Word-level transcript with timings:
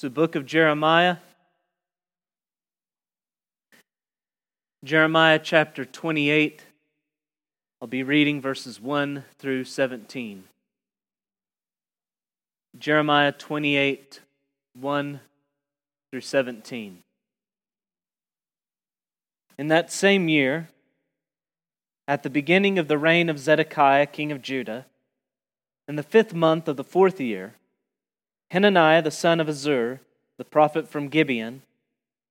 The 0.00 0.10
book 0.10 0.36
of 0.36 0.46
Jeremiah. 0.46 1.16
Jeremiah 4.84 5.40
chapter 5.42 5.84
28. 5.84 6.62
I'll 7.82 7.88
be 7.88 8.04
reading 8.04 8.40
verses 8.40 8.80
1 8.80 9.24
through 9.40 9.64
17. 9.64 10.44
Jeremiah 12.78 13.32
28, 13.32 14.20
1 14.78 15.20
through 16.12 16.20
17. 16.20 17.02
In 19.58 19.66
that 19.66 19.90
same 19.90 20.28
year, 20.28 20.68
at 22.06 22.22
the 22.22 22.30
beginning 22.30 22.78
of 22.78 22.86
the 22.86 22.98
reign 22.98 23.28
of 23.28 23.40
Zedekiah, 23.40 24.06
king 24.06 24.30
of 24.30 24.42
Judah, 24.42 24.86
in 25.88 25.96
the 25.96 26.04
fifth 26.04 26.32
month 26.32 26.68
of 26.68 26.76
the 26.76 26.84
fourth 26.84 27.20
year, 27.20 27.54
Hananiah 28.50 29.02
the 29.02 29.10
son 29.10 29.40
of 29.40 29.46
Azur, 29.46 30.00
the 30.38 30.44
prophet 30.44 30.88
from 30.88 31.08
Gibeon, 31.08 31.62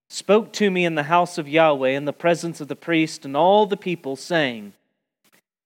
spoke 0.09 0.51
to 0.53 0.71
me 0.71 0.85
in 0.85 0.95
the 0.95 1.03
house 1.03 1.37
of 1.37 1.47
Yahweh 1.47 1.89
in 1.89 2.05
the 2.05 2.13
presence 2.13 2.61
of 2.61 2.67
the 2.67 2.75
priest 2.75 3.25
and 3.25 3.35
all 3.35 3.65
the 3.65 3.77
people, 3.77 4.15
saying, 4.15 4.73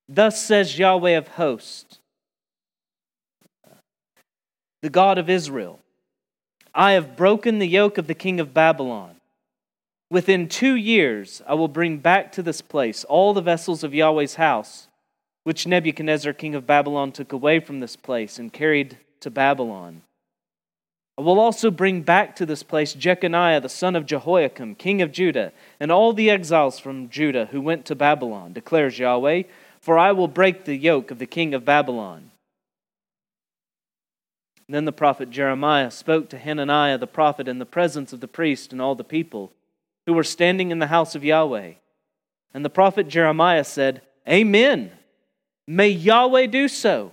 Thus 0.09 0.41
says 0.41 0.77
Yahweh 0.77 1.11
of 1.11 1.30
hosts, 1.30 1.99
the 4.81 4.89
God 4.89 5.17
of 5.17 5.30
Israel 5.30 5.80
I 6.73 6.94
have 6.94 7.17
broken 7.17 7.59
the 7.59 7.67
yoke 7.67 7.97
of 7.97 8.08
the 8.08 8.16
king 8.16 8.39
of 8.39 8.53
Babylon. 8.53 9.17
Within 10.09 10.47
two 10.47 10.75
years 10.75 11.41
I 11.47 11.53
will 11.53 11.67
bring 11.67 11.97
back 11.97 12.31
to 12.33 12.44
this 12.44 12.61
place 12.61 13.03
all 13.03 13.33
the 13.33 13.41
vessels 13.41 13.83
of 13.83 13.94
Yahweh's 13.94 14.36
house, 14.36 14.88
which 15.44 15.67
Nebuchadnezzar 15.67 16.33
king 16.33 16.55
of 16.55 16.67
Babylon 16.67 17.11
took 17.11 17.31
away 17.31 17.59
from 17.59 17.80
this 17.80 17.95
place 17.95 18.39
and 18.39 18.52
carried 18.52 18.97
to 19.20 19.30
Babylon. 19.30 20.02
I 21.17 21.21
will 21.21 21.39
also 21.39 21.70
bring 21.70 22.01
back 22.01 22.35
to 22.38 22.45
this 22.45 22.63
place 22.63 22.93
Jeconiah 22.93 23.61
the 23.61 23.69
son 23.69 23.95
of 23.95 24.05
Jehoiakim, 24.05 24.75
king 24.75 25.02
of 25.02 25.11
Judah, 25.11 25.52
and 25.80 25.91
all 25.91 26.13
the 26.13 26.30
exiles 26.30 26.80
from 26.80 27.09
Judah 27.09 27.47
who 27.52 27.61
went 27.61 27.86
to 27.86 27.95
Babylon, 27.95 28.53
declares 28.53 28.97
Yahweh, 28.97 29.44
for 29.80 29.97
I 29.97 30.13
will 30.13 30.27
break 30.27 30.66
the 30.66 30.75
yoke 30.75 31.11
of 31.11 31.19
the 31.19 31.25
king 31.25 31.53
of 31.53 31.66
Babylon. 31.66 32.31
Then 34.69 34.86
the 34.86 34.94
prophet 34.94 35.30
Jeremiah 35.30 35.91
spoke 35.91 36.30
to 36.30 36.38
Hananiah 36.38 36.97
the 36.97 37.08
prophet 37.08 37.47
in 37.47 37.59
the 37.59 37.66
presence 37.66 38.14
of 38.14 38.21
the 38.21 38.27
priest 38.27 38.71
and 38.71 38.81
all 38.81 38.95
the 38.95 39.03
people 39.03 39.52
who 40.05 40.14
were 40.14 40.23
standing 40.23 40.71
in 40.71 40.80
the 40.80 40.88
house 40.88 41.14
of 41.14 41.25
Yahweh. 41.25 41.73
And 42.53 42.64
the 42.64 42.69
prophet 42.69 43.08
Jeremiah 43.09 43.66
said, 43.66 44.02
Amen. 44.27 44.91
May 45.67 45.89
Yahweh 45.89 46.47
do 46.47 46.67
so. 46.67 47.11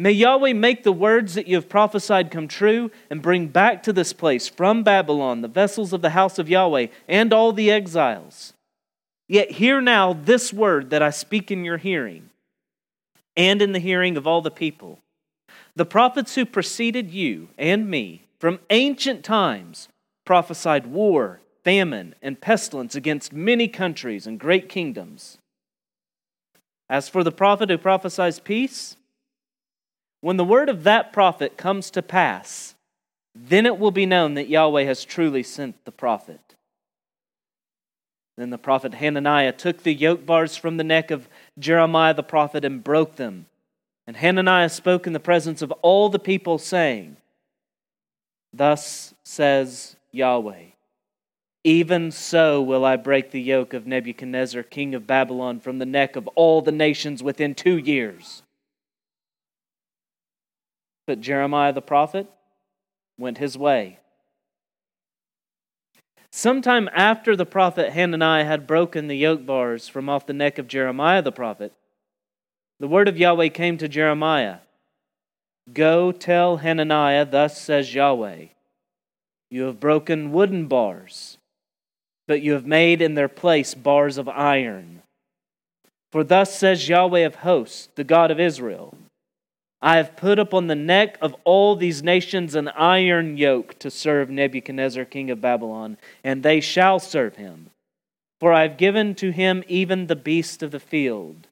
May 0.00 0.12
Yahweh 0.12 0.52
make 0.52 0.84
the 0.84 0.92
words 0.92 1.34
that 1.34 1.48
you 1.48 1.56
have 1.56 1.68
prophesied 1.68 2.30
come 2.30 2.46
true 2.46 2.92
and 3.10 3.20
bring 3.20 3.48
back 3.48 3.82
to 3.82 3.92
this 3.92 4.12
place 4.12 4.46
from 4.48 4.84
Babylon 4.84 5.40
the 5.40 5.48
vessels 5.48 5.92
of 5.92 6.02
the 6.02 6.10
house 6.10 6.38
of 6.38 6.48
Yahweh 6.48 6.86
and 7.08 7.32
all 7.32 7.52
the 7.52 7.72
exiles. 7.72 8.52
Yet 9.26 9.50
hear 9.50 9.80
now 9.80 10.12
this 10.12 10.52
word 10.52 10.90
that 10.90 11.02
I 11.02 11.10
speak 11.10 11.50
in 11.50 11.64
your 11.64 11.78
hearing 11.78 12.30
and 13.36 13.60
in 13.60 13.72
the 13.72 13.80
hearing 13.80 14.16
of 14.16 14.24
all 14.24 14.40
the 14.40 14.52
people. 14.52 15.00
The 15.74 15.84
prophets 15.84 16.36
who 16.36 16.46
preceded 16.46 17.10
you 17.10 17.48
and 17.58 17.90
me 17.90 18.22
from 18.38 18.60
ancient 18.70 19.24
times 19.24 19.88
prophesied 20.24 20.86
war, 20.86 21.40
famine, 21.64 22.14
and 22.22 22.40
pestilence 22.40 22.94
against 22.94 23.32
many 23.32 23.66
countries 23.66 24.28
and 24.28 24.38
great 24.38 24.68
kingdoms. 24.68 25.38
As 26.88 27.08
for 27.08 27.24
the 27.24 27.32
prophet 27.32 27.68
who 27.68 27.78
prophesies 27.78 28.38
peace, 28.38 28.96
when 30.20 30.36
the 30.36 30.44
word 30.44 30.68
of 30.68 30.84
that 30.84 31.12
prophet 31.12 31.56
comes 31.56 31.90
to 31.90 32.02
pass, 32.02 32.74
then 33.34 33.66
it 33.66 33.78
will 33.78 33.90
be 33.90 34.06
known 34.06 34.34
that 34.34 34.48
Yahweh 34.48 34.84
has 34.84 35.04
truly 35.04 35.42
sent 35.42 35.84
the 35.84 35.92
prophet. 35.92 36.40
Then 38.36 38.50
the 38.50 38.58
prophet 38.58 38.94
Hananiah 38.94 39.52
took 39.52 39.82
the 39.82 39.94
yoke 39.94 40.24
bars 40.24 40.56
from 40.56 40.76
the 40.76 40.84
neck 40.84 41.10
of 41.10 41.28
Jeremiah 41.58 42.14
the 42.14 42.22
prophet 42.22 42.64
and 42.64 42.82
broke 42.82 43.16
them. 43.16 43.46
And 44.06 44.16
Hananiah 44.16 44.68
spoke 44.70 45.06
in 45.06 45.12
the 45.12 45.20
presence 45.20 45.60
of 45.60 45.72
all 45.82 46.08
the 46.08 46.18
people, 46.18 46.58
saying, 46.58 47.16
Thus 48.52 49.12
says 49.24 49.96
Yahweh, 50.12 50.62
even 51.64 52.10
so 52.10 52.62
will 52.62 52.84
I 52.84 52.96
break 52.96 53.30
the 53.30 53.42
yoke 53.42 53.74
of 53.74 53.86
Nebuchadnezzar, 53.86 54.62
king 54.62 54.94
of 54.94 55.06
Babylon, 55.06 55.60
from 55.60 55.78
the 55.78 55.86
neck 55.86 56.16
of 56.16 56.26
all 56.28 56.62
the 56.62 56.72
nations 56.72 57.22
within 57.22 57.54
two 57.54 57.76
years. 57.76 58.42
But 61.08 61.22
Jeremiah 61.22 61.72
the 61.72 61.80
prophet 61.80 62.26
went 63.18 63.38
his 63.38 63.56
way. 63.56 63.98
Sometime 66.30 66.86
after 66.92 67.34
the 67.34 67.46
prophet 67.46 67.92
Hananiah 67.92 68.44
had 68.44 68.66
broken 68.66 69.08
the 69.08 69.16
yoke 69.16 69.46
bars 69.46 69.88
from 69.88 70.10
off 70.10 70.26
the 70.26 70.34
neck 70.34 70.58
of 70.58 70.68
Jeremiah 70.68 71.22
the 71.22 71.32
prophet, 71.32 71.72
the 72.78 72.88
word 72.88 73.08
of 73.08 73.16
Yahweh 73.16 73.48
came 73.48 73.78
to 73.78 73.88
Jeremiah 73.88 74.58
Go 75.72 76.12
tell 76.12 76.58
Hananiah, 76.58 77.24
thus 77.24 77.58
says 77.58 77.94
Yahweh, 77.94 78.48
You 79.48 79.62
have 79.62 79.80
broken 79.80 80.30
wooden 80.30 80.66
bars, 80.66 81.38
but 82.26 82.42
you 82.42 82.52
have 82.52 82.66
made 82.66 83.00
in 83.00 83.14
their 83.14 83.28
place 83.28 83.72
bars 83.72 84.18
of 84.18 84.28
iron. 84.28 85.00
For 86.12 86.22
thus 86.22 86.54
says 86.54 86.86
Yahweh 86.86 87.20
of 87.20 87.36
hosts, 87.36 87.88
the 87.94 88.04
God 88.04 88.30
of 88.30 88.38
Israel. 88.38 88.94
I 89.80 89.96
have 89.96 90.16
put 90.16 90.38
upon 90.38 90.66
the 90.66 90.74
neck 90.74 91.16
of 91.20 91.36
all 91.44 91.76
these 91.76 92.02
nations 92.02 92.54
an 92.54 92.68
iron 92.68 93.36
yoke 93.36 93.78
to 93.78 93.90
serve 93.90 94.28
Nebuchadnezzar, 94.28 95.04
king 95.04 95.30
of 95.30 95.40
Babylon, 95.40 95.98
and 96.24 96.42
they 96.42 96.60
shall 96.60 96.98
serve 96.98 97.36
him. 97.36 97.70
For 98.40 98.52
I 98.52 98.62
have 98.62 98.76
given 98.76 99.14
to 99.16 99.30
him 99.30 99.62
even 99.68 100.06
the 100.06 100.16
beast 100.16 100.62
of 100.62 100.72
the 100.72 100.80
field. 100.80 101.46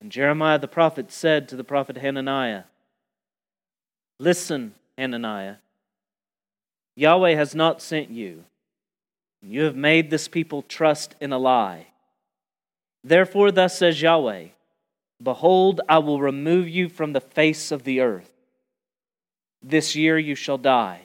And 0.00 0.12
Jeremiah 0.12 0.58
the 0.58 0.68
prophet 0.68 1.10
said 1.10 1.48
to 1.48 1.56
the 1.56 1.64
prophet 1.64 1.96
Hananiah, 1.96 2.64
Listen, 4.20 4.74
Hananiah, 4.96 5.56
Yahweh 6.96 7.34
has 7.34 7.54
not 7.54 7.82
sent 7.82 8.10
you. 8.10 8.44
You 9.42 9.62
have 9.62 9.76
made 9.76 10.10
this 10.10 10.28
people 10.28 10.62
trust 10.62 11.16
in 11.20 11.32
a 11.32 11.38
lie. 11.38 11.88
Therefore, 13.02 13.50
thus 13.50 13.76
says 13.76 14.00
Yahweh. 14.00 14.48
Behold, 15.22 15.80
I 15.88 15.98
will 15.98 16.20
remove 16.20 16.68
you 16.68 16.88
from 16.88 17.12
the 17.12 17.20
face 17.20 17.70
of 17.70 17.84
the 17.84 18.00
earth. 18.00 18.30
This 19.62 19.96
year 19.96 20.18
you 20.18 20.34
shall 20.34 20.58
die, 20.58 21.02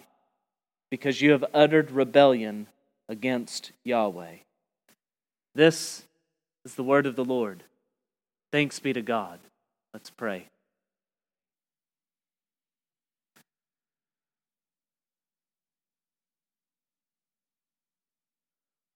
because 0.89 1.21
you 1.21 1.31
have 1.31 1.45
uttered 1.53 1.91
rebellion 1.91 2.67
against 3.07 3.71
Yahweh. 3.83 4.37
This 5.55 6.03
is 6.65 6.75
the 6.75 6.83
word 6.83 7.05
of 7.05 7.15
the 7.15 7.25
Lord. 7.25 7.63
Thanks 8.51 8.79
be 8.79 8.93
to 8.93 9.01
God. 9.01 9.39
Let's 9.93 10.09
pray. 10.09 10.47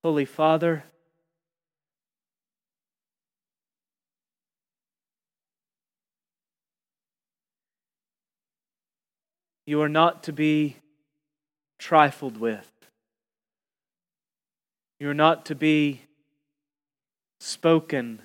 Holy 0.04 0.26
Father, 0.26 0.84
You 9.66 9.82
are 9.82 9.90
not 9.90 10.24
to 10.24 10.34
be 10.34 10.78
trifled 11.80 12.38
with. 12.38 12.70
You 15.00 15.10
are 15.10 15.14
not 15.14 15.46
to 15.48 15.56
be 15.56 16.02
spoken 17.40 18.22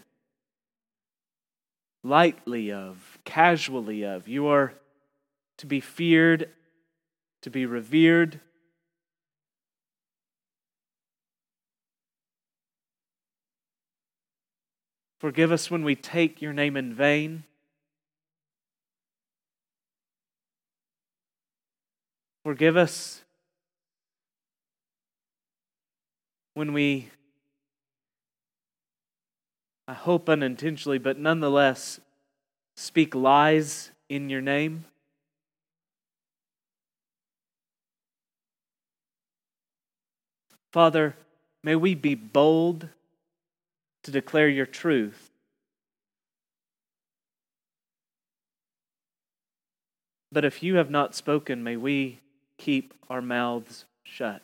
lightly 2.04 2.72
of, 2.72 3.19
casually 3.25 4.04
of. 4.04 4.28
You 4.28 4.47
are 4.47 4.75
to 5.59 5.66
be 5.66 5.81
feared, 5.81 6.50
to 7.43 7.50
be 7.50 7.66
revered. 7.66 8.40
Forgive 15.19 15.50
us 15.50 15.69
when 15.69 15.82
we 15.82 15.96
take 15.96 16.40
your 16.40 16.52
name 16.52 16.76
in 16.76 16.94
vain. 16.94 17.44
Forgive 22.49 22.79
us 22.79 23.23
when 26.55 26.73
we, 26.73 27.11
I 29.87 29.93
hope 29.93 30.31
unintentionally, 30.31 30.97
but 30.97 31.19
nonetheless, 31.19 32.00
speak 32.75 33.15
lies 33.15 33.91
in 34.09 34.31
your 34.31 34.41
name. 34.41 34.87
Father, 40.73 41.17
may 41.62 41.77
we 41.77 41.95
be 41.95 42.15
bold 42.15 42.89
to 44.05 44.11
declare 44.11 44.49
your 44.49 44.65
truth. 44.65 45.33
But 50.33 50.47
if 50.47 50.62
you 50.62 50.77
have 50.77 50.89
not 50.89 51.15
spoken, 51.15 51.62
may 51.62 51.77
we 51.77 52.21
keep 52.58 52.93
our 53.08 53.22
mouths 53.22 53.84
shut. 54.05 54.43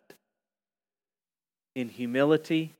In 1.74 1.88
humility, 1.88 2.72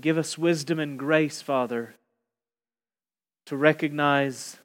Give 0.00 0.18
us 0.18 0.36
wisdom 0.36 0.80
and 0.80 0.98
grace, 0.98 1.40
Father, 1.40 1.94
to 3.46 3.56
recognize 3.56 4.56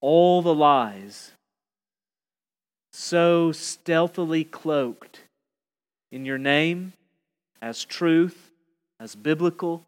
all 0.00 0.42
the 0.42 0.54
lies 0.54 1.32
so 2.92 3.52
stealthily 3.52 4.44
cloaked 4.44 5.20
in 6.10 6.24
your 6.24 6.36
name 6.36 6.92
as 7.62 7.84
truth, 7.84 8.50
as 9.00 9.14
biblical. 9.14 9.86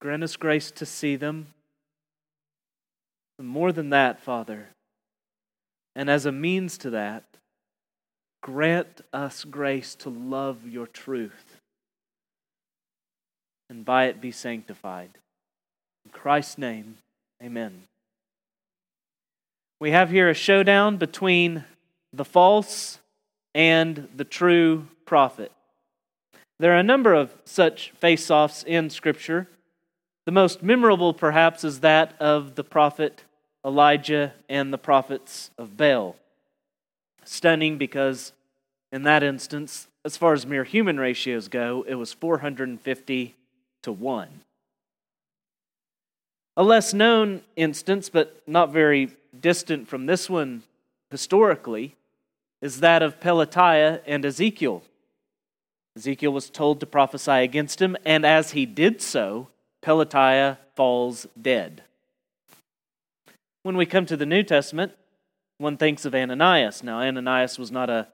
Grant 0.00 0.22
us 0.22 0.36
grace 0.36 0.70
to 0.72 0.84
see 0.84 1.16
them. 1.16 1.46
And 3.38 3.48
more 3.48 3.72
than 3.72 3.90
that, 3.90 4.20
Father, 4.20 4.68
and 5.94 6.10
as 6.10 6.26
a 6.26 6.32
means 6.32 6.76
to 6.78 6.90
that, 6.90 7.24
grant 8.42 9.00
us 9.12 9.44
grace 9.44 9.94
to 9.96 10.10
love 10.10 10.66
your 10.66 10.86
truth 10.86 11.58
and 13.68 13.84
by 13.84 14.06
it 14.06 14.20
be 14.20 14.30
sanctified. 14.30 15.10
In 16.04 16.10
Christ's 16.12 16.58
name, 16.58 16.98
amen. 17.42 17.82
We 19.80 19.90
have 19.90 20.10
here 20.10 20.30
a 20.30 20.34
showdown 20.34 20.96
between 20.96 21.64
the 22.16 22.24
false 22.24 22.98
and 23.54 24.08
the 24.16 24.24
true 24.24 24.86
prophet. 25.04 25.52
There 26.58 26.72
are 26.72 26.78
a 26.78 26.82
number 26.82 27.14
of 27.14 27.34
such 27.44 27.90
face 27.90 28.30
offs 28.30 28.64
in 28.64 28.90
Scripture. 28.90 29.48
The 30.24 30.32
most 30.32 30.62
memorable, 30.62 31.12
perhaps, 31.12 31.64
is 31.64 31.80
that 31.80 32.14
of 32.18 32.54
the 32.54 32.64
prophet 32.64 33.24
Elijah 33.64 34.32
and 34.48 34.72
the 34.72 34.78
prophets 34.78 35.50
of 35.58 35.76
Baal. 35.76 36.16
Stunning 37.24 37.76
because, 37.76 38.32
in 38.92 39.02
that 39.02 39.22
instance, 39.22 39.88
as 40.04 40.16
far 40.16 40.32
as 40.32 40.46
mere 40.46 40.64
human 40.64 40.98
ratios 40.98 41.48
go, 41.48 41.84
it 41.86 41.96
was 41.96 42.12
450 42.12 43.34
to 43.82 43.92
1. 43.92 44.28
A 46.56 46.62
less 46.62 46.94
known 46.94 47.42
instance, 47.56 48.08
but 48.08 48.40
not 48.46 48.72
very 48.72 49.10
distant 49.38 49.88
from 49.88 50.06
this 50.06 50.30
one 50.30 50.62
historically, 51.10 51.96
is 52.66 52.80
that 52.80 53.00
of 53.00 53.20
Pelatiah 53.20 54.00
and 54.06 54.24
Ezekiel. 54.24 54.82
Ezekiel 55.96 56.32
was 56.32 56.50
told 56.50 56.80
to 56.80 56.86
prophesy 56.86 57.30
against 57.30 57.80
him, 57.80 57.96
and 58.04 58.26
as 58.26 58.50
he 58.50 58.66
did 58.66 59.00
so, 59.00 59.46
Pelatiah 59.84 60.58
falls 60.74 61.28
dead. 61.40 61.84
When 63.62 63.76
we 63.76 63.86
come 63.86 64.04
to 64.06 64.16
the 64.16 64.26
New 64.26 64.42
Testament, 64.42 64.92
one 65.58 65.76
thinks 65.76 66.04
of 66.04 66.12
Ananias. 66.12 66.82
Now, 66.82 66.98
Ananias 66.98 67.56
was 67.56 67.70
not 67.70 67.88
a, 67.88 68.08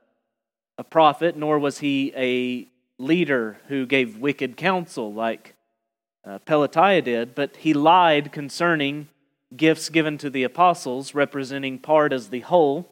a 0.76 0.84
prophet, 0.84 1.34
nor 1.34 1.58
was 1.58 1.78
he 1.78 2.12
a 2.14 2.68
leader 3.02 3.56
who 3.68 3.86
gave 3.86 4.18
wicked 4.18 4.58
counsel 4.58 5.14
like 5.14 5.54
uh, 6.26 6.40
Pelatiah 6.40 7.02
did, 7.02 7.34
but 7.34 7.56
he 7.56 7.72
lied 7.72 8.32
concerning 8.32 9.08
gifts 9.56 9.88
given 9.88 10.18
to 10.18 10.28
the 10.28 10.44
apostles, 10.44 11.14
representing 11.14 11.78
part 11.78 12.12
as 12.12 12.28
the 12.28 12.40
whole. 12.40 12.91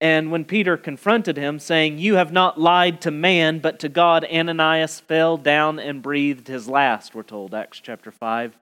And 0.00 0.30
when 0.30 0.44
Peter 0.44 0.76
confronted 0.76 1.36
him, 1.36 1.58
saying, 1.58 1.98
You 1.98 2.14
have 2.14 2.32
not 2.32 2.60
lied 2.60 3.00
to 3.00 3.10
man, 3.10 3.58
but 3.58 3.80
to 3.80 3.88
God, 3.88 4.24
Ananias 4.24 5.00
fell 5.00 5.36
down 5.36 5.78
and 5.78 6.02
breathed 6.02 6.46
his 6.46 6.68
last, 6.68 7.14
we're 7.14 7.24
told, 7.24 7.54
Acts 7.54 7.80
chapter 7.80 8.12
5, 8.12 8.56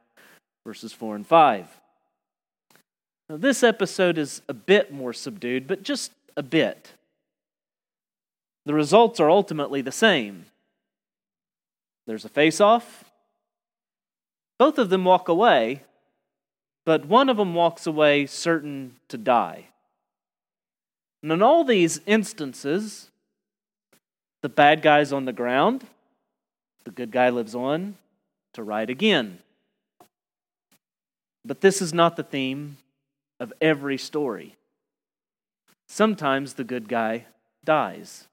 verses 0.65 0.93
4 0.93 1.17
and 1.17 1.27
5. 1.27 1.81
Now, 3.29 3.37
this 3.37 3.63
episode 3.63 4.19
is 4.19 4.41
a 4.49 4.55
bit 4.55 4.93
more 4.93 5.13
subdued, 5.13 5.67
but 5.67 5.83
just 5.83 6.13
a 6.37 6.43
bit. 6.43 6.93
The 8.65 8.75
results 8.75 9.21
are 9.21 9.31
ultimately 9.31 9.83
the 9.83 9.93
same. 9.93 10.47
There's 12.07 12.25
a 12.25 12.31
face 12.31 12.61
off, 12.61 13.05
both 14.59 14.79
of 14.79 14.89
them 14.89 15.05
walk 15.05 15.29
away, 15.29 15.83
but 16.85 17.05
one 17.05 17.29
of 17.29 17.37
them 17.37 17.55
walks 17.55 17.87
away 17.87 18.27
certain 18.27 18.97
to 19.09 19.19
die. 19.19 19.67
And 21.27 21.33
in 21.33 21.43
all 21.43 21.65
these 21.65 22.01
instances, 22.07 23.11
the 24.43 24.49
bad 24.49 24.81
guy's 24.81 25.13
on 25.13 25.25
the 25.25 25.33
ground, 25.33 25.83
the 26.85 26.93
good 26.93 27.11
guy 27.11 27.31
lives 27.31 27.53
on 27.53 27.97
to 28.53 28.63
ride 28.63 28.91
again. 28.91 29.41
But 31.45 31.63
this 31.63 31.83
is 31.83 31.93
not 31.93 32.15
the 32.15 32.23
theme 32.23 32.77
of 33.41 33.53
every 33.61 33.99
story. 33.99 34.55
Sometimes 35.89 36.55
the 36.55 36.63
good 36.63 36.89
guy 36.89 37.27
dies. 37.65 38.29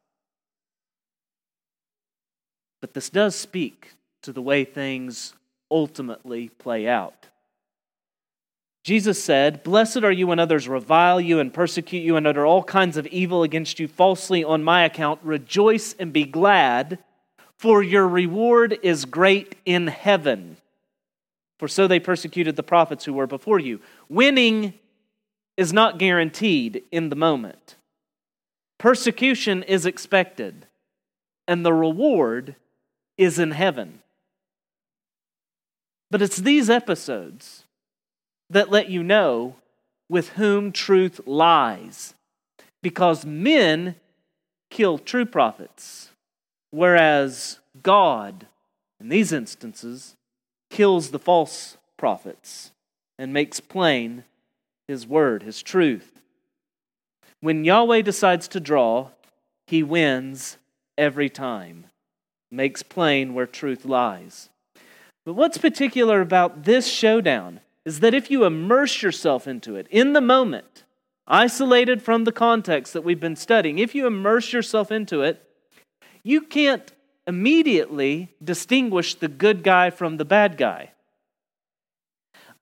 But 2.79 2.93
this 2.93 3.09
does 3.09 3.35
speak 3.35 3.93
to 4.21 4.31
the 4.31 4.39
way 4.39 4.65
things 4.65 5.33
ultimately 5.71 6.49
play 6.49 6.87
out. 6.87 7.25
Jesus 8.83 9.23
said, 9.23 9.63
Blessed 9.63 10.03
are 10.03 10.11
you 10.11 10.27
when 10.27 10.39
others 10.39 10.67
revile 10.67 11.21
you 11.21 11.39
and 11.39 11.53
persecute 11.53 12.03
you 12.03 12.17
and 12.17 12.27
utter 12.27 12.45
all 12.45 12.63
kinds 12.63 12.97
of 12.97 13.07
evil 13.07 13.43
against 13.43 13.79
you 13.79 13.87
falsely 13.87 14.43
on 14.43 14.63
my 14.63 14.83
account. 14.83 15.21
Rejoice 15.23 15.93
and 15.97 16.11
be 16.11 16.25
glad, 16.25 16.99
for 17.57 17.81
your 17.81 18.05
reward 18.07 18.77
is 18.83 19.05
great 19.05 19.55
in 19.65 19.87
heaven. 19.87 20.57
For 21.59 21.69
so 21.69 21.87
they 21.87 21.99
persecuted 22.01 22.57
the 22.57 22.63
prophets 22.63 23.05
who 23.05 23.13
were 23.13 23.27
before 23.27 23.59
you. 23.59 23.79
Winning 24.09 24.73
is 25.55 25.71
not 25.71 25.97
guaranteed 25.97 26.83
in 26.91 27.07
the 27.07 27.15
moment, 27.15 27.77
persecution 28.79 29.63
is 29.63 29.85
expected, 29.85 30.67
and 31.47 31.65
the 31.65 31.73
reward 31.73 32.55
is 33.17 33.39
in 33.39 33.51
heaven. 33.51 34.01
But 36.11 36.21
it's 36.21 36.37
these 36.37 36.69
episodes 36.69 37.62
that 38.53 38.71
let 38.71 38.89
you 38.89 39.03
know 39.03 39.55
with 40.09 40.29
whom 40.29 40.71
truth 40.71 41.21
lies. 41.25 42.13
Because 42.81 43.25
men 43.25 43.95
kill 44.69 44.97
true 44.97 45.25
prophets, 45.25 46.09
whereas 46.71 47.59
God, 47.81 48.47
in 48.99 49.09
these 49.09 49.31
instances, 49.31 50.15
kills 50.69 51.11
the 51.11 51.19
false 51.19 51.77
prophets 51.97 52.71
and 53.17 53.31
makes 53.31 53.59
plain 53.59 54.23
his 54.87 55.07
word, 55.07 55.43
his 55.43 55.61
truth. 55.61 56.19
When 57.39 57.63
Yahweh 57.63 58.01
decides 58.01 58.47
to 58.49 58.59
draw, 58.59 59.09
he 59.67 59.83
wins 59.83 60.57
every 60.97 61.29
time, 61.29 61.85
makes 62.51 62.83
plain 62.83 63.33
where 63.33 63.47
truth 63.47 63.85
lies. 63.85 64.49
But 65.25 65.33
what's 65.33 65.57
particular 65.57 66.21
about 66.21 66.63
this 66.63 66.87
showdown 66.87 67.61
is 67.85 67.99
that 67.99 68.13
if 68.13 68.31
you 68.31 68.45
immerse 68.45 69.01
yourself 69.01 69.47
into 69.47 69.75
it 69.75 69.87
in 69.89 70.13
the 70.13 70.21
moment, 70.21 70.83
isolated 71.27 72.01
from 72.01 72.23
the 72.23 72.31
context 72.31 72.93
that 72.93 73.03
we've 73.03 73.19
been 73.19 73.35
studying, 73.35 73.79
if 73.79 73.93
you 73.93 74.07
immerse 74.07 74.53
yourself 74.53 74.91
into 74.91 75.21
it, 75.21 75.41
you 76.23 76.41
can't 76.41 76.91
immediately 77.27 78.33
distinguish 78.43 79.15
the 79.15 79.27
good 79.27 79.63
guy 79.63 79.89
from 79.89 80.17
the 80.17 80.25
bad 80.25 80.57
guy. 80.57 80.91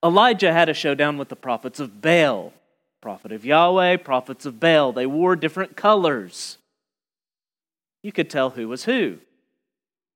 Elijah 0.04 0.52
had 0.52 0.70
a 0.70 0.74
showdown 0.74 1.18
with 1.18 1.30
the 1.30 1.36
prophets 1.36 1.80
of 1.80 2.02
Baal, 2.02 2.54
prophet 3.02 3.32
of 3.32 3.46
Yahweh, 3.46 3.98
prophets 3.98 4.46
of 4.46 4.60
Baal. 4.60 4.92
They 4.92 5.06
wore 5.06 5.36
different 5.36 5.76
colors. 5.76 6.58
You 8.02 8.12
could 8.12 8.30
tell 8.30 8.52
who 8.52 8.68
was 8.68 8.86
who. 8.86 9.20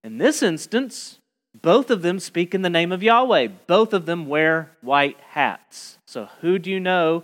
In 0.03 0.17
this 0.17 0.41
instance, 0.41 1.19
both 1.61 1.89
of 1.89 2.01
them 2.01 2.19
speak 2.19 2.53
in 2.53 2.61
the 2.61 2.69
name 2.69 2.91
of 2.91 3.03
Yahweh. 3.03 3.47
Both 3.67 3.93
of 3.93 4.05
them 4.05 4.27
wear 4.27 4.71
white 4.81 5.19
hats. 5.29 5.97
So, 6.05 6.29
who 6.41 6.59
do 6.59 6.69
you 6.69 6.79
know 6.79 7.23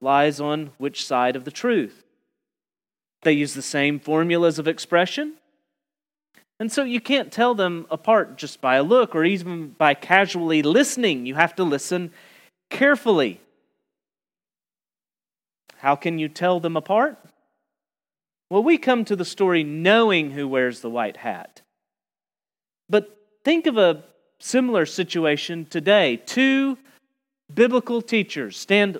lies 0.00 0.40
on 0.40 0.70
which 0.78 1.04
side 1.04 1.36
of 1.36 1.44
the 1.44 1.50
truth? 1.50 2.04
They 3.22 3.32
use 3.32 3.54
the 3.54 3.62
same 3.62 3.98
formulas 3.98 4.58
of 4.58 4.68
expression. 4.68 5.34
And 6.58 6.72
so 6.72 6.84
you 6.84 7.00
can't 7.00 7.30
tell 7.30 7.54
them 7.54 7.86
apart 7.90 8.38
just 8.38 8.60
by 8.60 8.76
a 8.76 8.82
look 8.82 9.14
or 9.14 9.24
even 9.24 9.70
by 9.70 9.94
casually 9.94 10.62
listening. 10.62 11.26
You 11.26 11.34
have 11.34 11.54
to 11.56 11.64
listen 11.64 12.12
carefully. 12.70 13.40
How 15.78 15.96
can 15.96 16.18
you 16.18 16.28
tell 16.28 16.60
them 16.60 16.76
apart? 16.76 17.18
Well, 18.48 18.62
we 18.62 18.78
come 18.78 19.04
to 19.04 19.16
the 19.16 19.24
story 19.24 19.64
knowing 19.64 20.30
who 20.30 20.48
wears 20.48 20.80
the 20.80 20.88
white 20.88 21.18
hat. 21.18 21.60
But 22.88 23.16
Think 23.46 23.68
of 23.68 23.78
a 23.78 24.02
similar 24.40 24.84
situation 24.86 25.66
today. 25.66 26.16
Two 26.16 26.78
biblical 27.54 28.02
teachers 28.02 28.58
stand, 28.58 28.98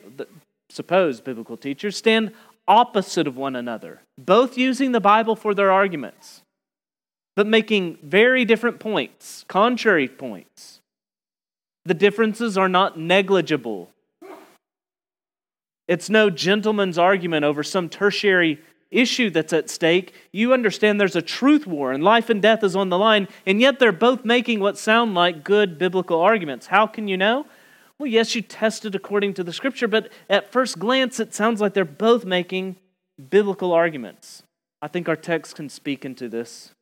suppose 0.71 1.21
biblical 1.21 1.57
teachers, 1.57 1.97
stand 1.97 2.31
opposite 2.69 3.27
of 3.27 3.37
one 3.37 3.57
another, 3.57 4.03
both 4.17 4.57
using 4.57 4.93
the 4.93 5.01
Bible 5.01 5.35
for 5.35 5.53
their 5.53 5.73
arguments, 5.73 6.43
but 7.35 7.49
making 7.49 7.99
very 8.05 8.45
different 8.45 8.79
points, 8.79 9.45
contrary 9.49 10.07
points. 10.07 10.79
The 11.85 11.95
differences 11.95 12.57
are 12.57 12.69
not 12.69 12.97
negligible. 12.97 13.91
It's 15.89 16.09
no 16.09 16.31
gentleman's 16.31 16.99
argument 16.99 17.45
over 17.45 17.65
some 17.65 17.89
tertiary 17.89 18.61
issue 18.97 19.31
that's 19.31 19.53
at 19.53 19.71
stake. 19.71 20.15
You 20.33 20.53
understand 20.53 21.01
there's 21.01 21.17
a 21.17 21.23
truth 21.23 21.67
war 21.67 21.93
and 21.93 22.03
life 22.03 22.31
and 22.31 22.41
death 22.41 22.65
is 22.65 22.75
on 22.75 22.89
the 22.89 22.99
line, 22.99 23.29
and 23.45 23.61
yet 23.61 23.79
they're 23.79 23.93
both 23.93 24.25
making 24.25 24.61
what 24.61 24.79
sound 24.79 25.15
like 25.15 25.45
good 25.45 25.79
biblical 25.79 26.21
arguments. 26.21 26.67
How 26.67 26.87
can 26.87 27.07
you 27.07 27.17
know? 27.17 27.47
Well, 27.99 28.07
yes, 28.09 28.35
you 28.35 28.43
test 28.43 28.85
it 28.85 28.95
according 28.95 29.35
to 29.35 29.45
the 29.45 29.53
scripture, 29.53 29.89
but 29.89 30.11
at 30.29 30.53
first 30.53 30.79
glance, 30.79 31.19
it 31.21 31.35
sounds 31.35 31.61
like 31.61 31.75
they're 31.75 31.85
both 31.85 32.25
making 32.25 32.77
biblical 33.31 33.73
arguments. 33.73 34.43
I 34.83 34.89
think 34.89 35.09
our 35.09 35.17
text 35.17 35.57
can 35.57 35.69
speak 35.69 36.05
into 36.05 36.29
this 36.29 36.73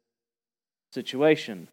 situation. 0.92 1.68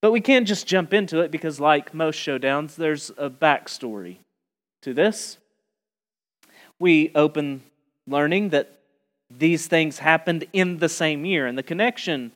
But 0.00 0.10
we 0.10 0.20
can't 0.20 0.48
just 0.48 0.66
jump 0.66 0.92
into 0.92 1.20
it 1.20 1.30
because, 1.30 1.60
like 1.60 1.94
most 1.94 2.18
showdowns, 2.18 2.74
there's 2.74 3.10
a 3.16 3.30
backstory 3.30 4.16
to 4.82 4.92
this. 4.92 5.38
We 6.80 7.12
open 7.14 7.62
learning 8.08 8.48
that 8.48 8.80
these 9.38 9.66
things 9.66 9.98
happened 9.98 10.44
in 10.52 10.78
the 10.78 10.88
same 10.88 11.24
year, 11.24 11.46
and 11.46 11.56
the 11.56 11.62
connection 11.62 12.32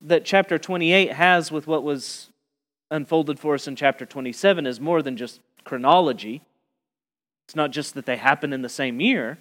that 0.00 0.24
chapter 0.24 0.58
28 0.58 1.12
has 1.12 1.50
with 1.50 1.66
what 1.66 1.82
was 1.82 2.28
unfolded 2.90 3.38
for 3.38 3.54
us 3.54 3.66
in 3.66 3.76
chapter 3.76 4.04
27 4.04 4.66
is 4.66 4.80
more 4.80 5.02
than 5.02 5.16
just 5.16 5.40
chronology. 5.64 6.42
It's 7.46 7.56
not 7.56 7.70
just 7.70 7.94
that 7.94 8.06
they 8.06 8.16
happen 8.16 8.52
in 8.52 8.62
the 8.62 8.68
same 8.68 9.00
year. 9.00 9.38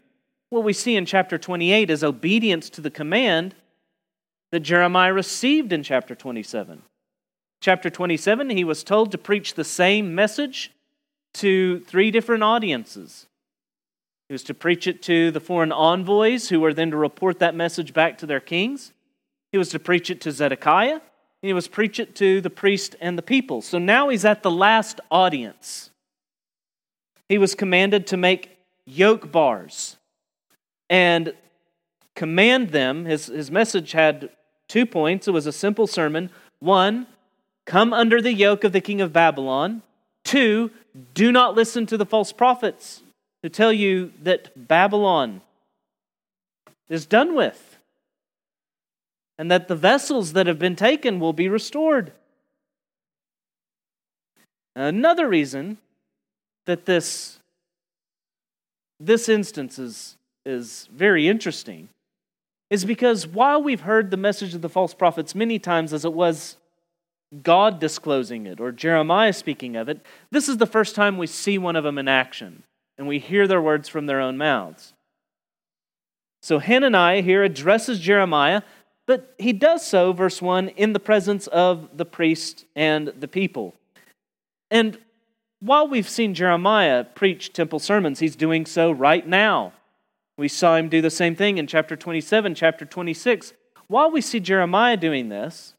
What 0.49 0.63
we 0.63 0.73
see 0.73 0.95
in 0.95 1.05
chapter 1.05 1.37
28 1.37 1.89
is 1.89 2.03
obedience 2.03 2.69
to 2.71 2.81
the 2.81 2.91
command 2.91 3.55
that 4.51 4.61
Jeremiah 4.61 5.13
received 5.13 5.73
in 5.73 5.83
chapter 5.83 6.15
27. 6.15 6.81
Chapter 7.59 7.89
27, 7.89 8.49
he 8.49 8.63
was 8.63 8.83
told 8.83 9.11
to 9.11 9.17
preach 9.17 9.53
the 9.53 9.63
same 9.63 10.13
message 10.13 10.71
to 11.35 11.79
three 11.81 12.11
different 12.11 12.43
audiences. 12.43 13.25
He 14.27 14.33
was 14.33 14.43
to 14.43 14.53
preach 14.53 14.87
it 14.87 15.01
to 15.03 15.31
the 15.31 15.39
foreign 15.39 15.71
envoys 15.71 16.49
who 16.49 16.59
were 16.59 16.73
then 16.73 16.91
to 16.91 16.97
report 16.97 17.39
that 17.39 17.55
message 17.55 17.93
back 17.93 18.17
to 18.19 18.25
their 18.25 18.39
kings. 18.39 18.93
He 19.51 19.57
was 19.57 19.69
to 19.69 19.79
preach 19.79 20.09
it 20.09 20.21
to 20.21 20.31
Zedekiah 20.31 21.01
he 21.43 21.51
was 21.51 21.67
preach 21.67 21.99
it 21.99 22.15
to 22.15 22.39
the 22.39 22.49
priest 22.49 22.95
and 23.01 23.17
the 23.17 23.21
people. 23.21 23.61
So 23.61 23.77
now 23.77 24.07
he's 24.07 24.23
at 24.23 24.43
the 24.43 24.49
last 24.49 25.01
audience. 25.11 25.91
He 27.27 27.37
was 27.37 27.53
commanded 27.53 28.07
to 28.07 28.17
make 28.17 28.57
yoke 28.85 29.29
bars 29.29 29.97
and 30.89 31.33
command 32.15 32.69
them. 32.69 33.03
His, 33.03 33.25
his 33.25 33.51
message 33.51 33.91
had 33.91 34.29
two 34.69 34.85
points. 34.85 35.27
It 35.27 35.31
was 35.31 35.45
a 35.45 35.51
simple 35.51 35.85
sermon. 35.85 36.29
One, 36.59 37.07
come 37.65 37.91
under 37.91 38.21
the 38.21 38.33
yoke 38.33 38.63
of 38.63 38.71
the 38.71 38.81
king 38.81 39.01
of 39.01 39.11
Babylon. 39.11 39.81
Two, 40.23 40.71
do 41.13 41.29
not 41.29 41.55
listen 41.55 41.85
to 41.87 41.97
the 41.97 42.05
false 42.05 42.31
prophets 42.31 43.02
who 43.43 43.49
tell 43.49 43.73
you 43.73 44.13
that 44.23 44.67
Babylon 44.67 45.41
is 46.89 47.05
done 47.05 47.35
with 47.35 47.77
and 49.37 49.51
that 49.51 49.67
the 49.67 49.75
vessels 49.75 50.33
that 50.33 50.47
have 50.47 50.57
been 50.57 50.75
taken 50.75 51.19
will 51.19 51.33
be 51.33 51.49
restored. 51.49 52.13
Another 54.75 55.27
reason 55.27 55.77
that 56.65 56.85
this, 56.85 57.39
this 58.99 59.27
instance 59.27 59.77
is, 59.77 60.17
is 60.45 60.87
very 60.93 61.27
interesting 61.27 61.89
is 62.69 62.85
because 62.85 63.27
while 63.27 63.61
we've 63.61 63.81
heard 63.81 64.09
the 64.09 64.17
message 64.17 64.55
of 64.55 64.61
the 64.61 64.69
false 64.69 64.93
prophets 64.93 65.35
many 65.35 65.59
times 65.59 65.93
as 65.93 66.05
it 66.05 66.13
was 66.13 66.57
God 67.43 67.79
disclosing 67.79 68.45
it 68.45 68.61
or 68.61 68.71
Jeremiah 68.71 69.33
speaking 69.33 69.75
of 69.75 69.89
it, 69.89 69.99
this 70.31 70.47
is 70.47 70.57
the 70.57 70.65
first 70.65 70.95
time 70.95 71.17
we 71.17 71.27
see 71.27 71.57
one 71.57 71.75
of 71.75 71.83
them 71.83 71.97
in 71.97 72.07
action 72.07 72.63
and 72.97 73.07
we 73.07 73.19
hear 73.19 73.47
their 73.47 73.61
words 73.61 73.89
from 73.89 74.05
their 74.05 74.19
own 74.19 74.37
mouths. 74.37 74.93
So 76.41 76.59
Hananiah 76.59 77.21
here 77.21 77.43
addresses 77.43 77.99
Jeremiah 77.99 78.61
but 79.05 79.35
he 79.37 79.53
does 79.53 79.85
so, 79.85 80.13
verse 80.13 80.41
1, 80.41 80.69
in 80.69 80.93
the 80.93 80.99
presence 80.99 81.47
of 81.47 81.97
the 81.97 82.05
priest 82.05 82.65
and 82.75 83.09
the 83.19 83.27
people. 83.27 83.73
And 84.71 84.97
while 85.59 85.87
we've 85.87 86.07
seen 86.07 86.33
Jeremiah 86.33 87.03
preach 87.03 87.53
temple 87.53 87.79
sermons, 87.79 88.19
he's 88.19 88.35
doing 88.35 88.65
so 88.65 88.91
right 88.91 89.27
now. 89.27 89.73
We 90.37 90.47
saw 90.47 90.77
him 90.77 90.89
do 90.89 91.01
the 91.01 91.09
same 91.09 91.35
thing 91.35 91.57
in 91.57 91.67
chapter 91.67 91.95
27, 91.95 92.55
chapter 92.55 92.85
26. 92.85 93.53
While 93.87 94.09
we 94.09 94.21
see 94.21 94.39
Jeremiah 94.39 94.97
doing 94.97 95.29
this, 95.29 95.73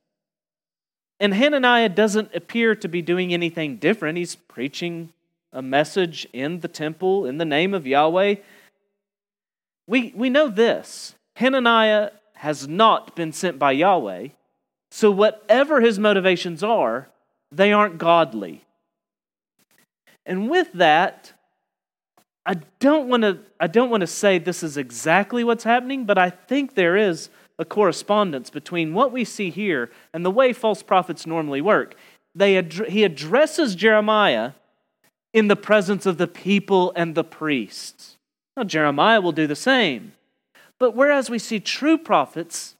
and 1.18 1.32
Hananiah 1.32 1.88
doesn't 1.88 2.34
appear 2.34 2.74
to 2.76 2.88
be 2.88 3.00
doing 3.00 3.32
anything 3.32 3.76
different, 3.76 4.18
he's 4.18 4.34
preaching 4.36 5.12
a 5.54 5.62
message 5.62 6.26
in 6.32 6.60
the 6.60 6.68
temple 6.68 7.24
in 7.24 7.38
the 7.38 7.44
name 7.44 7.72
of 7.72 7.86
Yahweh. 7.86 8.34
We, 9.86 10.12
we 10.14 10.28
know 10.28 10.48
this 10.48 11.14
Hananiah 11.36 12.10
has 12.34 12.68
not 12.68 13.16
been 13.16 13.32
sent 13.32 13.58
by 13.58 13.72
Yahweh. 13.72 14.28
So, 14.90 15.10
whatever 15.10 15.80
his 15.80 15.98
motivations 15.98 16.62
are, 16.62 17.08
they 17.50 17.72
aren't 17.72 17.98
godly. 17.98 18.64
And 20.26 20.50
with 20.50 20.72
that, 20.74 21.32
I 22.46 22.54
don't 22.78 23.08
want 23.08 23.22
to 23.22 23.38
I 23.58 23.66
don't 23.66 23.90
want 23.90 24.02
to 24.02 24.06
say 24.06 24.38
this 24.38 24.62
is 24.62 24.76
exactly 24.76 25.44
what's 25.44 25.64
happening, 25.64 26.04
but 26.04 26.18
I 26.18 26.30
think 26.30 26.74
there 26.74 26.96
is 26.96 27.30
a 27.58 27.64
correspondence 27.64 28.50
between 28.50 28.94
what 28.94 29.12
we 29.12 29.24
see 29.24 29.50
here 29.50 29.90
and 30.12 30.24
the 30.24 30.30
way 30.30 30.52
false 30.52 30.82
prophets 30.82 31.26
normally 31.26 31.60
work. 31.60 31.94
They 32.34 32.60
he 32.88 33.04
addresses 33.04 33.74
Jeremiah 33.74 34.52
in 35.34 35.48
the 35.48 35.56
presence 35.56 36.06
of 36.06 36.16
the 36.16 36.28
people 36.28 36.92
and 36.94 37.14
the 37.14 37.24
priests. 37.24 38.16
Now, 38.56 38.62
Jeremiah 38.64 39.20
will 39.20 39.32
do 39.32 39.48
the 39.48 39.56
same. 39.56 40.12
But 40.78 40.94
whereas 40.94 41.28
we 41.28 41.38
see 41.38 41.60
true 41.60 41.98
prophets, 41.98 42.76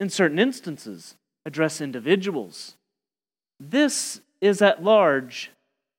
in 0.00 0.10
certain 0.10 0.38
instances, 0.38 1.14
address 1.46 1.80
individuals, 1.80 2.74
this 3.60 4.20
is 4.40 4.60
at 4.60 4.82
large 4.82 5.50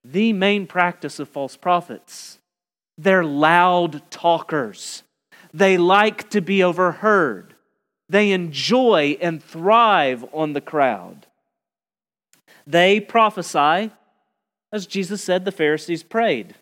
the 0.04 0.34
main 0.34 0.68
practice 0.68 1.20
of 1.20 1.30
false 1.30 1.56
prophets. 1.56 2.40
They're 2.98 3.24
loud 3.24 4.02
talkers, 4.12 5.04
they 5.54 5.78
like 5.78 6.30
to 6.32 6.42
be 6.42 6.64
overheard, 6.64 7.56
they 8.10 8.32
enjoy 8.32 9.18
and 9.22 9.42
thrive 9.42 10.26
on 10.34 10.54
the 10.54 10.62
crowd. 10.62 11.28
They 12.66 13.00
prophesy, 13.00 13.92
as 14.72 14.88
Jesus 14.88 15.24
said 15.24 15.46
the 15.46 15.52
Pharisees 15.52 16.04
prayed. 16.04 16.56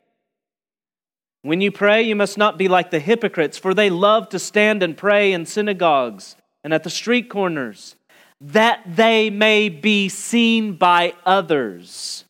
When 1.42 1.62
you 1.62 1.72
pray, 1.72 2.02
you 2.02 2.16
must 2.16 2.38
not 2.38 2.58
be 2.58 2.68
like 2.68 2.90
the 2.90 3.00
hypocrites, 3.00 3.58
for 3.58 3.74
they 3.74 3.90
love 3.90 4.30
to 4.30 4.40
stand 4.40 4.82
and 4.82 4.98
pray 4.98 5.32
in 5.32 5.46
synagogues 5.46 6.36
and 6.64 6.74
at 6.74 6.84
the 6.84 6.90
street 6.90 7.30
corners, 7.30 7.96
that 8.42 8.82
they 8.88 9.30
may 9.30 9.70
be 9.70 10.10
seen 10.10 10.74
by 10.74 11.14
others. 11.26 12.26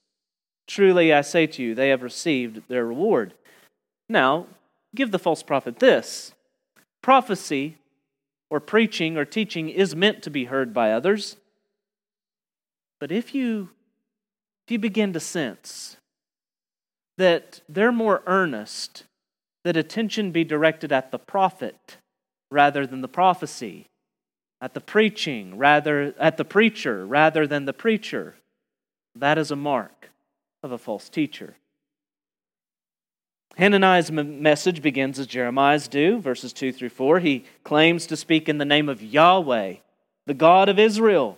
Truly, 0.67 1.13
I 1.13 1.21
say 1.21 1.47
to 1.47 1.63
you, 1.63 1.75
they 1.75 1.89
have 1.89 2.03
received 2.03 2.63
their 2.67 2.85
reward. 2.85 3.33
Now, 4.09 4.47
give 4.93 5.11
the 5.11 5.19
false 5.19 5.43
prophet 5.43 5.79
this 5.79 6.33
prophecy 7.01 7.77
or 8.49 8.59
preaching 8.59 9.15
or 9.15 9.25
teaching 9.25 9.69
is 9.69 9.95
meant 9.95 10.23
to 10.23 10.29
be 10.29 10.45
heard 10.45 10.73
by 10.73 10.91
others. 10.91 11.37
But 12.99 13.11
if 13.11 13.35
you, 13.35 13.69
if 14.65 14.71
you 14.71 14.79
begin 14.79 15.13
to 15.13 15.19
sense 15.19 15.97
that 17.17 17.61
they're 17.69 17.91
more 17.91 18.23
earnest 18.25 19.03
that 19.63 19.77
attention 19.77 20.31
be 20.31 20.43
directed 20.43 20.91
at 20.91 21.11
the 21.11 21.19
prophet 21.19 21.97
rather 22.51 22.85
than 22.85 23.01
the 23.01 23.07
prophecy, 23.07 23.87
at 24.61 24.73
the 24.73 24.81
preaching 24.81 25.57
rather 25.57 26.13
at 26.19 26.37
the 26.37 26.45
preacher 26.45 27.05
rather 27.05 27.45
than 27.45 27.65
the 27.65 27.73
preacher. 27.73 28.35
That 29.15 29.37
is 29.37 29.51
a 29.51 29.55
mark 29.55 30.09
of 30.63 30.71
a 30.71 30.77
false 30.77 31.09
teacher. 31.09 31.55
Hananiah's 33.57 34.11
message 34.11 34.81
begins 34.81 35.17
as 35.17 35.27
Jeremiah's 35.27 35.87
do, 35.87 36.19
verses 36.19 36.51
2 36.51 36.73
through 36.73 36.89
4. 36.89 37.19
He 37.19 37.45
claims 37.63 38.05
to 38.07 38.17
speak 38.17 38.49
in 38.49 38.57
the 38.57 38.65
name 38.65 38.89
of 38.89 39.01
Yahweh, 39.01 39.75
the 40.25 40.33
God 40.33 40.67
of 40.67 40.77
Israel. 40.77 41.37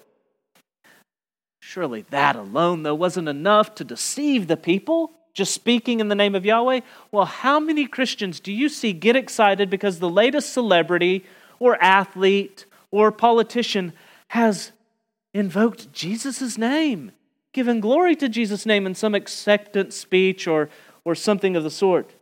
Surely 1.67 2.05
that 2.11 2.37
alone, 2.37 2.83
though, 2.83 2.95
wasn't 2.95 3.27
enough 3.27 3.75
to 3.75 3.83
deceive 3.83 4.47
the 4.47 4.55
people 4.55 5.11
just 5.33 5.53
speaking 5.53 5.99
in 5.99 6.07
the 6.07 6.15
name 6.15 6.33
of 6.33 6.45
Yahweh? 6.45 6.79
Well, 7.11 7.25
how 7.25 7.59
many 7.59 7.85
Christians 7.87 8.39
do 8.39 8.53
you 8.53 8.69
see 8.69 8.93
get 8.93 9.17
excited 9.17 9.69
because 9.69 9.99
the 9.99 10.09
latest 10.09 10.53
celebrity 10.53 11.25
or 11.59 11.75
athlete 11.83 12.65
or 12.89 13.11
politician 13.11 13.91
has 14.29 14.71
invoked 15.33 15.91
Jesus' 15.91 16.57
name, 16.57 17.11
given 17.51 17.81
glory 17.81 18.15
to 18.15 18.29
Jesus' 18.29 18.65
name 18.65 18.85
in 18.85 18.95
some 18.95 19.13
acceptance 19.13 19.97
speech 19.97 20.47
or, 20.47 20.69
or 21.03 21.15
something 21.15 21.57
of 21.57 21.65
the 21.65 21.69
sort? 21.69 22.13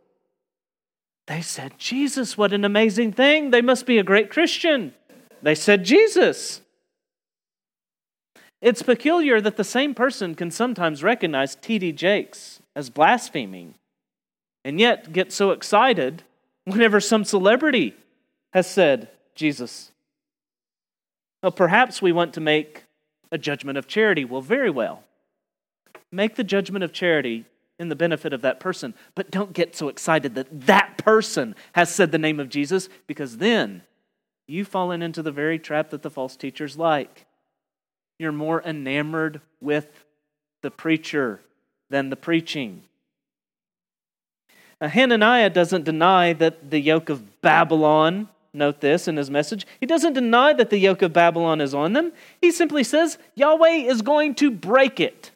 They 1.28 1.40
said, 1.40 1.78
Jesus, 1.78 2.36
what 2.36 2.52
an 2.52 2.64
amazing 2.64 3.12
thing. 3.12 3.52
They 3.52 3.62
must 3.62 3.86
be 3.86 3.98
a 3.98 4.02
great 4.02 4.28
Christian. 4.28 4.92
They 5.40 5.54
said, 5.54 5.84
Jesus. 5.84 6.62
It's 8.62 8.82
peculiar 8.82 9.40
that 9.40 9.56
the 9.56 9.64
same 9.64 9.94
person 9.94 10.34
can 10.34 10.50
sometimes 10.50 11.02
recognize 11.02 11.54
T.D. 11.54 11.92
Jakes 11.92 12.60
as 12.74 12.90
blaspheming 12.90 13.74
and 14.64 14.80
yet 14.80 15.12
get 15.12 15.32
so 15.32 15.50
excited 15.50 16.22
whenever 16.64 17.00
some 17.00 17.24
celebrity 17.24 17.94
has 18.52 18.66
said 18.66 19.08
Jesus. 19.34 19.92
Well, 21.42 21.52
perhaps 21.52 22.00
we 22.00 22.12
want 22.12 22.34
to 22.34 22.40
make 22.40 22.84
a 23.30 23.38
judgment 23.38 23.78
of 23.78 23.86
charity. 23.86 24.24
Well, 24.24 24.40
very 24.40 24.70
well. 24.70 25.04
Make 26.10 26.36
the 26.36 26.44
judgment 26.44 26.82
of 26.82 26.92
charity 26.92 27.44
in 27.78 27.88
the 27.90 27.96
benefit 27.96 28.32
of 28.32 28.40
that 28.40 28.58
person, 28.58 28.94
but 29.14 29.30
don't 29.30 29.52
get 29.52 29.76
so 29.76 29.88
excited 29.88 30.34
that 30.34 30.66
that 30.66 30.96
person 30.96 31.54
has 31.72 31.94
said 31.94 32.10
the 32.10 32.18
name 32.18 32.40
of 32.40 32.48
Jesus 32.48 32.88
because 33.06 33.36
then 33.36 33.82
you've 34.48 34.68
fallen 34.68 35.02
into 35.02 35.22
the 35.22 35.30
very 35.30 35.58
trap 35.58 35.90
that 35.90 36.02
the 36.02 36.10
false 36.10 36.36
teachers 36.36 36.78
like. 36.78 37.25
You're 38.18 38.32
more 38.32 38.62
enamored 38.62 39.40
with 39.60 40.04
the 40.62 40.70
preacher 40.70 41.40
than 41.90 42.10
the 42.10 42.16
preaching. 42.16 42.82
Now, 44.80 44.88
Hananiah 44.88 45.50
doesn't 45.50 45.84
deny 45.84 46.32
that 46.34 46.70
the 46.70 46.80
yoke 46.80 47.08
of 47.08 47.40
Babylon, 47.40 48.28
note 48.52 48.80
this 48.80 49.08
in 49.08 49.16
his 49.16 49.30
message, 49.30 49.66
he 49.80 49.86
doesn't 49.86 50.14
deny 50.14 50.52
that 50.52 50.70
the 50.70 50.78
yoke 50.78 51.02
of 51.02 51.12
Babylon 51.12 51.60
is 51.60 51.74
on 51.74 51.92
them. 51.92 52.12
He 52.40 52.50
simply 52.50 52.84
says 52.84 53.18
Yahweh 53.34 53.86
is 53.86 54.02
going 54.02 54.34
to 54.36 54.50
break 54.50 55.00
it. 55.00 55.30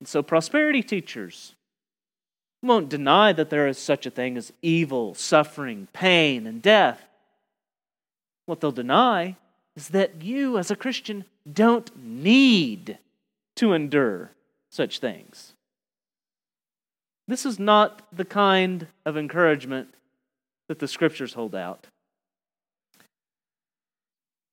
And 0.00 0.08
so, 0.08 0.22
prosperity 0.22 0.82
teachers 0.82 1.54
won't 2.62 2.88
deny 2.88 3.32
that 3.32 3.48
there 3.48 3.68
is 3.68 3.78
such 3.78 4.06
a 4.06 4.10
thing 4.10 4.36
as 4.36 4.52
evil, 4.60 5.14
suffering, 5.14 5.88
pain, 5.92 6.46
and 6.46 6.60
death. 6.60 7.00
What 8.46 8.60
they'll 8.60 8.72
deny 8.72 9.36
is 9.76 9.88
that 9.88 10.22
you, 10.22 10.58
as 10.58 10.70
a 10.70 10.76
Christian, 10.76 11.24
don't 11.50 11.90
need 11.96 12.98
to 13.56 13.72
endure 13.72 14.30
such 14.70 14.98
things. 14.98 15.52
This 17.28 17.46
is 17.46 17.58
not 17.58 18.02
the 18.12 18.24
kind 18.24 18.88
of 19.04 19.16
encouragement 19.16 19.94
that 20.68 20.78
the 20.78 20.88
scriptures 20.88 21.34
hold 21.34 21.54
out. 21.54 21.86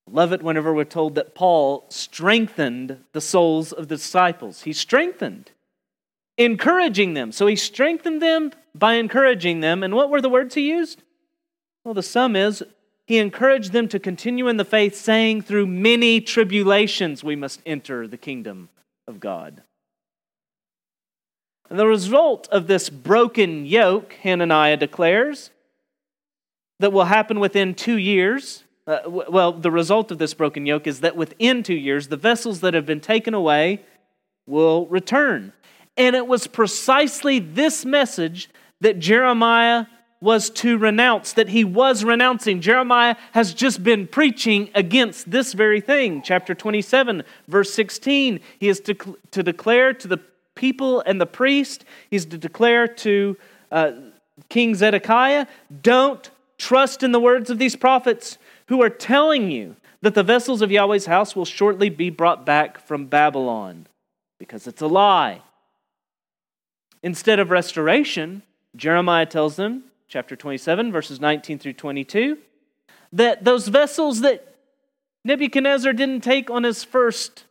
Love 0.10 0.32
it 0.32 0.42
whenever 0.42 0.74
we're 0.74 0.86
told 0.86 1.16
that 1.16 1.36
Paul 1.36 1.86
strengthened 1.90 3.04
the 3.12 3.22
souls 3.22 3.74
of 3.74 3.88
the 3.88 3.96
disciples. 3.96 4.62
He 4.62 4.72
strengthened, 4.72 5.52
encouraging 6.38 7.14
them. 7.14 7.32
So 7.32 7.48
he 7.48 7.56
strengthened 7.56 8.22
them 8.22 8.52
by 8.74 8.94
encouraging 8.94 9.60
them. 9.60 9.84
And 9.84 9.94
what 9.94 10.10
were 10.10 10.22
the 10.22 10.30
words 10.30 10.56
he 10.56 10.70
used? 10.70 11.04
Well, 11.84 11.94
the 11.94 12.04
sum 12.04 12.36
is 12.36 12.64
he 13.08 13.20
encouraged 13.20 13.72
them 13.72 13.88
to 13.88 14.00
continue 14.00 14.50
in 14.50 14.58
the 14.58 14.66
faith, 14.66 14.94
saying, 14.94 15.42
Through 15.42 15.68
many 15.68 16.20
tribulations 16.20 17.24
we 17.24 17.38
must 17.38 17.62
enter 17.66 18.06
the 18.06 18.18
kingdom 18.18 18.68
of 19.08 19.22
God. 19.22 19.64
And 21.70 21.80
the 21.80 21.88
result 21.88 22.50
of 22.50 22.68
this 22.68 22.90
broken 22.90 23.66
yoke, 23.66 24.14
Hananiah 24.24 24.78
declares, 24.78 25.52
that 26.80 26.92
will 26.94 27.06
happen 27.06 27.40
within 27.40 27.74
two 27.74 27.98
years. 27.98 28.66
Uh, 28.86 29.00
well, 29.06 29.54
the 29.54 29.72
result 29.72 30.12
of 30.12 30.18
this 30.18 30.34
broken 30.34 30.66
yoke 30.66 30.86
is 30.86 31.00
that 31.00 31.16
within 31.16 31.64
two 31.64 31.74
years, 31.76 32.10
the 32.10 32.18
vessels 32.18 32.60
that 32.60 32.74
have 32.74 32.86
been 32.86 33.02
taken 33.02 33.34
away 33.34 33.82
will 34.46 34.86
return. 34.88 35.54
And 35.96 36.16
it 36.16 36.28
was 36.28 36.46
precisely 36.46 37.40
this 37.40 37.84
message 37.86 38.50
that 38.82 39.00
Jeremiah 39.00 39.88
was 40.20 40.50
to 40.50 40.78
renounce, 40.78 41.34
that 41.34 41.50
he 41.50 41.64
was 41.64 42.04
renouncing. 42.04 42.60
Jeremiah 42.60 43.16
has 43.34 43.54
just 43.54 43.84
been 43.84 44.08
preaching 44.08 44.70
against 44.74 45.30
this 45.30 45.54
very 45.54 45.80
thing. 45.80 46.22
Chapter 46.24 46.56
27, 46.56 47.24
verse 47.48 47.74
16, 47.74 48.40
he 48.60 48.68
is 48.68 48.80
to, 48.82 48.96
to 49.32 49.44
declare 49.44 49.94
to 49.94 50.08
the 50.08 50.20
people 50.56 51.02
and 51.02 51.22
the 51.22 51.26
priest. 51.26 51.86
He's 52.10 52.26
to 52.26 52.38
declare 52.38 52.88
to 52.88 53.38
uh, 53.72 53.92
King 54.50 54.76
Zedekiah 54.76 55.46
don't 55.82 56.30
trust 56.58 57.04
in 57.04 57.12
the 57.12 57.20
words 57.20 57.50
of 57.50 57.60
these 57.60 57.76
prophets 57.76 58.38
who 58.68 58.82
are 58.82 58.90
telling 58.90 59.52
you 59.52 59.76
that 60.02 60.16
the 60.16 60.24
vessels 60.24 60.62
of 60.62 60.72
Yahweh's 60.72 61.06
house 61.06 61.36
will 61.36 61.46
shortly 61.46 61.90
be 61.90 62.10
brought 62.10 62.46
back 62.46 62.80
from 62.80 63.06
Babylon 63.06 63.88
because 64.40 64.68
it's 64.68 64.82
a 64.82 64.88
lie. 64.88 65.42
Instead 67.04 67.40
of 67.40 67.52
restoration, 67.52 68.44
Jeremiah 68.76 69.26
tells 69.26 69.56
them, 69.56 69.84
chapter 70.08 70.36
27, 70.36 70.92
verses 70.92 71.20
19 71.20 71.60
through 71.60 71.74
22, 71.74 72.38
that 73.14 73.44
those 73.44 73.68
vessels 73.68 74.22
that 74.22 74.56
Nebuchadnezzar 75.24 75.94
didn't 75.94 76.22
take 76.22 76.50
on 76.50 76.64
his 76.64 76.84
first 76.84 77.44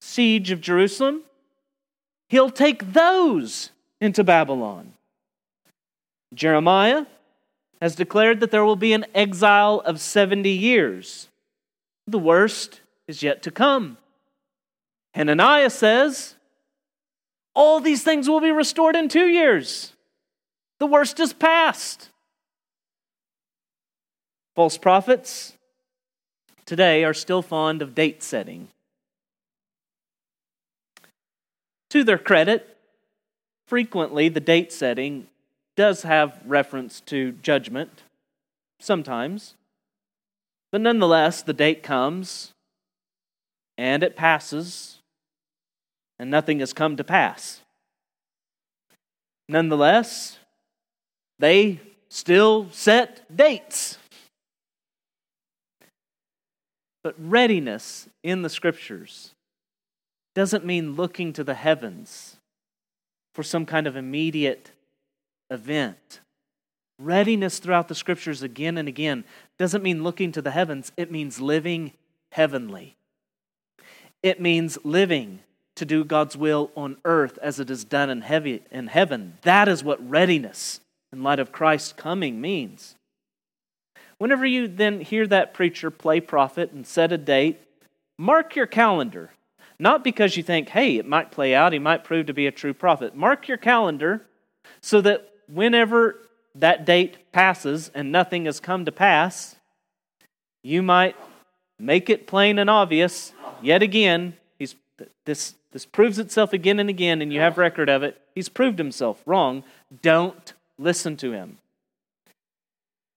siege 0.00 0.50
of 0.50 0.60
Jerusalem, 0.60 1.22
he'll 2.28 2.50
take 2.50 2.92
those 2.92 3.70
into 4.00 4.24
Babylon. 4.24 4.94
Jeremiah 6.34 7.06
has 7.80 7.94
declared 7.94 8.40
that 8.40 8.50
there 8.50 8.64
will 8.64 8.76
be 8.76 8.92
an 8.92 9.06
exile 9.14 9.80
of 9.84 10.00
70 10.00 10.48
years. 10.48 11.28
The 12.06 12.18
worst 12.18 12.80
is 13.06 13.22
yet 13.22 13.42
to 13.42 13.50
come. 13.50 13.98
Hananiah 15.14 15.70
says, 15.70 16.34
all 17.54 17.80
these 17.80 18.02
things 18.02 18.28
will 18.28 18.40
be 18.40 18.50
restored 18.50 18.96
in 18.96 19.08
two 19.08 19.26
years. 19.26 19.92
The 20.78 20.86
worst 20.86 21.18
is 21.18 21.32
past. 21.32 22.10
False 24.54 24.78
prophets 24.78 25.54
today 26.66 27.04
are 27.04 27.14
still 27.14 27.42
fond 27.42 27.82
of 27.82 27.94
date 27.94 28.22
setting. 28.22 28.68
To 31.90 32.04
their 32.04 32.18
credit, 32.18 32.76
frequently 33.66 34.28
the 34.28 34.40
date 34.40 34.72
setting 34.72 35.28
does 35.76 36.02
have 36.02 36.40
reference 36.44 37.00
to 37.02 37.32
judgment, 37.32 38.02
sometimes. 38.78 39.54
But 40.70 40.80
nonetheless, 40.80 41.42
the 41.42 41.52
date 41.52 41.82
comes 41.82 42.52
and 43.78 44.02
it 44.02 44.16
passes, 44.16 44.98
and 46.18 46.30
nothing 46.30 46.60
has 46.60 46.72
come 46.72 46.96
to 46.96 47.04
pass. 47.04 47.60
Nonetheless, 49.48 50.38
they 51.38 51.80
still 52.08 52.68
set 52.70 53.24
dates. 53.34 53.98
But 57.02 57.14
readiness 57.18 58.08
in 58.22 58.42
the 58.42 58.48
scriptures 58.48 59.34
doesn't 60.34 60.64
mean 60.64 60.94
looking 60.94 61.32
to 61.34 61.44
the 61.44 61.54
heavens 61.54 62.36
for 63.34 63.42
some 63.42 63.66
kind 63.66 63.86
of 63.86 63.96
immediate 63.96 64.72
event. 65.50 66.20
Readiness 66.98 67.60
throughout 67.60 67.88
the 67.88 67.94
scriptures 67.94 68.42
again 68.42 68.76
and 68.76 68.88
again 68.88 69.24
doesn't 69.58 69.82
mean 69.82 70.02
looking 70.02 70.32
to 70.32 70.42
the 70.42 70.50
heavens, 70.50 70.92
it 70.96 71.10
means 71.10 71.40
living 71.40 71.92
heavenly. 72.32 72.96
It 74.22 74.40
means 74.40 74.78
living 74.82 75.40
to 75.76 75.84
do 75.84 76.04
God's 76.04 76.36
will 76.36 76.72
on 76.76 76.96
earth 77.04 77.38
as 77.40 77.60
it 77.60 77.70
is 77.70 77.84
done 77.84 78.10
in, 78.10 78.22
heaven. 78.88 79.38
That 79.42 79.68
is 79.68 79.84
what 79.84 80.10
readiness 80.10 80.80
in 81.12 81.22
light 81.22 81.38
of 81.38 81.52
Christ's 81.52 81.92
coming 81.92 82.40
means. 82.40 82.94
Whenever 84.18 84.44
you 84.44 84.68
then 84.68 85.00
hear 85.00 85.26
that 85.26 85.54
preacher 85.54 85.90
play 85.90 86.20
prophet 86.20 86.72
and 86.72 86.86
set 86.86 87.12
a 87.12 87.18
date, 87.18 87.60
mark 88.18 88.56
your 88.56 88.66
calendar 88.66 89.30
not 89.78 90.02
because 90.02 90.36
you 90.36 90.42
think, 90.42 90.70
hey, 90.70 90.96
it 90.96 91.06
might 91.06 91.30
play 91.30 91.54
out, 91.54 91.72
he 91.72 91.78
might 91.78 92.04
prove 92.04 92.26
to 92.26 92.34
be 92.34 92.46
a 92.46 92.52
true 92.52 92.74
prophet. 92.74 93.14
Mark 93.14 93.46
your 93.46 93.56
calendar 93.56 94.26
so 94.80 95.00
that 95.00 95.30
whenever 95.46 96.20
that 96.54 96.84
date 96.84 97.30
passes 97.32 97.90
and 97.94 98.10
nothing 98.10 98.46
has 98.46 98.58
come 98.58 98.84
to 98.84 98.92
pass, 98.92 99.56
you 100.62 100.82
might 100.82 101.16
make 101.78 102.10
it 102.10 102.26
plain 102.26 102.58
and 102.58 102.68
obvious 102.68 103.32
yet 103.62 103.82
again. 103.82 104.34
He's, 104.58 104.74
this, 105.24 105.54
this 105.70 105.86
proves 105.86 106.18
itself 106.18 106.52
again 106.52 106.80
and 106.80 106.90
again, 106.90 107.22
and 107.22 107.32
you 107.32 107.38
have 107.38 107.56
record 107.56 107.88
of 107.88 108.02
it. 108.02 108.20
He's 108.34 108.48
proved 108.48 108.78
himself 108.78 109.22
wrong. 109.26 109.62
Don't 110.02 110.52
listen 110.78 111.16
to 111.18 111.32
him. 111.32 111.58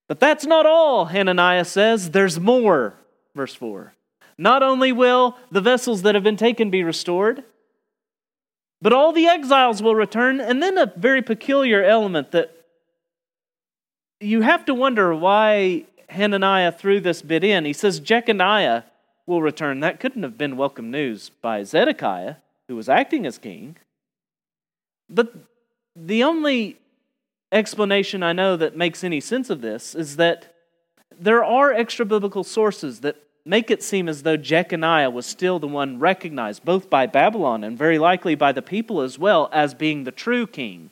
But 0.08 0.19
that's 0.19 0.45
not 0.45 0.65
all, 0.65 1.06
Hananiah 1.06 1.65
says. 1.65 2.12
There's 2.12 2.39
more. 2.39 2.95
Verse 3.34 3.54
4. 3.56 3.93
Not 4.38 4.63
only 4.63 4.91
will 4.91 5.38
the 5.52 5.62
vessels 5.62 6.02
that 6.02 6.15
have 6.15 6.24
been 6.24 6.36
taken 6.36 6.69
be 6.69 6.84
restored, 6.84 7.43
but 8.82 8.91
all 8.91 9.13
the 9.13 9.28
exiles 9.28 9.82
will 9.82 9.95
return. 9.95 10.41
And 10.41 10.62
then 10.62 10.78
a 10.78 10.91
very 10.97 11.21
peculiar 11.21 11.84
element 11.84 12.32
that 12.32 12.54
you 14.19 14.41
have 14.41 14.65
to 14.65 14.74
wonder 14.74 15.15
why 15.15 15.86
Hananiah 16.10 16.71
threw 16.71 17.00
this 17.00 17.21
bit 17.21 17.43
in. 17.43 17.65
He 17.65 17.74
says 17.74 18.00
Jeconiah 18.00 18.84
will 19.26 19.41
return. 19.41 19.80
That 19.80 20.00
couldn't 20.00 20.24
have 20.24 20.38
been 20.38 20.58
welcome 20.58 20.91
news 20.91 21.30
by 21.30 21.63
Zedekiah, 21.63 22.36
who 22.67 22.76
was 22.76 22.89
acting 22.89 23.26
as 23.26 23.38
king. 23.38 23.78
But 25.10 25.34
the 25.95 26.24
only 26.24 26.78
explanation 27.51 28.23
I 28.23 28.33
know 28.33 28.55
that 28.57 28.77
makes 28.77 29.03
any 29.03 29.19
sense 29.19 29.49
of 29.49 29.61
this 29.61 29.93
is 29.95 30.15
that 30.17 30.55
there 31.19 31.43
are 31.43 31.71
extra 31.71 32.05
biblical 32.05 32.43
sources 32.43 33.01
that 33.01 33.17
make 33.45 33.69
it 33.69 33.83
seem 33.83 34.07
as 34.07 34.23
though 34.23 34.37
Jeconiah 34.37 35.09
was 35.09 35.25
still 35.25 35.59
the 35.59 35.67
one 35.67 35.99
recognized, 35.99 36.63
both 36.63 36.89
by 36.89 37.05
Babylon 37.05 37.63
and 37.63 37.77
very 37.77 37.99
likely 37.99 38.35
by 38.35 38.51
the 38.51 38.61
people 38.61 39.01
as 39.01 39.19
well, 39.19 39.49
as 39.51 39.73
being 39.73 40.03
the 40.03 40.11
true 40.11 40.47
king. 40.47 40.91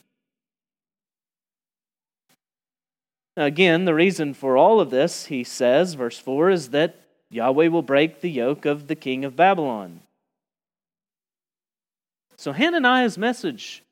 Again, 3.36 3.84
the 3.84 3.94
reason 3.94 4.34
for 4.34 4.56
all 4.56 4.80
of 4.80 4.90
this, 4.90 5.26
he 5.26 5.44
says, 5.44 5.94
verse 5.94 6.18
4, 6.18 6.50
is 6.50 6.70
that 6.70 6.96
Yahweh 7.30 7.68
will 7.68 7.82
break 7.82 8.20
the 8.20 8.30
yoke 8.30 8.66
of 8.66 8.88
the 8.88 8.96
king 8.96 9.24
of 9.24 9.36
Babylon. 9.36 10.00
So 12.36 12.52
Hananiah's 12.52 13.16
message 13.16 13.84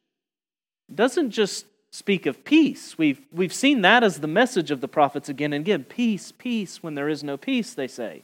doesn't 0.93 1.31
just 1.31 1.67
speak 1.99 2.27
of 2.27 2.45
peace. 2.45 2.97
We've, 2.97 3.21
we've 3.33 3.53
seen 3.53 3.83
that 3.83 4.05
as 4.05 4.21
the 4.21 4.29
message 4.29 4.71
of 4.71 4.81
the 4.81 4.89
prophets 4.89 5.29
again 5.29 5.53
and 5.53 5.63
again. 5.63 5.85
Peace, 5.85 6.33
peace, 6.33 6.83
when 6.83 6.95
there 6.95 7.09
is 7.09 7.25
no 7.25 7.37
peace, 7.37 7.75
they 7.75 7.89
say. 7.89 8.23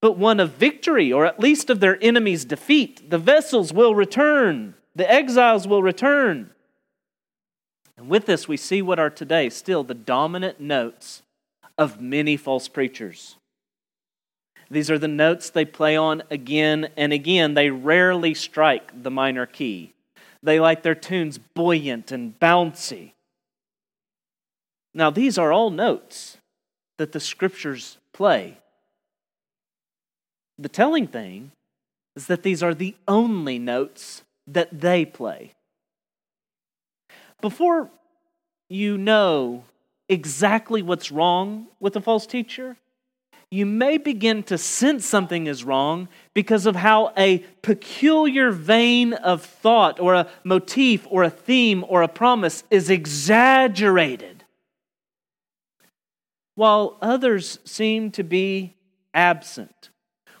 But 0.00 0.18
one 0.18 0.40
of 0.40 0.52
victory, 0.52 1.12
or 1.12 1.26
at 1.26 1.38
least 1.38 1.70
of 1.70 1.80
their 1.80 2.02
enemies' 2.02 2.44
defeat. 2.44 3.10
The 3.10 3.18
vessels 3.18 3.72
will 3.72 3.94
return, 3.94 4.74
the 4.96 5.08
exiles 5.10 5.68
will 5.68 5.82
return. 5.82 6.50
And 7.96 8.08
with 8.08 8.26
this, 8.26 8.48
we 8.48 8.56
see 8.56 8.82
what 8.82 8.98
are 8.98 9.10
today 9.10 9.50
still 9.50 9.84
the 9.84 9.94
dominant 9.94 10.58
notes 10.58 11.22
of 11.76 12.00
many 12.00 12.36
false 12.36 12.66
preachers. 12.66 13.36
These 14.70 14.90
are 14.90 14.98
the 14.98 15.06
notes 15.06 15.50
they 15.50 15.66
play 15.66 15.96
on 15.96 16.22
again 16.30 16.88
and 16.96 17.12
again. 17.12 17.52
They 17.52 17.68
rarely 17.68 18.32
strike 18.32 19.02
the 19.02 19.10
minor 19.10 19.44
key. 19.44 19.92
They 20.42 20.58
like 20.58 20.82
their 20.82 20.94
tunes 20.94 21.38
buoyant 21.38 22.10
and 22.10 22.38
bouncy. 22.38 23.12
Now, 24.94 25.10
these 25.10 25.38
are 25.38 25.52
all 25.52 25.70
notes 25.70 26.36
that 26.98 27.12
the 27.12 27.20
scriptures 27.20 27.98
play. 28.12 28.58
The 30.58 30.68
telling 30.68 31.06
thing 31.06 31.52
is 32.14 32.26
that 32.26 32.42
these 32.42 32.62
are 32.62 32.74
the 32.74 32.94
only 33.08 33.58
notes 33.58 34.22
that 34.46 34.80
they 34.80 35.04
play. 35.04 35.52
Before 37.40 37.90
you 38.68 38.98
know 38.98 39.64
exactly 40.08 40.82
what's 40.82 41.10
wrong 41.10 41.68
with 41.80 41.96
a 41.96 42.00
false 42.00 42.26
teacher, 42.26 42.76
you 43.52 43.66
may 43.66 43.98
begin 43.98 44.42
to 44.44 44.56
sense 44.56 45.04
something 45.04 45.46
is 45.46 45.62
wrong 45.62 46.08
because 46.32 46.64
of 46.64 46.74
how 46.74 47.12
a 47.18 47.38
peculiar 47.60 48.50
vein 48.50 49.12
of 49.12 49.42
thought 49.42 50.00
or 50.00 50.14
a 50.14 50.26
motif 50.42 51.06
or 51.10 51.22
a 51.22 51.28
theme 51.28 51.84
or 51.86 52.02
a 52.02 52.08
promise 52.08 52.64
is 52.70 52.88
exaggerated, 52.88 54.42
while 56.54 56.96
others 57.02 57.58
seem 57.62 58.10
to 58.12 58.22
be 58.22 58.74
absent. 59.12 59.90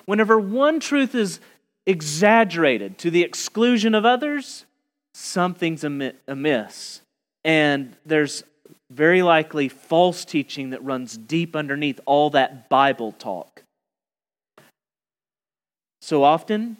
Whenever 0.06 0.38
one 0.38 0.80
truth 0.80 1.14
is 1.14 1.38
exaggerated 1.84 2.96
to 2.96 3.10
the 3.10 3.22
exclusion 3.22 3.94
of 3.94 4.06
others, 4.06 4.64
something's 5.12 5.84
amiss. 5.84 7.02
And 7.44 7.94
there's 8.06 8.42
very 8.92 9.22
likely 9.22 9.68
false 9.68 10.24
teaching 10.24 10.70
that 10.70 10.84
runs 10.84 11.16
deep 11.16 11.56
underneath 11.56 11.98
all 12.04 12.30
that 12.30 12.68
Bible 12.68 13.12
talk. 13.12 13.62
So 16.00 16.24
often 16.24 16.76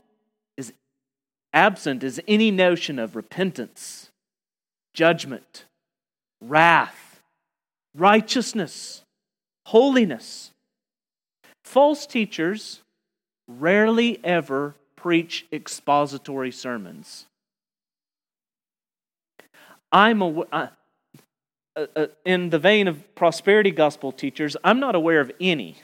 is 0.56 0.72
absent 1.52 2.02
is 2.02 2.20
any 2.28 2.50
notion 2.50 2.98
of 2.98 3.16
repentance, 3.16 4.10
judgment, 4.94 5.64
wrath, 6.40 7.20
righteousness, 7.94 9.02
holiness. 9.66 10.50
False 11.64 12.06
teachers 12.06 12.82
rarely 13.48 14.22
ever 14.24 14.74
preach 14.96 15.46
expository 15.52 16.50
sermons. 16.50 17.26
I'm 19.90 20.22
a, 20.22 20.40
uh, 20.52 20.68
uh, 21.74 21.86
uh, 21.96 22.06
in 22.24 22.50
the 22.50 22.58
vein 22.58 22.88
of 22.88 23.14
prosperity 23.14 23.70
gospel 23.70 24.12
teachers, 24.12 24.56
I'm 24.62 24.80
not 24.80 24.94
aware 24.94 25.20
of 25.20 25.32
any. 25.40 25.76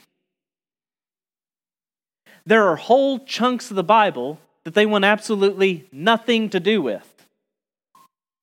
There 2.45 2.69
are 2.69 2.77
whole 2.77 3.21
chunks 3.21 3.71
of 3.71 3.77
the 3.77 3.83
Bible 3.83 4.39
that 4.65 4.75
they 4.75 4.87
want 4.87 5.05
absolutely 5.05 5.87
nothing 5.93 6.51
to 6.51 6.61
do 6.61 6.83
with, 6.83 7.27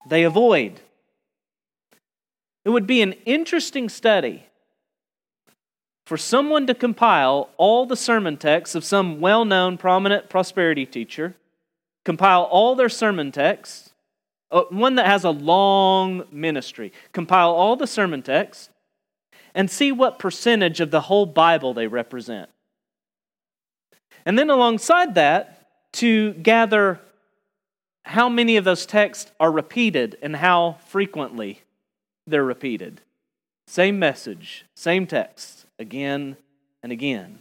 they 0.07 0.23
avoid. 0.23 0.79
It 2.63 2.69
would 2.69 2.87
be 2.87 3.01
an 3.03 3.13
interesting 3.25 3.89
study 3.89 4.45
for 6.05 6.17
someone 6.17 6.67
to 6.67 6.75
compile 6.75 7.49
all 7.57 7.85
the 7.85 7.95
sermon 7.95 8.37
texts 8.37 8.75
of 8.75 8.83
some 8.83 9.19
well 9.19 9.45
known, 9.45 9.77
prominent 9.77 10.29
prosperity 10.29 10.85
teacher, 10.85 11.35
compile 12.03 12.43
all 12.43 12.75
their 12.75 12.89
sermon 12.89 13.31
texts, 13.31 13.91
Uh, 14.51 14.63
one 14.69 14.95
that 14.95 15.05
has 15.05 15.23
a 15.23 15.29
long 15.29 16.23
ministry. 16.31 16.91
Compile 17.11 17.51
all 17.51 17.75
the 17.75 17.87
sermon 17.87 18.21
texts 18.21 18.69
and 19.53 19.69
see 19.69 19.91
what 19.91 20.19
percentage 20.19 20.79
of 20.79 20.91
the 20.91 21.01
whole 21.01 21.25
Bible 21.25 21.73
they 21.73 21.87
represent. 21.87 22.49
And 24.25 24.37
then 24.37 24.49
alongside 24.49 25.15
that, 25.15 25.67
to 25.93 26.33
gather 26.33 26.99
how 28.03 28.27
many 28.29 28.57
of 28.57 28.65
those 28.65 28.85
texts 28.85 29.31
are 29.39 29.51
repeated 29.51 30.17
and 30.21 30.35
how 30.35 30.77
frequently 30.87 31.61
they're 32.27 32.43
repeated. 32.43 33.01
Same 33.67 33.97
message, 33.97 34.65
same 34.75 35.07
text, 35.07 35.65
again 35.79 36.37
and 36.83 36.91
again. 36.91 37.39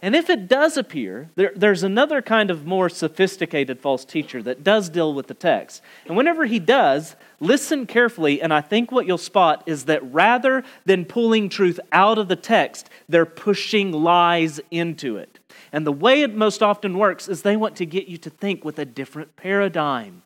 And 0.00 0.14
if 0.14 0.30
it 0.30 0.48
does 0.48 0.76
appear, 0.76 1.30
there, 1.34 1.52
there's 1.56 1.82
another 1.82 2.22
kind 2.22 2.50
of 2.50 2.64
more 2.64 2.88
sophisticated 2.88 3.80
false 3.80 4.04
teacher 4.04 4.42
that 4.42 4.62
does 4.62 4.88
deal 4.88 5.12
with 5.12 5.26
the 5.26 5.34
text. 5.34 5.82
And 6.06 6.16
whenever 6.16 6.46
he 6.46 6.60
does, 6.60 7.16
listen 7.40 7.86
carefully, 7.86 8.40
and 8.40 8.52
I 8.52 8.60
think 8.60 8.92
what 8.92 9.06
you'll 9.06 9.18
spot 9.18 9.64
is 9.66 9.86
that 9.86 10.12
rather 10.12 10.62
than 10.84 11.04
pulling 11.04 11.48
truth 11.48 11.80
out 11.90 12.18
of 12.18 12.28
the 12.28 12.36
text, 12.36 12.90
they're 13.08 13.26
pushing 13.26 13.90
lies 13.90 14.60
into 14.70 15.16
it. 15.16 15.40
And 15.72 15.86
the 15.86 15.92
way 15.92 16.22
it 16.22 16.34
most 16.34 16.62
often 16.62 16.96
works 16.96 17.28
is 17.28 17.42
they 17.42 17.56
want 17.56 17.76
to 17.76 17.86
get 17.86 18.06
you 18.06 18.18
to 18.18 18.30
think 18.30 18.64
with 18.64 18.78
a 18.78 18.84
different 18.84 19.34
paradigm. 19.36 20.22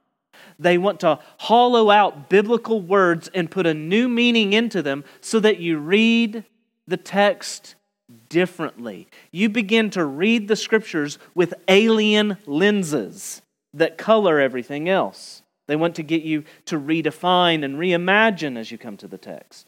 They 0.59 0.77
want 0.77 1.01
to 1.01 1.19
hollow 1.39 1.91
out 1.91 2.29
biblical 2.29 2.81
words 2.81 3.31
and 3.35 3.51
put 3.51 3.67
a 3.67 3.75
new 3.75 4.09
meaning 4.09 4.53
into 4.53 4.83
them 4.83 5.05
so 5.21 5.41
that 5.41 5.59
you 5.59 5.79
read 5.79 6.45
the 6.87 6.97
text 6.97 7.75
differently. 8.33 9.07
You 9.31 9.51
begin 9.51 9.91
to 9.91 10.05
read 10.07 10.49
the 10.49 10.57
scriptures 10.57 11.19
with 11.35 11.53
alien 11.69 12.39
lenses 12.47 13.43
that 13.75 13.99
color 13.99 14.41
everything 14.41 14.89
else. 14.89 15.43
They 15.69 15.77
want 15.77 15.95
to 15.97 16.03
get 16.03 16.23
you 16.23 16.45
to 16.65 16.81
redefine 16.81 17.63
and 17.63 17.77
reimagine 17.77 18.57
as 18.57 18.73
you 18.73 18.79
come 18.79 18.97
to 18.97 19.07
the 19.07 19.19
text. 19.19 19.67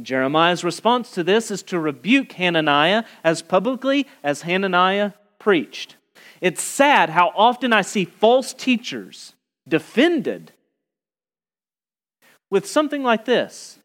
Jeremiah's 0.00 0.64
response 0.64 1.10
to 1.10 1.22
this 1.22 1.50
is 1.50 1.62
to 1.64 1.78
rebuke 1.78 2.32
Hananiah 2.32 3.04
as 3.22 3.42
publicly 3.42 4.06
as 4.24 4.42
Hananiah 4.42 5.12
preached. 5.38 5.96
It's 6.40 6.62
sad 6.62 7.10
how 7.10 7.32
often 7.36 7.74
I 7.74 7.82
see 7.82 8.06
false 8.06 8.54
teachers 8.54 9.34
defended 9.68 10.52
with 12.50 12.66
something 12.66 13.02
like 13.02 13.26
this 13.26 13.78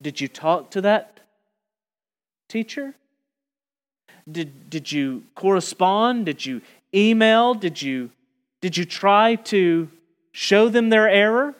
Did 0.00 0.18
you 0.18 0.28
talk 0.28 0.70
to 0.70 0.80
that 0.80 1.15
teacher? 2.48 2.94
Did, 4.30 4.70
did 4.70 4.90
you 4.90 5.24
correspond? 5.34 6.26
Did 6.26 6.44
you 6.44 6.60
email? 6.94 7.54
Did 7.54 7.80
you, 7.80 8.10
did 8.60 8.76
you 8.76 8.84
try 8.84 9.36
to 9.36 9.88
show 10.32 10.68
them 10.68 10.88
their 10.88 11.08
error? 11.08 11.54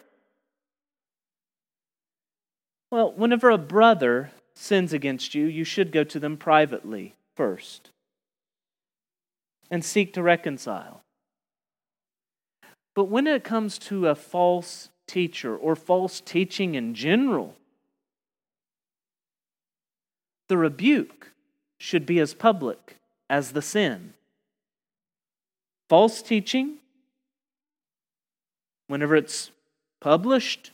Well, 2.91 3.13
whenever 3.13 3.51
a 3.51 3.59
brother 3.59 4.31
sins 4.55 4.93
against 4.93 5.35
you, 5.35 5.47
you 5.47 5.65
should 5.65 5.93
go 5.93 6.05
to 6.05 6.19
them 6.19 6.37
privately 6.37 7.15
first 7.35 7.91
and 9.71 9.85
seek 9.85 10.13
to 10.15 10.23
reconcile. 10.23 11.03
But 12.95 13.05
when 13.05 13.27
it 13.27 13.45
comes 13.45 13.79
to 13.79 14.09
a 14.09 14.15
false 14.15 14.89
teacher 15.07 15.57
or 15.57 15.77
false 15.77 16.21
teaching 16.21 16.75
in 16.75 16.95
general, 16.95 17.57
the 20.49 20.57
rebuke 20.57 21.33
should 21.79 22.07
be 22.07 22.19
as 22.21 22.35
public 22.35 22.97
as 23.29 23.53
the 23.53 23.63
sin. 23.63 24.15
False 25.89 26.23
teaching, 26.23 26.77
whenever 28.89 29.15
it's 29.15 29.51
published, 30.01 30.73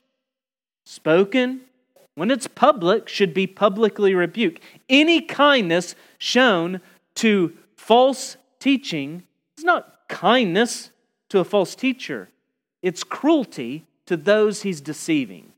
spoken, 0.85 1.63
when 2.15 2.31
it's 2.31 2.47
public, 2.47 3.09
should 3.09 3.33
be 3.33 3.47
publicly 3.47 4.15
rebuked. 4.15 4.63
Any 4.89 5.21
kindness 5.21 5.95
shown 6.19 6.81
to 7.17 7.53
false 7.77 8.37
teaching 8.59 9.23
is 9.59 9.65
not 9.65 10.09
kindness 10.09 10.91
to 11.31 11.39
a 11.39 11.45
false 11.45 11.75
teacher. 11.75 12.29
it's 12.83 13.05
cruelty 13.05 13.85
to 14.07 14.17
those 14.17 14.63
he's 14.63 14.81
deceiving. 14.81 15.52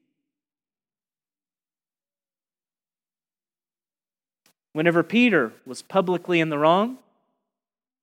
Whenever 4.75 5.05
Peter 5.05 5.53
was 5.65 5.83
publicly 5.83 6.41
in 6.41 6.51
the 6.51 6.59
wrong, 6.59 6.99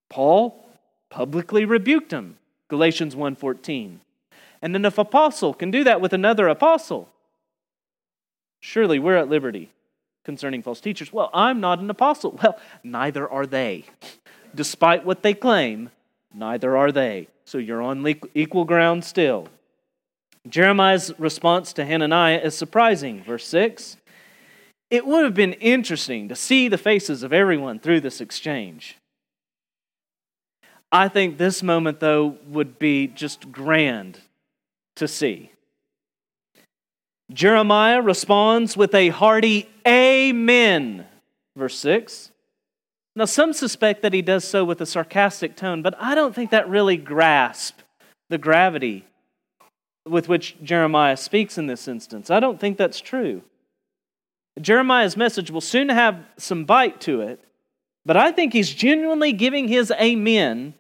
Paul 0.10 0.66
publicly 1.10 1.66
rebuked 1.66 2.12
him. 2.12 2.38
Galatians 2.70 3.14
1:14. 3.14 4.00
And 4.62 4.74
then 4.74 4.86
if 4.86 4.98
apostle 4.98 5.54
can 5.54 5.70
do 5.70 5.84
that 5.84 6.00
with 6.00 6.14
another 6.14 6.48
apostle, 6.48 7.10
surely 8.62 9.00
we're 9.00 9.18
at 9.18 9.30
liberty 9.30 9.70
concerning 10.24 10.62
false 10.62 10.80
teachers. 10.80 11.12
Well, 11.12 11.30
I'm 11.34 11.60
not 11.60 11.80
an 11.80 11.90
apostle. 11.90 12.32
Well, 12.42 12.58
neither 12.84 13.30
are 13.30 13.46
they. 13.46 13.86
Despite 14.56 15.06
what 15.06 15.24
they 15.24 15.34
claim, 15.34 15.90
neither 16.34 16.78
are 16.78 16.92
they. 16.92 17.28
So 17.44 17.58
you're 17.58 17.82
on 17.82 18.08
equal 18.34 18.64
ground 18.64 19.04
still. 19.04 19.50
Jeremiah's 20.48 21.12
response 21.20 21.74
to 21.74 21.86
Hananiah 21.86 22.40
is 22.40 22.58
surprising. 22.58 23.24
Verse 23.24 23.46
6 23.48 23.98
It 24.92 25.08
would 25.08 25.24
have 25.24 25.34
been 25.34 25.54
interesting 25.54 26.28
to 26.28 26.36
see 26.36 26.68
the 26.68 26.78
faces 26.78 27.24
of 27.24 27.32
everyone 27.32 27.80
through 27.80 28.02
this 28.02 28.20
exchange. 28.20 28.98
I 30.92 31.08
think 31.08 31.38
this 31.38 31.64
moment, 31.64 32.02
though, 32.02 32.38
would 32.48 32.78
be 32.78 33.08
just 33.08 33.54
grand 33.54 34.20
to 34.98 35.08
see. 35.08 35.52
Jeremiah 37.32 38.02
responds 38.02 38.76
with 38.76 38.94
a 38.94 39.08
hearty 39.08 39.70
Amen, 39.88 41.06
verse 41.56 41.80
6. 41.80 42.32
Now, 43.16 43.26
some 43.26 43.54
suspect 43.54 44.02
that 44.02 44.14
he 44.14 44.22
does 44.22 44.44
so 44.44 44.66
with 44.66 44.82
a 44.82 44.86
sarcastic 44.86 45.56
tone, 45.56 45.82
but 45.82 45.96
I 45.98 46.16
don't 46.16 46.36
think 46.36 46.52
that 46.52 46.70
really 46.70 46.98
grasps 46.98 47.84
the 48.30 48.38
gravity 48.38 49.06
with 50.06 50.28
which 50.28 50.62
Jeremiah 50.62 51.16
speaks 51.16 51.58
in 51.58 51.68
this 51.68 51.88
instance. 51.88 52.30
I 52.30 52.42
don't 52.42 52.60
think 52.60 52.78
that's 52.78 53.00
true. 53.00 53.44
Jeremiah's 54.60 55.16
message 55.16 55.50
will 55.50 55.62
soon 55.62 55.90
have 55.90 56.26
some 56.38 56.66
bite 56.66 57.00
to 57.02 57.22
it, 57.22 57.44
but 58.06 58.18
I 58.18 58.32
think 58.32 58.54
he's 58.54 58.74
genuinely 58.74 59.32
giving 59.32 59.68
his 59.68 59.92
amen 59.92 60.74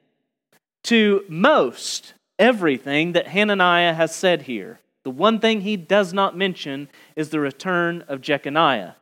to 0.83 1.23
most 1.29 2.13
everything 2.37 3.13
that 3.13 3.27
Hananiah 3.27 3.93
has 3.93 4.13
said 4.13 4.43
here. 4.43 4.79
The 5.03 5.11
one 5.11 5.39
thing 5.39 5.61
he 5.61 5.77
does 5.77 6.13
not 6.13 6.37
mention 6.37 6.89
is 7.15 7.29
the 7.29 7.39
return 7.39 8.03
of 8.07 8.21
Jeconiah. 8.21 8.95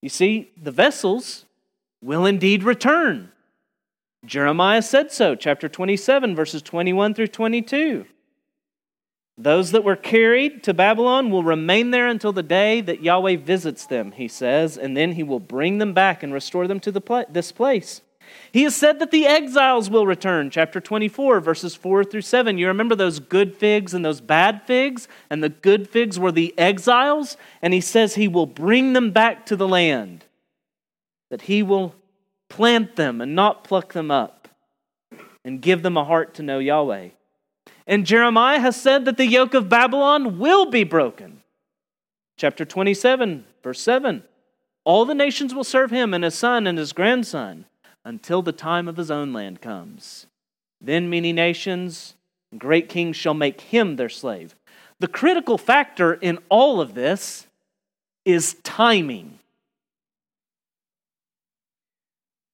You 0.00 0.08
see, 0.08 0.50
the 0.56 0.70
vessels 0.70 1.44
will 2.02 2.24
indeed 2.24 2.62
return. 2.62 3.32
Jeremiah 4.24 4.82
said 4.82 5.10
so, 5.12 5.34
chapter 5.34 5.68
27, 5.68 6.34
verses 6.34 6.62
21 6.62 7.14
through 7.14 7.28
22. 7.28 8.06
Those 9.40 9.70
that 9.70 9.84
were 9.84 9.94
carried 9.94 10.64
to 10.64 10.74
Babylon 10.74 11.30
will 11.30 11.44
remain 11.44 11.92
there 11.92 12.08
until 12.08 12.32
the 12.32 12.42
day 12.42 12.80
that 12.80 13.04
Yahweh 13.04 13.36
visits 13.36 13.86
them, 13.86 14.10
he 14.10 14.26
says, 14.26 14.76
and 14.76 14.96
then 14.96 15.12
he 15.12 15.22
will 15.22 15.38
bring 15.38 15.78
them 15.78 15.94
back 15.94 16.24
and 16.24 16.34
restore 16.34 16.66
them 16.66 16.80
to 16.80 16.90
the 16.90 17.26
this 17.30 17.52
place. 17.52 18.02
He 18.50 18.64
has 18.64 18.74
said 18.74 18.98
that 18.98 19.12
the 19.12 19.26
exiles 19.26 19.88
will 19.88 20.06
return, 20.06 20.50
chapter 20.50 20.80
24, 20.80 21.40
verses 21.40 21.76
4 21.76 22.04
through 22.04 22.22
7. 22.22 22.58
You 22.58 22.66
remember 22.66 22.96
those 22.96 23.20
good 23.20 23.56
figs 23.56 23.94
and 23.94 24.04
those 24.04 24.20
bad 24.20 24.62
figs? 24.66 25.06
And 25.30 25.42
the 25.42 25.48
good 25.48 25.88
figs 25.88 26.18
were 26.18 26.32
the 26.32 26.52
exiles, 26.58 27.36
and 27.62 27.72
he 27.72 27.80
says 27.80 28.16
he 28.16 28.28
will 28.28 28.44
bring 28.44 28.92
them 28.92 29.12
back 29.12 29.46
to 29.46 29.56
the 29.56 29.68
land, 29.68 30.24
that 31.30 31.42
he 31.42 31.62
will 31.62 31.94
plant 32.48 32.96
them 32.96 33.20
and 33.20 33.36
not 33.36 33.62
pluck 33.62 33.92
them 33.92 34.10
up, 34.10 34.48
and 35.44 35.62
give 35.62 35.82
them 35.82 35.96
a 35.96 36.04
heart 36.04 36.34
to 36.34 36.42
know 36.42 36.58
Yahweh. 36.58 37.10
And 37.88 38.04
Jeremiah 38.04 38.60
has 38.60 38.80
said 38.80 39.06
that 39.06 39.16
the 39.16 39.26
yoke 39.26 39.54
of 39.54 39.70
Babylon 39.70 40.38
will 40.38 40.66
be 40.70 40.84
broken. 40.84 41.42
Chapter 42.36 42.66
27, 42.66 43.46
verse 43.62 43.80
7. 43.80 44.22
All 44.84 45.06
the 45.06 45.14
nations 45.14 45.54
will 45.54 45.64
serve 45.64 45.90
him 45.90 46.12
and 46.12 46.22
his 46.22 46.34
son 46.34 46.66
and 46.66 46.76
his 46.76 46.92
grandson 46.92 47.64
until 48.04 48.42
the 48.42 48.52
time 48.52 48.88
of 48.88 48.98
his 48.98 49.10
own 49.10 49.32
land 49.32 49.62
comes. 49.62 50.26
Then 50.82 51.08
many 51.08 51.32
nations, 51.32 52.14
great 52.56 52.90
kings 52.90 53.16
shall 53.16 53.34
make 53.34 53.62
him 53.62 53.96
their 53.96 54.10
slave. 54.10 54.54
The 55.00 55.08
critical 55.08 55.56
factor 55.56 56.12
in 56.12 56.38
all 56.50 56.82
of 56.82 56.94
this 56.94 57.46
is 58.26 58.56
timing. 58.62 59.38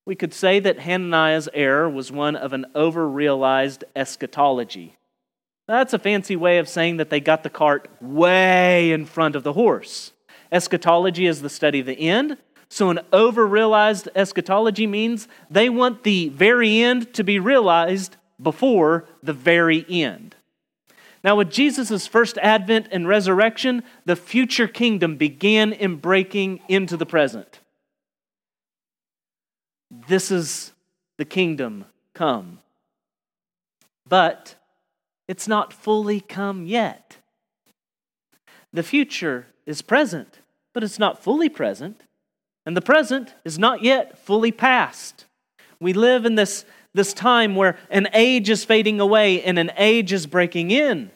We 0.06 0.14
could 0.14 0.32
say 0.32 0.60
that 0.60 0.80
Hananiah's 0.80 1.48
error 1.52 1.90
was 1.90 2.12
one 2.12 2.36
of 2.36 2.52
an 2.52 2.66
over-realized 2.74 3.82
eschatology. 3.96 4.96
That's 5.66 5.94
a 5.94 5.98
fancy 5.98 6.36
way 6.36 6.58
of 6.58 6.68
saying 6.68 6.98
that 6.98 7.10
they 7.10 7.20
got 7.20 7.42
the 7.42 7.50
cart 7.50 7.88
way 8.00 8.92
in 8.92 9.06
front 9.06 9.34
of 9.34 9.42
the 9.42 9.54
horse. 9.54 10.12
Eschatology 10.52 11.26
is 11.26 11.40
the 11.40 11.48
study 11.48 11.80
of 11.80 11.86
the 11.86 11.98
end. 11.98 12.36
So, 12.68 12.90
an 12.90 13.00
over 13.12 13.46
realized 13.46 14.08
eschatology 14.14 14.86
means 14.86 15.28
they 15.50 15.68
want 15.68 16.02
the 16.02 16.28
very 16.30 16.82
end 16.82 17.14
to 17.14 17.24
be 17.24 17.38
realized 17.38 18.16
before 18.42 19.06
the 19.22 19.32
very 19.32 19.86
end. 19.88 20.34
Now, 21.22 21.36
with 21.36 21.50
Jesus' 21.50 22.06
first 22.06 22.36
advent 22.38 22.88
and 22.90 23.08
resurrection, 23.08 23.82
the 24.04 24.16
future 24.16 24.68
kingdom 24.68 25.16
began 25.16 25.72
in 25.72 25.96
breaking 25.96 26.60
into 26.68 26.96
the 26.96 27.06
present. 27.06 27.60
This 29.90 30.30
is 30.30 30.72
the 31.16 31.24
kingdom 31.24 31.86
come. 32.12 32.58
But 34.06 34.56
it's 35.28 35.48
not 35.48 35.72
fully 35.72 36.20
come 36.20 36.66
yet. 36.66 37.18
The 38.72 38.82
future 38.82 39.46
is 39.66 39.82
present, 39.82 40.40
but 40.72 40.82
it's 40.82 40.98
not 40.98 41.22
fully 41.22 41.48
present. 41.48 42.02
And 42.66 42.76
the 42.76 42.82
present 42.82 43.34
is 43.44 43.58
not 43.58 43.82
yet 43.82 44.18
fully 44.18 44.52
past. 44.52 45.26
We 45.80 45.92
live 45.92 46.24
in 46.24 46.34
this, 46.34 46.64
this 46.92 47.12
time 47.12 47.54
where 47.54 47.76
an 47.90 48.08
age 48.12 48.50
is 48.50 48.64
fading 48.64 49.00
away 49.00 49.42
and 49.42 49.58
an 49.58 49.70
age 49.76 50.12
is 50.12 50.26
breaking 50.26 50.70
in. 50.70 51.10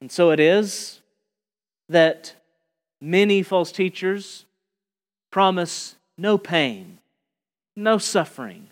And 0.00 0.10
so 0.12 0.30
it 0.30 0.40
is 0.40 1.00
that 1.88 2.34
many 3.00 3.42
false 3.42 3.72
teachers 3.72 4.44
promise 5.30 5.96
no 6.16 6.38
pain, 6.38 6.98
no 7.76 7.98
suffering, 7.98 8.67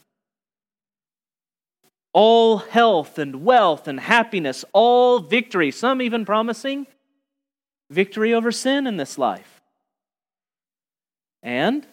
all 2.17 2.57
health 2.57 3.19
and 3.19 3.45
wealth 3.45 3.87
and 3.87 4.01
happiness, 4.01 4.65
all 4.73 5.19
victory, 5.19 5.71
some 5.71 6.01
even 6.01 6.25
promising 6.25 6.87
victory 7.91 8.33
over 8.33 8.51
sin 8.51 8.87
in 8.87 8.97
this 8.97 9.19
life. 9.19 9.61
And 11.43 11.87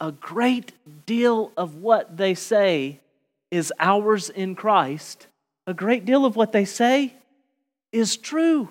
a 0.00 0.12
great 0.12 0.72
deal 1.04 1.52
of 1.58 1.74
what 1.74 2.16
they 2.16 2.34
say 2.34 3.00
is 3.50 3.70
ours 3.78 4.30
in 4.30 4.54
Christ. 4.54 5.26
A 5.66 5.74
great 5.74 6.06
deal 6.06 6.24
of 6.24 6.36
what 6.36 6.52
they 6.52 6.64
say 6.64 7.12
is 7.92 8.16
true. 8.16 8.70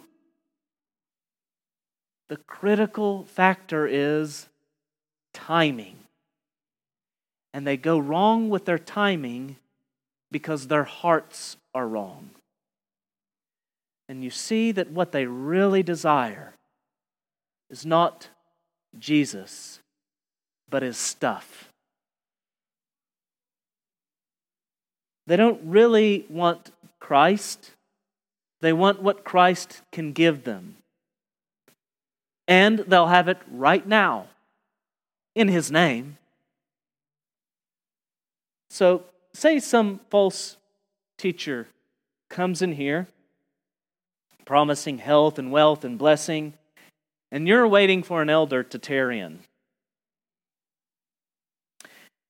The 2.30 2.38
critical 2.38 3.26
factor 3.26 3.86
is 3.86 4.50
timing. 5.36 5.98
And 7.54 7.68
they 7.68 7.78
go 7.78 8.00
wrong 8.00 8.50
with 8.50 8.66
their 8.66 8.80
timing 8.80 9.58
because 10.34 10.68
their 10.68 10.84
hearts 10.84 11.56
are 11.76 11.88
wrong. 11.88 12.32
And 14.10 14.24
you 14.24 14.32
see 14.32 14.72
that 14.74 14.90
what 14.90 15.12
they 15.12 15.28
really 15.28 15.84
desire 15.84 16.56
is 17.70 17.86
not 17.86 18.28
Jesus, 19.00 19.80
but 20.70 20.82
his 20.82 20.98
stuff. 20.98 21.70
They 25.28 25.38
don't 25.38 25.62
really 25.64 26.26
want 26.30 26.72
Christ, 27.00 27.72
they 28.62 28.74
want 28.74 29.02
what 29.02 29.24
Christ 29.24 29.82
can 29.92 30.14
give 30.14 30.44
them. 30.44 30.78
And 32.48 32.80
they'll 32.80 33.08
have 33.08 33.28
it 33.28 33.38
right 33.52 33.88
now 33.88 34.28
in 35.36 35.48
his 35.48 35.72
name. 35.72 36.18
So, 38.70 39.04
say 39.34 39.60
some 39.60 40.00
false 40.10 40.58
teacher 41.18 41.68
comes 42.30 42.62
in 42.62 42.74
here 42.74 43.08
promising 44.46 44.98
health 44.98 45.40
and 45.40 45.52
wealth 45.52 45.84
and 45.84 45.98
blessing, 45.98 46.54
and 47.32 47.48
you're 47.48 47.68
waiting 47.68 48.04
for 48.04 48.22
an 48.22 48.30
elder 48.30 48.64
to 48.64 48.78
tear 48.78 49.12
in. 49.12 49.40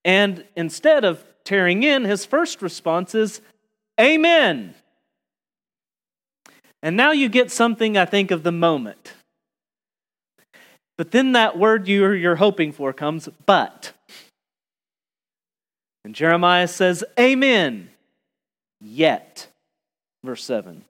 And 0.06 0.46
instead 0.56 1.06
of 1.06 1.24
tearing 1.44 1.84
in, 1.84 2.04
his 2.04 2.26
first 2.26 2.62
response 2.62 3.16
is, 3.16 3.42
Amen. 4.00 4.74
And 6.82 6.98
now 6.98 7.12
you 7.12 7.30
get 7.30 7.52
something, 7.52 7.98
I 7.98 8.06
think, 8.06 8.32
of 8.32 8.44
the 8.44 8.52
moment. 8.52 9.14
But 10.98 11.12
then 11.12 11.32
that 11.34 11.58
word 11.58 11.88
you're, 11.88 12.36
hoping 12.36 12.72
for 12.72 12.92
comes, 12.92 13.30
but. 13.46 13.94
And 16.04 16.14
Jeremiah 16.14 16.68
says, 16.68 17.04
Amen. 17.20 17.90
Yet. 18.82 19.48
Verse 20.24 20.44
7. 20.44 20.84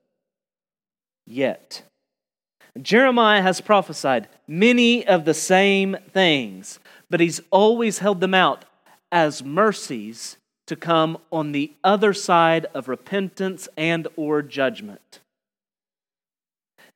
Yet. 1.26 1.84
Jeremiah 2.82 3.42
has 3.42 3.62
prophesied 3.62 4.28
many 4.48 5.06
of 5.06 5.26
the 5.26 5.34
same 5.34 5.96
things, 6.12 6.80
but 7.10 7.20
he's 7.20 7.42
always 7.52 8.00
held 8.00 8.20
them 8.20 8.34
out 8.34 8.66
as 9.12 9.44
mercies 9.44 10.38
to 10.66 10.76
come 10.76 11.18
on 11.32 11.52
the 11.52 11.72
other 11.84 12.14
side 12.14 12.66
of 12.74 12.88
repentance 12.88 13.68
and 13.78 14.08
or 14.16 14.42
judgment. 14.42 15.20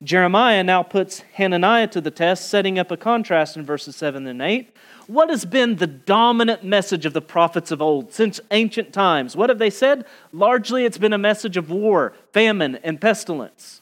Jeremiah 0.02 0.62
now 0.62 0.84
puts 0.84 1.20
Hananiah 1.34 1.88
to 1.88 2.00
the 2.00 2.12
test, 2.12 2.48
setting 2.48 2.78
up 2.78 2.90
a 2.92 2.96
contrast 2.96 3.56
in 3.56 3.64
verses 3.64 3.96
7 3.96 4.26
and 4.28 4.40
8. 4.40 4.74
What 5.08 5.28
has 5.28 5.44
been 5.44 5.76
the 5.76 5.88
dominant 5.88 6.62
message 6.62 7.04
of 7.04 7.14
the 7.14 7.20
prophets 7.20 7.72
of 7.72 7.82
old 7.82 8.12
since 8.12 8.38
ancient 8.52 8.92
times? 8.92 9.34
What 9.34 9.48
have 9.48 9.58
they 9.58 9.70
said? 9.70 10.04
Largely, 10.32 10.84
it's 10.84 10.98
been 10.98 11.12
a 11.12 11.18
message 11.18 11.56
of 11.56 11.70
war, 11.70 12.12
famine, 12.32 12.76
and 12.84 13.00
pestilence. 13.00 13.80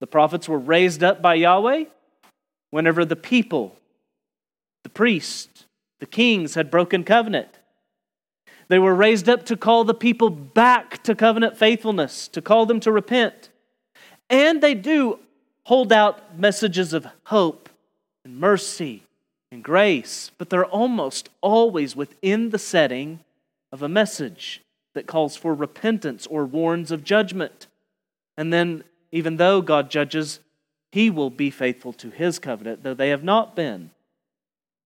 The 0.00 0.06
prophets 0.06 0.48
were 0.48 0.58
raised 0.58 1.02
up 1.04 1.20
by 1.20 1.34
Yahweh 1.34 1.84
whenever 2.70 3.04
the 3.04 3.16
people, 3.16 3.76
the 4.82 4.88
priests, 4.88 5.66
the 6.00 6.06
kings 6.06 6.54
had 6.54 6.70
broken 6.70 7.04
covenant. 7.04 7.50
They 8.72 8.78
were 8.78 8.94
raised 8.94 9.28
up 9.28 9.44
to 9.44 9.56
call 9.58 9.84
the 9.84 9.92
people 9.92 10.30
back 10.30 11.02
to 11.02 11.14
covenant 11.14 11.58
faithfulness, 11.58 12.26
to 12.28 12.40
call 12.40 12.64
them 12.64 12.80
to 12.80 12.90
repent. 12.90 13.50
And 14.30 14.62
they 14.62 14.72
do 14.72 15.18
hold 15.64 15.92
out 15.92 16.38
messages 16.38 16.94
of 16.94 17.06
hope 17.24 17.68
and 18.24 18.38
mercy 18.38 19.02
and 19.50 19.62
grace, 19.62 20.30
but 20.38 20.48
they're 20.48 20.64
almost 20.64 21.28
always 21.42 21.94
within 21.94 22.48
the 22.48 22.58
setting 22.58 23.20
of 23.72 23.82
a 23.82 23.90
message 23.90 24.62
that 24.94 25.06
calls 25.06 25.36
for 25.36 25.52
repentance 25.52 26.26
or 26.26 26.46
warns 26.46 26.90
of 26.90 27.04
judgment. 27.04 27.66
And 28.38 28.54
then 28.54 28.84
even 29.10 29.36
though 29.36 29.60
God 29.60 29.90
judges, 29.90 30.40
he 30.92 31.10
will 31.10 31.28
be 31.28 31.50
faithful 31.50 31.92
to 31.92 32.08
his 32.08 32.38
covenant, 32.38 32.84
though 32.84 32.94
they 32.94 33.10
have 33.10 33.22
not 33.22 33.54
been. 33.54 33.90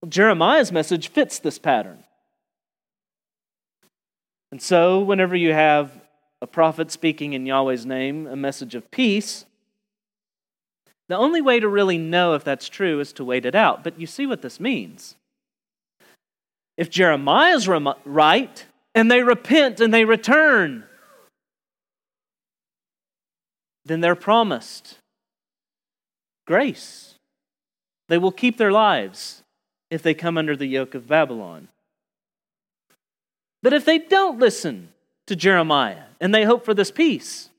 Well, 0.03 0.11
Jeremiah's 0.11 0.73
message 0.73 1.07
fits 1.07 1.39
this 1.39 1.61
pattern. 1.61 2.03
And 4.53 4.63
so, 4.63 5.01
whenever 5.01 5.35
you 5.35 5.53
have 5.53 5.91
a 6.41 6.47
prophet 6.47 6.91
speaking 6.91 7.33
in 7.33 7.47
Yahweh's 7.47 7.87
name, 7.87 8.27
a 8.27 8.37
message 8.37 8.75
of 8.75 8.91
peace, 8.91 9.45
the 11.09 11.17
only 11.17 11.41
way 11.41 11.61
to 11.61 11.69
really 11.69 11.99
know 11.99 12.35
if 12.35 12.45
that's 12.45 12.69
true 12.69 13.01
is 13.01 13.13
to 13.15 13.25
wait 13.25 13.47
it 13.47 13.55
out. 13.55 13.85
But 13.85 14.01
you 14.01 14.07
see 14.07 14.27
what 14.27 14.43
this 14.43 14.59
means. 14.59 15.15
If 16.77 16.91
Jeremiah's 16.91 17.69
right 17.69 18.65
and 18.95 19.11
they 19.11 19.23
repent 19.23 19.81
and 19.81 19.95
they 19.95 20.05
return, 20.05 20.85
then 23.85 24.01
they're 24.01 24.17
promised 24.17 24.99
grace. 26.47 27.15
They 28.09 28.19
will 28.19 28.33
keep 28.33 28.57
their 28.57 28.73
lives 28.73 29.43
if 29.91 30.03
they 30.03 30.15
come 30.15 30.37
under 30.37 30.57
the 30.57 30.67
yoke 30.67 30.95
of 30.95 31.07
Babylon. 31.07 31.69
But 33.67 33.73
if 33.73 33.85
they 33.85 33.99
don't 33.99 34.39
listen 34.39 34.91
to 35.27 35.35
Jeremiah 35.35 36.05
and 36.21 36.33
they 36.33 36.45
hope 36.45 36.65
for 36.65 36.73
this 36.73 36.93
peace, 36.93 37.51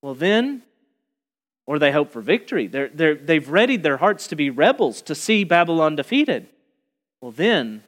well, 0.00 0.14
then, 0.14 0.62
or 1.66 1.80
they 1.80 1.90
hope 1.90 2.12
for 2.12 2.20
victory, 2.20 2.68
they're, 2.68 2.90
they're, 2.94 3.16
they've 3.16 3.50
readied 3.50 3.82
their 3.82 3.96
hearts 3.96 4.28
to 4.28 4.36
be 4.36 4.48
rebels, 4.48 5.02
to 5.02 5.16
see 5.16 5.42
Babylon 5.42 5.96
defeated, 5.96 6.46
well, 7.20 7.32
then, 7.32 7.82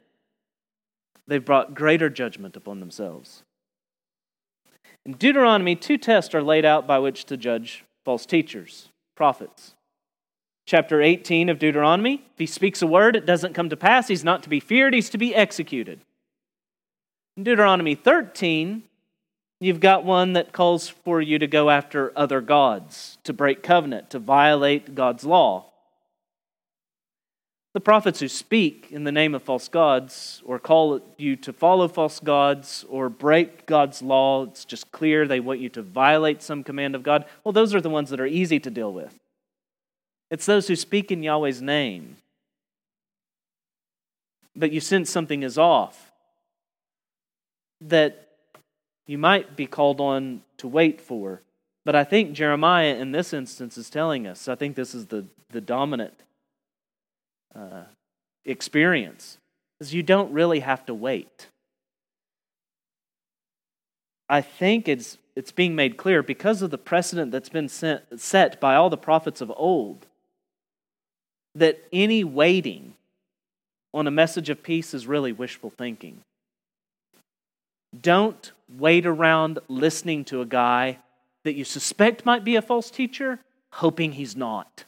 they've 1.25 1.45
brought 1.45 1.73
greater 1.73 2.09
judgment 2.09 2.57
upon 2.57 2.81
themselves. 2.81 3.43
In 5.05 5.13
Deuteronomy, 5.13 5.77
two 5.77 5.97
tests 5.97 6.35
are 6.35 6.43
laid 6.43 6.65
out 6.65 6.85
by 6.85 6.99
which 6.99 7.23
to 7.27 7.37
judge 7.37 7.85
false 8.03 8.25
teachers, 8.25 8.89
prophets. 9.15 9.73
Chapter 10.65 11.01
18 11.01 11.47
of 11.47 11.59
Deuteronomy 11.59 12.25
if 12.33 12.39
he 12.39 12.45
speaks 12.45 12.81
a 12.81 12.87
word, 12.87 13.15
it 13.15 13.25
doesn't 13.25 13.53
come 13.53 13.69
to 13.69 13.77
pass, 13.77 14.09
he's 14.09 14.25
not 14.25 14.43
to 14.43 14.49
be 14.49 14.59
feared, 14.59 14.93
he's 14.93 15.09
to 15.11 15.17
be 15.17 15.33
executed. 15.33 16.01
In 17.39 17.45
Deuteronomy 17.45 17.95
13, 17.95 18.83
you've 19.61 19.79
got 19.79 20.03
one 20.03 20.33
that 20.33 20.51
calls 20.51 20.89
for 20.89 21.21
you 21.21 21.39
to 21.39 21.47
go 21.47 21.69
after 21.69 22.11
other 22.13 22.41
gods, 22.41 23.17
to 23.23 23.31
break 23.31 23.63
covenant, 23.63 24.09
to 24.09 24.19
violate 24.19 24.93
God's 24.93 25.23
law. 25.23 25.71
The 27.73 27.79
prophets 27.79 28.19
who 28.19 28.27
speak 28.27 28.89
in 28.91 29.05
the 29.05 29.13
name 29.13 29.33
of 29.33 29.41
false 29.41 29.69
gods 29.69 30.41
or 30.43 30.59
call 30.59 30.99
you 31.17 31.37
to 31.37 31.53
follow 31.53 31.87
false 31.87 32.19
gods 32.19 32.83
or 32.89 33.07
break 33.07 33.65
God's 33.65 34.01
law, 34.01 34.43
it's 34.43 34.65
just 34.65 34.91
clear 34.91 35.25
they 35.25 35.39
want 35.39 35.61
you 35.61 35.69
to 35.69 35.81
violate 35.81 36.41
some 36.41 36.61
command 36.61 36.93
of 36.93 37.03
God. 37.03 37.23
Well, 37.45 37.53
those 37.53 37.73
are 37.73 37.79
the 37.79 37.89
ones 37.89 38.09
that 38.09 38.19
are 38.19 38.27
easy 38.27 38.59
to 38.59 38.69
deal 38.69 38.91
with. 38.91 39.17
It's 40.29 40.45
those 40.45 40.67
who 40.67 40.75
speak 40.75 41.09
in 41.09 41.23
Yahweh's 41.23 41.61
name, 41.61 42.17
but 44.57 44.73
you 44.73 44.81
sense 44.81 45.09
something 45.09 45.41
is 45.41 45.57
off, 45.57 46.08
that 47.81 48.27
you 49.07 49.17
might 49.17 49.55
be 49.55 49.65
called 49.65 50.01
on 50.01 50.41
to 50.57 50.67
wait 50.67 51.01
for. 51.01 51.41
But 51.85 51.95
I 51.95 52.03
think 52.03 52.33
Jeremiah 52.33 52.95
in 52.95 53.11
this 53.11 53.33
instance 53.33 53.77
is 53.77 53.89
telling 53.89 54.27
us, 54.27 54.47
I 54.47 54.55
think 54.55 54.75
this 54.75 54.93
is 54.93 55.07
the, 55.07 55.25
the 55.49 55.61
dominant 55.61 56.13
uh, 57.55 57.83
experience 58.45 59.37
is 59.79 59.93
you 59.93 60.03
don't 60.03 60.31
really 60.31 60.59
have 60.59 60.85
to 60.85 60.93
wait. 60.93 61.47
I 64.27 64.41
think 64.41 64.87
it's, 64.87 65.17
it's 65.35 65.51
being 65.51 65.75
made 65.75 65.97
clear 65.97 66.21
because 66.21 66.61
of 66.61 66.69
the 66.69 66.77
precedent 66.77 67.31
that's 67.31 67.49
been 67.49 67.69
set, 67.69 68.05
set 68.19 68.59
by 68.59 68.75
all 68.75 68.89
the 68.89 68.97
prophets 68.97 69.41
of 69.41 69.51
old 69.55 70.05
that 71.55 71.83
any 71.91 72.23
waiting 72.23 72.93
on 73.93 74.05
a 74.05 74.11
message 74.11 74.49
of 74.49 74.61
peace 74.61 74.93
is 74.93 75.07
really 75.07 75.31
wishful 75.31 75.71
thinking. 75.71 76.19
Don't 77.99 78.51
wait 78.67 79.05
around 79.05 79.59
listening 79.67 80.25
to 80.25 80.41
a 80.41 80.45
guy 80.45 80.99
that 81.43 81.55
you 81.55 81.63
suspect 81.63 82.25
might 82.25 82.43
be 82.43 82.55
a 82.55 82.61
false 82.61 82.91
teacher, 82.91 83.39
hoping 83.73 84.13
he's 84.13 84.35
not. 84.35 84.85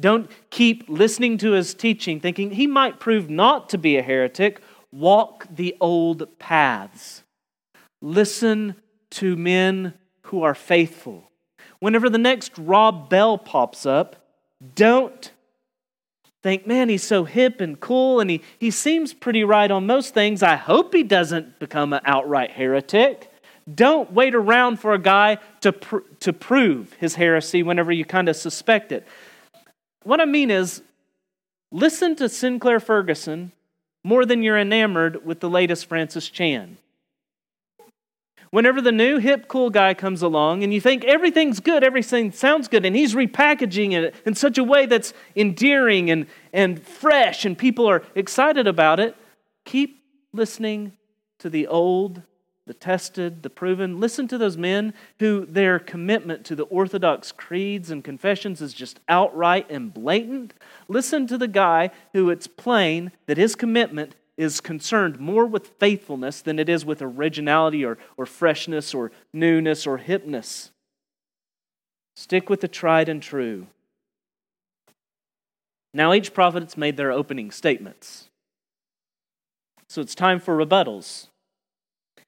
Don't 0.00 0.30
keep 0.50 0.88
listening 0.88 1.38
to 1.38 1.52
his 1.52 1.74
teaching, 1.74 2.20
thinking 2.20 2.52
he 2.52 2.66
might 2.66 3.00
prove 3.00 3.28
not 3.28 3.68
to 3.70 3.78
be 3.78 3.96
a 3.96 4.02
heretic. 4.02 4.60
Walk 4.92 5.46
the 5.50 5.76
old 5.80 6.38
paths. 6.38 7.24
Listen 8.00 8.76
to 9.10 9.36
men 9.36 9.94
who 10.22 10.42
are 10.42 10.54
faithful. 10.54 11.30
Whenever 11.80 12.08
the 12.08 12.18
next 12.18 12.52
Rob 12.56 13.08
Bell 13.08 13.38
pops 13.38 13.86
up, 13.86 14.16
don't 14.74 15.32
think, 16.42 16.66
man, 16.66 16.88
he's 16.88 17.02
so 17.02 17.24
hip 17.24 17.60
and 17.60 17.78
cool 17.80 18.20
and 18.20 18.30
he, 18.30 18.42
he 18.58 18.70
seems 18.70 19.12
pretty 19.12 19.44
right 19.44 19.70
on 19.70 19.86
most 19.86 20.14
things. 20.14 20.42
I 20.42 20.56
hope 20.56 20.94
he 20.94 21.02
doesn't 21.02 21.58
become 21.58 21.92
an 21.92 22.00
outright 22.04 22.52
heretic. 22.52 23.30
Don't 23.72 24.12
wait 24.12 24.34
around 24.34 24.78
for 24.78 24.94
a 24.94 24.98
guy 24.98 25.38
to, 25.60 25.72
pr- 25.72 25.98
to 26.20 26.32
prove 26.32 26.92
his 26.94 27.16
heresy 27.16 27.62
whenever 27.62 27.92
you 27.92 28.04
kind 28.04 28.28
of 28.28 28.36
suspect 28.36 28.92
it. 28.92 29.06
What 30.04 30.20
I 30.20 30.24
mean 30.24 30.50
is, 30.50 30.82
listen 31.70 32.16
to 32.16 32.28
Sinclair 32.28 32.80
Ferguson 32.80 33.52
more 34.04 34.24
than 34.24 34.42
you're 34.42 34.58
enamored 34.58 35.26
with 35.26 35.40
the 35.40 35.50
latest 35.50 35.86
Francis 35.86 36.28
Chan. 36.28 36.78
Whenever 38.50 38.80
the 38.80 38.92
new 38.92 39.18
hip 39.18 39.46
cool 39.48 39.70
guy 39.70 39.92
comes 39.94 40.22
along 40.22 40.62
and 40.62 40.72
you 40.72 40.80
think 40.80 41.04
everything's 41.04 41.60
good, 41.60 41.84
everything 41.84 42.32
sounds 42.32 42.68
good, 42.68 42.84
and 42.84 42.96
he's 42.96 43.14
repackaging 43.14 43.92
it 43.92 44.14
in 44.24 44.34
such 44.34 44.56
a 44.56 44.64
way 44.64 44.86
that's 44.86 45.12
endearing 45.36 46.10
and, 46.10 46.26
and 46.52 46.82
fresh, 46.82 47.44
and 47.44 47.58
people 47.58 47.86
are 47.86 48.02
excited 48.14 48.66
about 48.66 49.00
it, 49.00 49.14
keep 49.64 50.02
listening 50.32 50.92
to 51.38 51.50
the 51.50 51.66
old 51.66 52.22
the 52.68 52.74
tested, 52.74 53.42
the 53.42 53.50
proven. 53.50 53.98
Listen 53.98 54.28
to 54.28 54.38
those 54.38 54.56
men 54.56 54.94
who 55.18 55.46
their 55.46 55.78
commitment 55.78 56.44
to 56.44 56.54
the 56.54 56.64
Orthodox 56.64 57.32
creeds 57.32 57.90
and 57.90 58.04
confessions 58.04 58.60
is 58.60 58.72
just 58.72 59.00
outright 59.08 59.68
and 59.70 59.92
blatant. 59.92 60.52
Listen 60.86 61.26
to 61.26 61.38
the 61.38 61.48
guy 61.48 61.90
who 62.12 62.30
it's 62.30 62.46
plain 62.46 63.10
that 63.26 63.38
his 63.38 63.56
commitment 63.56 64.14
is 64.38 64.60
concerned 64.60 65.18
more 65.18 65.44
with 65.44 65.66
faithfulness 65.78 66.40
than 66.40 66.60
it 66.60 66.68
is 66.68 66.86
with 66.86 67.02
originality 67.02 67.84
or, 67.84 67.98
or 68.16 68.24
freshness 68.24 68.94
or 68.94 69.10
newness 69.32 69.86
or 69.86 69.98
hipness. 69.98 70.70
Stick 72.14 72.48
with 72.48 72.60
the 72.60 72.68
tried 72.68 73.08
and 73.08 73.20
true. 73.20 73.66
Now, 75.92 76.12
each 76.12 76.32
prophet 76.32 76.62
has 76.62 76.76
made 76.76 76.96
their 76.96 77.10
opening 77.10 77.50
statements. 77.50 78.28
So 79.88 80.00
it's 80.00 80.14
time 80.14 80.38
for 80.38 80.56
rebuttals. 80.56 81.26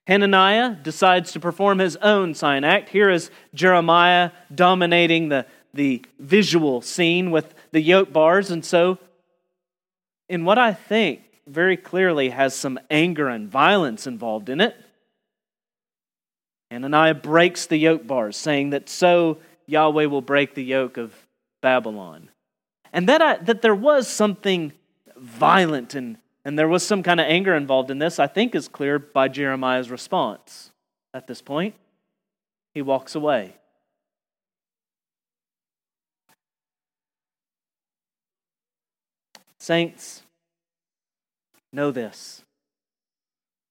Hananiah 0.07 0.75
decides 0.75 1.31
to 1.33 1.41
perform 1.41 1.79
his 1.79 1.95
own 1.97 2.35
sign 2.35 2.65
act. 2.65 2.89
Here 2.89 3.11
is 3.11 3.31
Jeremiah 3.55 4.33
dominating 4.53 5.29
the, 5.29 5.47
the 5.75 6.05
visual 6.19 6.81
scene 6.81 7.31
with 7.31 7.55
the 7.71 7.81
yoke 7.81 8.13
bars. 8.13 8.51
And 8.51 8.65
so, 8.65 8.99
in 10.29 10.45
what 10.45 10.59
I 10.59 10.73
think 10.73 11.30
very 11.47 11.77
clearly 11.77 12.31
has 12.31 12.55
some 12.55 12.79
anger 12.91 13.29
and 13.29 13.49
violence 13.49 14.07
involved 14.07 14.49
in 14.49 14.61
it. 14.61 14.77
Hananiah 16.71 17.15
breaks 17.15 17.67
the 17.67 17.77
yoke 17.77 18.07
bars, 18.07 18.37
saying 18.37 18.71
that 18.71 18.89
so 18.89 19.39
Yahweh 19.67 20.07
will 20.07 20.23
break 20.23 20.55
the 20.55 20.65
yoke 20.65 20.97
of 20.97 21.15
Babylon. 21.61 22.29
And 22.93 23.09
that, 23.09 23.21
I, 23.23 23.37
that 23.39 23.63
there 23.63 23.75
was 23.75 24.09
something 24.09 24.73
violent 25.17 25.95
and, 25.95 26.17
and 26.45 26.59
there 26.59 26.69
was 26.69 26.85
some 26.85 27.03
kind 27.03 27.21
of 27.21 27.27
anger 27.27 27.55
involved 27.55 27.91
in 27.91 27.99
this, 27.99 28.19
I 28.19 28.27
think 28.27 28.55
is 28.55 28.69
clear 28.69 28.99
by 28.99 29.29
Jeremiah's 29.29 29.91
response 29.91 30.71
at 31.13 31.27
this 31.27 31.43
point. 31.43 31.75
He 32.73 32.83
walks 32.83 33.15
away. 33.15 33.55
Saints, 39.59 40.23
know 41.73 41.91
this 41.91 42.43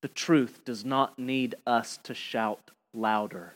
the 0.02 0.08
truth 0.08 0.64
does 0.64 0.86
not 0.86 1.20
need 1.20 1.56
us 1.68 2.00
to 2.04 2.14
shout 2.14 2.72
louder. 2.94 3.54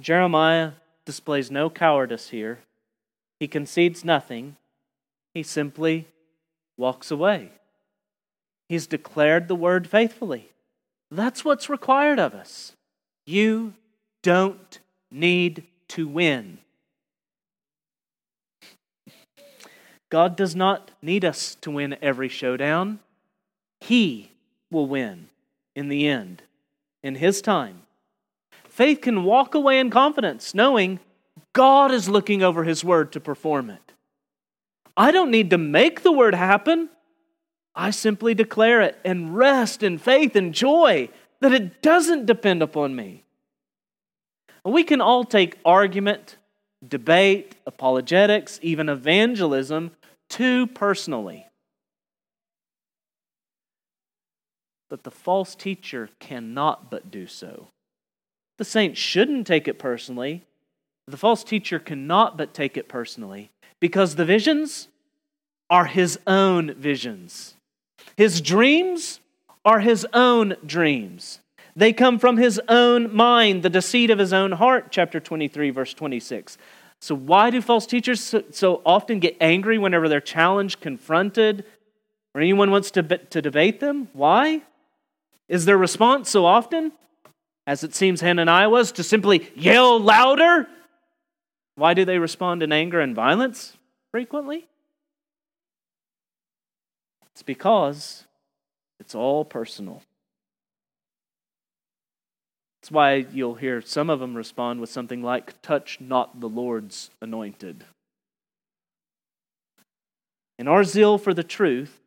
Jeremiah 0.00 0.72
displays 1.04 1.50
no 1.50 1.70
cowardice 1.70 2.30
here. 2.30 2.58
He 3.38 3.46
concedes 3.46 4.04
nothing. 4.04 4.56
He 5.34 5.42
simply 5.42 6.08
walks 6.76 7.10
away. 7.10 7.50
He's 8.68 8.86
declared 8.86 9.48
the 9.48 9.54
word 9.54 9.86
faithfully. 9.86 10.50
That's 11.10 11.44
what's 11.44 11.70
required 11.70 12.18
of 12.18 12.34
us. 12.34 12.72
You 13.24 13.74
don't 14.22 14.80
need 15.10 15.64
to 15.88 16.08
win. 16.08 16.58
God 20.10 20.36
does 20.36 20.54
not 20.54 20.90
need 21.02 21.24
us 21.24 21.56
to 21.62 21.70
win 21.70 21.96
every 22.00 22.28
showdown. 22.28 23.00
He 23.80 24.32
will 24.70 24.86
win 24.86 25.28
in 25.74 25.88
the 25.88 26.06
end, 26.06 26.42
in 27.02 27.16
His 27.16 27.42
time. 27.42 27.82
Faith 28.68 29.00
can 29.00 29.24
walk 29.24 29.54
away 29.54 29.78
in 29.78 29.90
confidence, 29.90 30.54
knowing 30.54 31.00
God 31.52 31.90
is 31.90 32.08
looking 32.08 32.42
over 32.42 32.64
His 32.64 32.84
word 32.84 33.12
to 33.12 33.20
perform 33.20 33.70
it. 33.70 33.92
I 34.96 35.10
don't 35.10 35.30
need 35.30 35.50
to 35.50 35.58
make 35.58 36.02
the 36.02 36.12
word 36.12 36.34
happen. 36.34 36.88
I 37.74 37.90
simply 37.90 38.34
declare 38.34 38.80
it 38.80 38.98
and 39.04 39.36
rest 39.36 39.82
in 39.82 39.98
faith 39.98 40.36
and 40.36 40.54
joy 40.54 41.10
that 41.40 41.52
it 41.52 41.82
doesn't 41.82 42.26
depend 42.26 42.62
upon 42.62 42.96
me. 42.96 43.24
We 44.64 44.82
can 44.82 45.00
all 45.00 45.24
take 45.24 45.58
argument 45.64 46.36
debate, 46.88 47.56
apologetics, 47.66 48.58
even 48.62 48.88
evangelism 48.88 49.90
too 50.28 50.66
personally. 50.66 51.46
But 54.88 55.02
the 55.02 55.10
false 55.10 55.54
teacher 55.54 56.10
cannot 56.20 56.90
but 56.90 57.10
do 57.10 57.26
so. 57.26 57.68
The 58.58 58.64
saint 58.64 58.96
shouldn't 58.96 59.46
take 59.46 59.68
it 59.68 59.78
personally. 59.78 60.44
The 61.06 61.16
false 61.16 61.44
teacher 61.44 61.78
cannot 61.78 62.36
but 62.36 62.54
take 62.54 62.76
it 62.76 62.88
personally 62.88 63.50
because 63.80 64.14
the 64.14 64.24
visions 64.24 64.88
are 65.68 65.86
his 65.86 66.18
own 66.26 66.74
visions. 66.74 67.54
His 68.16 68.40
dreams 68.40 69.20
are 69.64 69.80
his 69.80 70.06
own 70.12 70.56
dreams. 70.64 71.40
They 71.74 71.92
come 71.92 72.18
from 72.18 72.38
his 72.38 72.60
own 72.68 73.14
mind, 73.14 73.62
the 73.62 73.68
deceit 73.68 74.10
of 74.10 74.18
his 74.18 74.32
own 74.32 74.52
heart, 74.52 74.86
chapter 74.90 75.20
23, 75.20 75.70
verse 75.70 75.92
26. 75.92 76.56
So, 77.00 77.14
why 77.14 77.50
do 77.50 77.60
false 77.60 77.86
teachers 77.86 78.34
so, 78.50 78.82
often 78.84 79.20
get 79.20 79.36
angry 79.40 79.78
whenever 79.78 80.08
they're 80.08 80.20
challenged, 80.20 80.80
confronted, 80.80 81.64
or 82.34 82.40
anyone 82.40 82.70
wants 82.70 82.90
to, 82.92 83.02
to 83.02 83.42
debate 83.42 83.80
them? 83.80 84.08
Why? 84.12 84.62
Is 85.48 85.64
their 85.64 85.78
response 85.78 86.30
so 86.30 86.44
often, 86.44 86.92
as 87.66 87.84
it 87.84 87.94
seems 87.94 88.20
Hananiah 88.20 88.68
was, 88.68 88.92
to 88.92 89.02
simply 89.02 89.50
yell 89.54 90.00
louder? 90.00 90.66
Why 91.76 91.94
do 91.94 92.04
they 92.04 92.18
respond 92.18 92.62
in 92.62 92.72
anger 92.72 93.00
and 93.00 93.14
violence 93.14 93.76
frequently? 94.10 94.66
It's 97.32 97.42
because 97.42 98.24
it's 98.98 99.14
all 99.14 99.44
personal. 99.44 100.02
That's 102.86 102.92
why 102.92 103.26
you'll 103.32 103.56
hear 103.56 103.82
some 103.82 104.08
of 104.08 104.20
them 104.20 104.36
respond 104.36 104.78
with 104.80 104.90
something 104.90 105.20
like, 105.20 105.60
Touch 105.60 106.00
not 106.00 106.38
the 106.38 106.48
Lord's 106.48 107.10
anointed. 107.20 107.82
In 110.56 110.68
our 110.68 110.84
zeal 110.84 111.18
for 111.18 111.34
the 111.34 111.42
truth, 111.42 111.98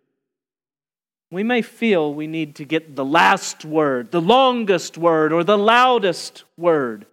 we 1.31 1.43
may 1.43 1.61
feel 1.61 2.13
we 2.13 2.27
need 2.27 2.55
to 2.55 2.63
get 2.63 2.95
the 2.95 3.03
last 3.03 3.65
word, 3.65 4.11
the 4.11 4.21
longest 4.21 4.97
word, 4.97 5.33
or 5.33 5.43
the 5.43 5.57
loudest 5.57 6.45
word. 6.55 7.05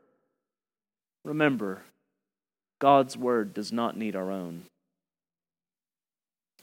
Remember, 1.24 1.82
God's 2.78 3.16
word 3.16 3.52
does 3.52 3.72
not 3.72 3.96
need 3.96 4.14
our 4.14 4.30
own. 4.30 4.62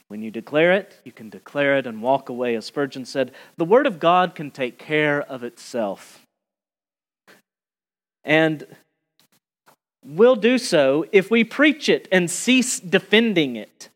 When 0.08 0.22
you 0.22 0.30
declare 0.30 0.72
it, 0.72 0.98
you 1.04 1.12
can 1.12 1.28
declare 1.28 1.76
it 1.76 1.86
and 1.86 2.00
walk 2.00 2.30
away. 2.30 2.54
As 2.54 2.64
Spurgeon 2.64 3.04
said, 3.04 3.32
the 3.58 3.66
word 3.66 3.86
of 3.86 4.00
God 4.00 4.34
can 4.34 4.50
take 4.50 4.78
care 4.78 5.20
of 5.20 5.44
itself. 5.44 6.23
And 8.24 8.66
will 10.04 10.36
do 10.36 10.58
so 10.58 11.06
if 11.12 11.30
we 11.30 11.44
preach 11.44 11.88
it 11.88 12.08
and 12.12 12.30
cease 12.30 12.78
defending 12.78 13.56
it. 13.56 13.88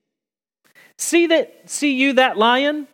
See 0.97 1.27
that 1.27 1.71
see 1.71 1.93
you 1.93 2.15
that 2.15 2.37
lion? 2.37 2.89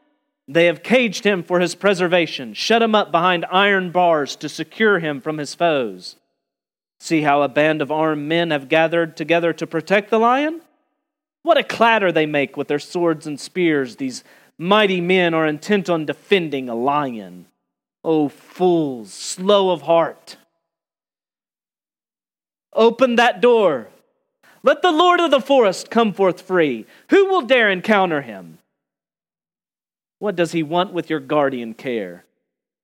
They 0.47 0.66
have 0.66 0.82
caged 0.82 1.24
him 1.24 1.43
for 1.43 1.61
his 1.61 1.74
preservation, 1.74 2.53
shut 2.53 2.82
him 2.82 2.95
up 2.95 3.11
behind 3.11 3.47
iron 3.51 3.91
bars 3.91 4.37
to 4.37 4.49
secure 4.49 4.99
him 4.99 5.20
from 5.20 5.39
his 5.39 5.55
foes. 5.55 6.16
See 7.01 7.22
how 7.22 7.43
a 7.43 7.49
band 7.49 7.80
of 7.80 7.91
armed 7.91 8.28
men 8.28 8.51
have 8.51 8.68
gathered 8.68 9.16
together 9.16 9.53
to 9.55 9.66
protect 9.66 10.11
the 10.11 10.18
lion? 10.18 10.61
What 11.43 11.59
a 11.59 11.64
clatter 11.64 12.12
they 12.12 12.26
make 12.26 12.57
with 12.57 12.68
their 12.68 12.78
swords 12.78 13.26
and 13.26 13.39
spears. 13.39 13.97
These 13.97 14.24
mighty 14.59 15.01
men 15.01 15.35
are 15.35 15.47
intent 15.47 15.89
on 15.89 16.07
defending 16.07 16.68
a 16.68 16.74
lion. 16.74 17.47
O 18.03 18.24
oh, 18.24 18.28
fools, 18.28 19.12
slow 19.12 19.70
of 19.70 19.82
heart! 19.82 20.37
Open 22.74 23.16
that 23.16 23.40
door. 23.40 23.88
Let 24.62 24.82
the 24.82 24.92
Lord 24.92 25.20
of 25.20 25.30
the 25.30 25.40
forest 25.40 25.90
come 25.90 26.12
forth 26.12 26.40
free. 26.40 26.86
Who 27.10 27.26
will 27.26 27.42
dare 27.42 27.70
encounter 27.70 28.22
him? 28.22 28.58
What 30.18 30.36
does 30.36 30.52
he 30.52 30.62
want 30.62 30.92
with 30.92 31.10
your 31.10 31.20
guardian 31.20 31.74
care? 31.74 32.24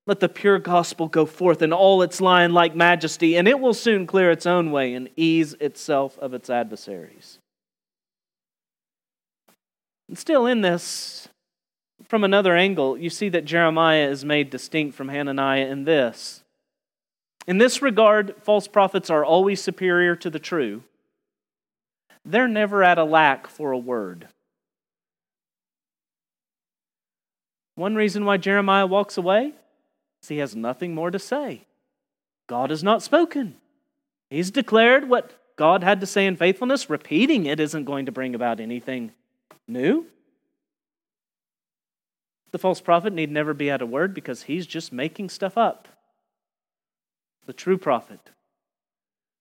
Let 0.06 0.20
the 0.20 0.28
pure 0.28 0.58
gospel 0.58 1.08
go 1.08 1.24
forth 1.24 1.62
in 1.62 1.72
all 1.72 2.02
its 2.02 2.20
lion 2.20 2.52
like 2.52 2.74
majesty, 2.74 3.36
and 3.36 3.46
it 3.46 3.60
will 3.60 3.74
soon 3.74 4.06
clear 4.06 4.30
its 4.30 4.44
own 4.46 4.72
way 4.72 4.92
and 4.92 5.08
ease 5.16 5.54
itself 5.60 6.18
of 6.18 6.34
its 6.34 6.50
adversaries. 6.50 7.38
And 10.08 10.18
still, 10.18 10.46
in 10.46 10.60
this, 10.60 11.28
from 12.04 12.24
another 12.24 12.56
angle, 12.56 12.98
you 12.98 13.08
see 13.08 13.28
that 13.28 13.44
Jeremiah 13.44 14.08
is 14.08 14.24
made 14.24 14.50
distinct 14.50 14.96
from 14.96 15.08
Hananiah 15.08 15.68
in 15.68 15.84
this 15.84 16.39
in 17.46 17.58
this 17.58 17.82
regard, 17.82 18.34
false 18.42 18.68
prophets 18.68 19.10
are 19.10 19.24
always 19.24 19.62
superior 19.62 20.14
to 20.16 20.30
the 20.30 20.38
true. 20.38 20.82
They're 22.24 22.48
never 22.48 22.84
at 22.84 22.98
a 22.98 23.04
lack 23.04 23.46
for 23.46 23.72
a 23.72 23.78
word. 23.78 24.28
One 27.76 27.94
reason 27.94 28.24
why 28.24 28.36
Jeremiah 28.36 28.86
walks 28.86 29.16
away 29.16 29.54
is 30.22 30.28
he 30.28 30.38
has 30.38 30.54
nothing 30.54 30.94
more 30.94 31.10
to 31.10 31.18
say. 31.18 31.62
God 32.46 32.70
has 32.70 32.82
not 32.82 33.02
spoken. 33.02 33.56
He's 34.28 34.50
declared 34.50 35.08
what 35.08 35.32
God 35.56 35.82
had 35.82 36.00
to 36.00 36.06
say 36.06 36.26
in 36.26 36.36
faithfulness. 36.36 36.90
Repeating 36.90 37.46
it 37.46 37.58
isn't 37.58 37.84
going 37.84 38.06
to 38.06 38.12
bring 38.12 38.34
about 38.34 38.60
anything 38.60 39.12
new. 39.66 40.06
The 42.52 42.58
false 42.58 42.80
prophet 42.80 43.12
need 43.12 43.30
never 43.30 43.54
be 43.54 43.70
at 43.70 43.80
a 43.80 43.86
word 43.86 44.12
because 44.12 44.42
he's 44.42 44.66
just 44.66 44.92
making 44.92 45.30
stuff 45.30 45.56
up 45.56 45.88
the 47.46 47.52
true 47.52 47.78
prophet, 47.78 48.20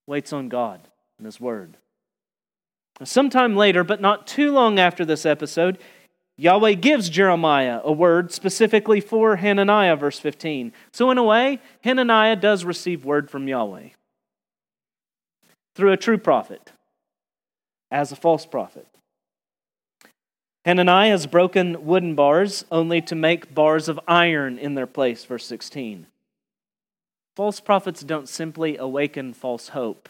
waits 0.08 0.34
on 0.34 0.50
God 0.50 0.82
and 1.18 1.26
His 1.26 1.40
Word. 1.40 1.78
Sometime 3.04 3.56
later, 3.56 3.84
but 3.84 4.02
not 4.02 4.28
too 4.28 4.52
long 4.52 4.78
after 4.78 5.06
this 5.06 5.26
episode, 5.26 5.78
Yahweh 6.40 6.74
gives 6.74 7.10
Jeremiah 7.10 7.82
a 7.84 7.92
word 7.92 8.32
specifically 8.32 9.02
for 9.02 9.38
Hananiah, 9.38 9.96
verse 9.96 10.20
15. 10.20 10.72
So, 10.92 11.12
in 11.12 11.18
a 11.18 11.24
way, 11.24 11.60
Hananiah 11.84 12.38
does 12.38 12.64
receive 12.64 13.04
word 13.04 13.30
from 13.30 13.48
Yahweh 13.48 13.90
through 15.76 15.92
a 15.92 15.98
true 15.98 16.18
prophet 16.18 16.72
as 17.92 18.12
a 18.12 18.16
false 18.16 18.46
prophet. 18.46 18.88
Hananiah 20.66 21.12
has 21.12 21.26
broken 21.26 21.86
wooden 21.86 22.16
bars 22.16 22.66
only 22.72 23.02
to 23.02 23.16
make 23.16 23.54
bars 23.54 23.90
of 23.90 24.00
iron 24.08 24.58
in 24.58 24.76
their 24.76 24.88
place, 24.88 25.26
verse 25.26 25.46
16. 25.46 26.06
False 27.40 27.62
prophets 27.62 28.02
don't 28.04 28.28
simply 28.28 28.76
awaken 28.76 29.34
false 29.34 29.70
hope, 29.70 30.10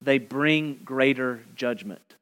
they 0.00 0.16
bring 0.16 0.80
greater 0.82 1.42
judgment. 1.54 2.14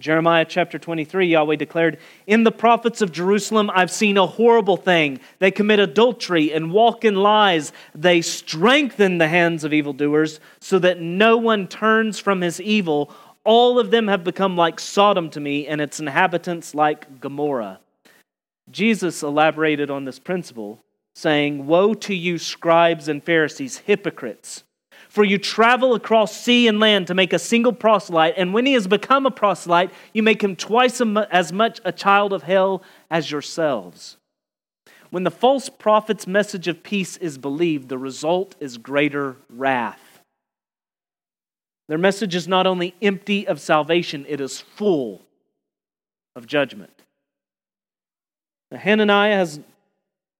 Jeremiah 0.00 0.44
chapter 0.44 0.76
23, 0.76 1.28
Yahweh 1.28 1.54
declared, 1.54 1.98
In 2.26 2.42
the 2.42 2.50
prophets 2.50 3.02
of 3.02 3.12
Jerusalem 3.12 3.70
I've 3.72 3.92
seen 3.92 4.16
a 4.18 4.26
horrible 4.26 4.76
thing. 4.76 5.20
They 5.38 5.52
commit 5.52 5.78
adultery 5.78 6.52
and 6.52 6.72
walk 6.72 7.04
in 7.04 7.14
lies. 7.14 7.72
They 7.94 8.20
strengthen 8.20 9.18
the 9.18 9.28
hands 9.28 9.62
of 9.62 9.72
evildoers 9.72 10.40
so 10.58 10.80
that 10.80 11.00
no 11.00 11.36
one 11.36 11.68
turns 11.68 12.18
from 12.18 12.40
his 12.40 12.60
evil. 12.60 13.14
All 13.44 13.78
of 13.78 13.92
them 13.92 14.08
have 14.08 14.24
become 14.24 14.56
like 14.56 14.80
Sodom 14.80 15.30
to 15.30 15.38
me, 15.38 15.68
and 15.68 15.80
its 15.80 16.00
inhabitants 16.00 16.74
like 16.74 17.20
Gomorrah. 17.20 17.78
Jesus 18.72 19.22
elaborated 19.22 19.88
on 19.88 20.04
this 20.04 20.18
principle, 20.18 20.80
saying, 21.14 21.66
Woe 21.66 21.94
to 21.94 22.14
you, 22.14 22.38
scribes 22.38 23.08
and 23.08 23.22
Pharisees, 23.22 23.78
hypocrites! 23.78 24.64
For 25.08 25.24
you 25.24 25.38
travel 25.38 25.94
across 25.94 26.40
sea 26.40 26.68
and 26.68 26.78
land 26.78 27.08
to 27.08 27.14
make 27.14 27.32
a 27.32 27.38
single 27.38 27.72
proselyte, 27.72 28.34
and 28.36 28.54
when 28.54 28.64
he 28.64 28.74
has 28.74 28.86
become 28.86 29.26
a 29.26 29.30
proselyte, 29.30 29.90
you 30.12 30.22
make 30.22 30.42
him 30.42 30.54
twice 30.54 31.00
as 31.00 31.52
much 31.52 31.80
a 31.84 31.90
child 31.90 32.32
of 32.32 32.44
hell 32.44 32.82
as 33.10 33.30
yourselves. 33.30 34.18
When 35.10 35.24
the 35.24 35.30
false 35.32 35.68
prophet's 35.68 36.26
message 36.28 36.68
of 36.68 36.84
peace 36.84 37.16
is 37.16 37.38
believed, 37.38 37.88
the 37.88 37.98
result 37.98 38.54
is 38.60 38.78
greater 38.78 39.36
wrath. 39.48 40.20
Their 41.88 41.98
message 41.98 42.36
is 42.36 42.46
not 42.46 42.68
only 42.68 42.94
empty 43.02 43.48
of 43.48 43.60
salvation, 43.60 44.24
it 44.28 44.40
is 44.40 44.60
full 44.60 45.22
of 46.36 46.46
judgment. 46.46 47.02
Now, 48.70 48.78
Hananiah 48.78 49.34
has 49.34 49.58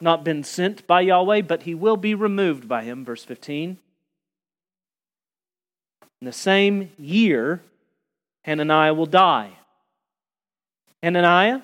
not 0.02 0.24
been 0.24 0.42
sent 0.42 0.86
by 0.86 1.02
Yahweh, 1.02 1.42
but 1.42 1.64
he 1.64 1.74
will 1.74 1.96
be 1.96 2.14
removed 2.14 2.68
by 2.68 2.84
him, 2.84 3.04
verse 3.04 3.24
15. 3.24 3.78
In 6.20 6.26
the 6.26 6.32
same 6.32 6.90
year, 6.98 7.62
Hananiah 8.44 8.94
will 8.94 9.06
die. 9.06 9.52
Hananiah 11.02 11.62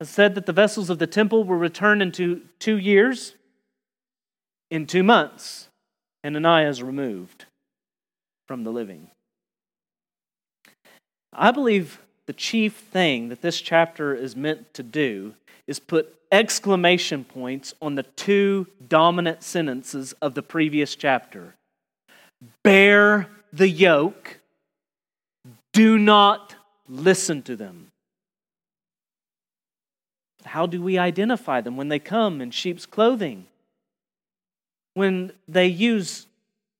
has 0.00 0.10
said 0.10 0.34
that 0.34 0.46
the 0.46 0.52
vessels 0.52 0.90
of 0.90 0.98
the 0.98 1.06
temple 1.06 1.44
will 1.44 1.56
return 1.56 2.02
in 2.02 2.12
two, 2.12 2.76
years. 2.76 3.34
In 4.70 4.86
two 4.86 5.02
months, 5.02 5.68
Hananiah 6.22 6.68
is 6.68 6.82
removed 6.82 7.46
from 8.46 8.64
the 8.64 8.70
living. 8.70 9.10
I 11.32 11.50
believe 11.50 12.00
the 12.26 12.32
chief 12.32 12.74
thing 12.74 13.28
that 13.28 13.42
this 13.42 13.60
chapter 13.60 14.14
is 14.14 14.36
meant 14.36 14.74
to 14.74 14.82
do 14.82 15.34
is 15.66 15.78
put 15.78 16.14
exclamation 16.32 17.24
points 17.24 17.74
on 17.80 17.94
the 17.94 18.02
two 18.02 18.66
dominant 18.88 19.42
sentences 19.42 20.12
of 20.20 20.34
the 20.34 20.42
previous 20.42 20.94
chapter 20.94 21.54
bear 22.62 23.28
the 23.52 23.68
yoke, 23.68 24.40
do 25.72 25.98
not 25.98 26.54
listen 26.88 27.42
to 27.42 27.56
them. 27.56 27.90
How 30.44 30.66
do 30.66 30.80
we 30.80 30.98
identify 30.98 31.60
them 31.60 31.76
when 31.76 31.88
they 31.88 31.98
come 31.98 32.40
in 32.40 32.50
sheep's 32.50 32.86
clothing? 32.86 33.46
When 34.94 35.32
they 35.48 35.66
use 35.66 36.26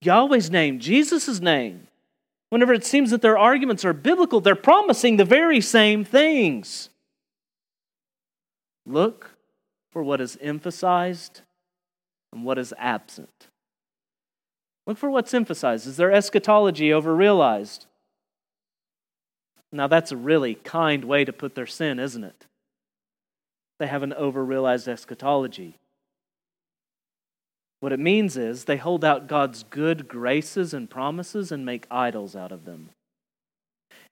Yahweh's 0.01 0.51
name, 0.51 0.79
Jesus' 0.79 1.41
name, 1.41 1.89
whenever 2.51 2.73
it 2.73 2.85
seems 2.85 3.11
that 3.11 3.23
their 3.23 3.37
arguments 3.37 3.85
are 3.85 3.93
biblical, 3.93 4.41
they're 4.41 4.55
promising 4.55 5.17
the 5.17 5.25
very 5.25 5.61
same 5.61 6.05
things. 6.05 6.89
Look 8.87 9.33
for 9.91 10.03
what 10.03 10.21
is 10.21 10.39
emphasized 10.41 11.41
and 12.33 12.45
what 12.45 12.59
is 12.59 12.73
absent. 12.79 13.49
Look 14.87 14.97
for 14.97 15.11
what's 15.11 15.35
emphasized. 15.35 15.87
Is 15.87 15.97
their 15.97 16.13
eschatology 16.13 16.93
overrealized? 16.93 17.87
Now, 19.73 19.89
that's 19.89 20.13
a 20.13 20.17
really 20.17 20.55
kind 20.55 21.05
way 21.05 21.25
to 21.25 21.33
put 21.33 21.55
their 21.55 21.67
sin, 21.67 21.99
isn't 21.99 22.23
it? 22.23 22.47
They 23.79 23.89
have 23.89 24.05
an 24.05 24.13
overrealized 24.13 24.89
eschatology. 24.89 25.77
What 27.81 27.93
it 27.93 28.01
means 28.01 28.37
is 28.37 28.65
they 28.65 28.79
hold 28.79 29.05
out 29.05 29.27
God's 29.27 29.65
good 29.65 30.09
graces 30.09 30.73
and 30.73 30.89
promises 30.89 31.53
and 31.53 31.67
make 31.67 31.87
idols 31.91 32.35
out 32.35 32.53
of 32.53 32.65
them. 32.65 32.91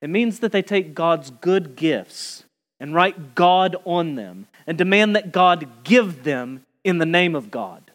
It 0.03 0.11
means 0.11 0.41
that 0.41 0.53
they 0.53 0.61
take 0.61 0.95
God's 0.95 1.31
good 1.31 1.77
gifts 1.77 2.45
and 2.81 2.95
write 2.95 3.35
God 3.35 3.77
on 3.85 4.14
them 4.14 4.47
and 4.66 4.77
demand 4.77 5.16
that 5.16 5.33
God 5.33 5.68
give 5.85 6.25
them 6.25 6.64
in 6.83 6.99
the 6.99 7.07
name 7.07 7.35
of 7.35 7.51
God. 7.51 7.91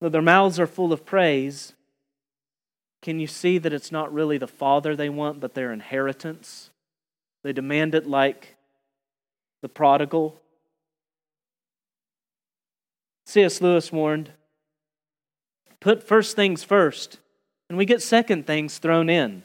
Though 0.00 0.08
their 0.08 0.22
mouths 0.22 0.60
are 0.60 0.66
full 0.66 0.92
of 0.92 1.06
praise, 1.06 1.72
can 3.02 3.20
you 3.20 3.26
see 3.26 3.58
that 3.58 3.72
it's 3.72 3.92
not 3.92 4.12
really 4.12 4.38
the 4.38 4.46
Father 4.46 4.96
they 4.96 5.08
want, 5.08 5.40
but 5.40 5.54
their 5.54 5.72
inheritance? 5.72 6.70
They 7.42 7.52
demand 7.52 7.94
it 7.94 8.06
like 8.06 8.56
the 9.62 9.68
prodigal. 9.68 10.40
C.S. 13.26 13.60
Lewis 13.60 13.92
warned 13.92 14.30
put 15.80 16.02
first 16.02 16.34
things 16.34 16.64
first, 16.64 17.18
and 17.68 17.76
we 17.76 17.84
get 17.84 18.00
second 18.00 18.46
things 18.46 18.78
thrown 18.78 19.10
in. 19.10 19.42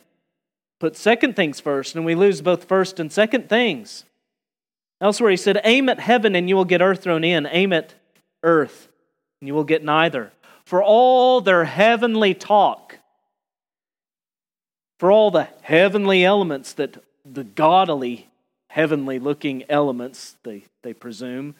Put 0.80 0.96
second 0.96 1.36
things 1.36 1.60
first, 1.60 1.96
and 1.96 2.06
we 2.06 2.16
lose 2.16 2.42
both 2.42 2.66
first 2.66 3.00
and 3.00 3.12
second 3.12 3.50
things. 3.50 4.06
Elsewhere, 5.02 5.32
he 5.32 5.38
said, 5.38 5.62
Aim 5.64 5.90
at 5.90 6.00
heaven, 6.00 6.36
and 6.36 6.48
you 6.48 6.56
will 6.56 6.66
get 6.66 6.82
earth 6.82 7.04
thrown 7.04 7.24
in. 7.24 7.48
Aim 7.52 7.74
at 7.74 7.94
earth, 8.44 8.88
and 9.42 9.48
you 9.48 9.54
will 9.54 9.64
get 9.64 9.84
neither 9.84 10.32
for 10.70 10.84
all 10.84 11.42
their 11.42 11.66
heavenly 11.66 12.36
talk, 12.36 13.00
for 15.00 15.12
all 15.12 15.32
the 15.32 15.48
heavenly 15.62 16.24
elements 16.24 16.74
that 16.74 17.04
the 17.26 17.44
godly, 17.44 18.30
heavenly 18.68 19.18
looking 19.18 19.64
elements, 19.68 20.36
they, 20.44 20.64
they 20.84 20.94
presume, 20.94 21.56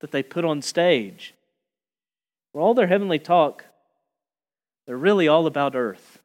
that 0.00 0.12
they 0.12 0.22
put 0.22 0.44
on 0.44 0.62
stage. 0.62 1.34
For 2.52 2.60
all 2.60 2.74
their 2.74 2.86
heavenly 2.86 3.18
talk, 3.18 3.64
they're 4.86 4.96
really 4.96 5.26
all 5.26 5.48
about 5.48 5.74
earth. 5.74 6.15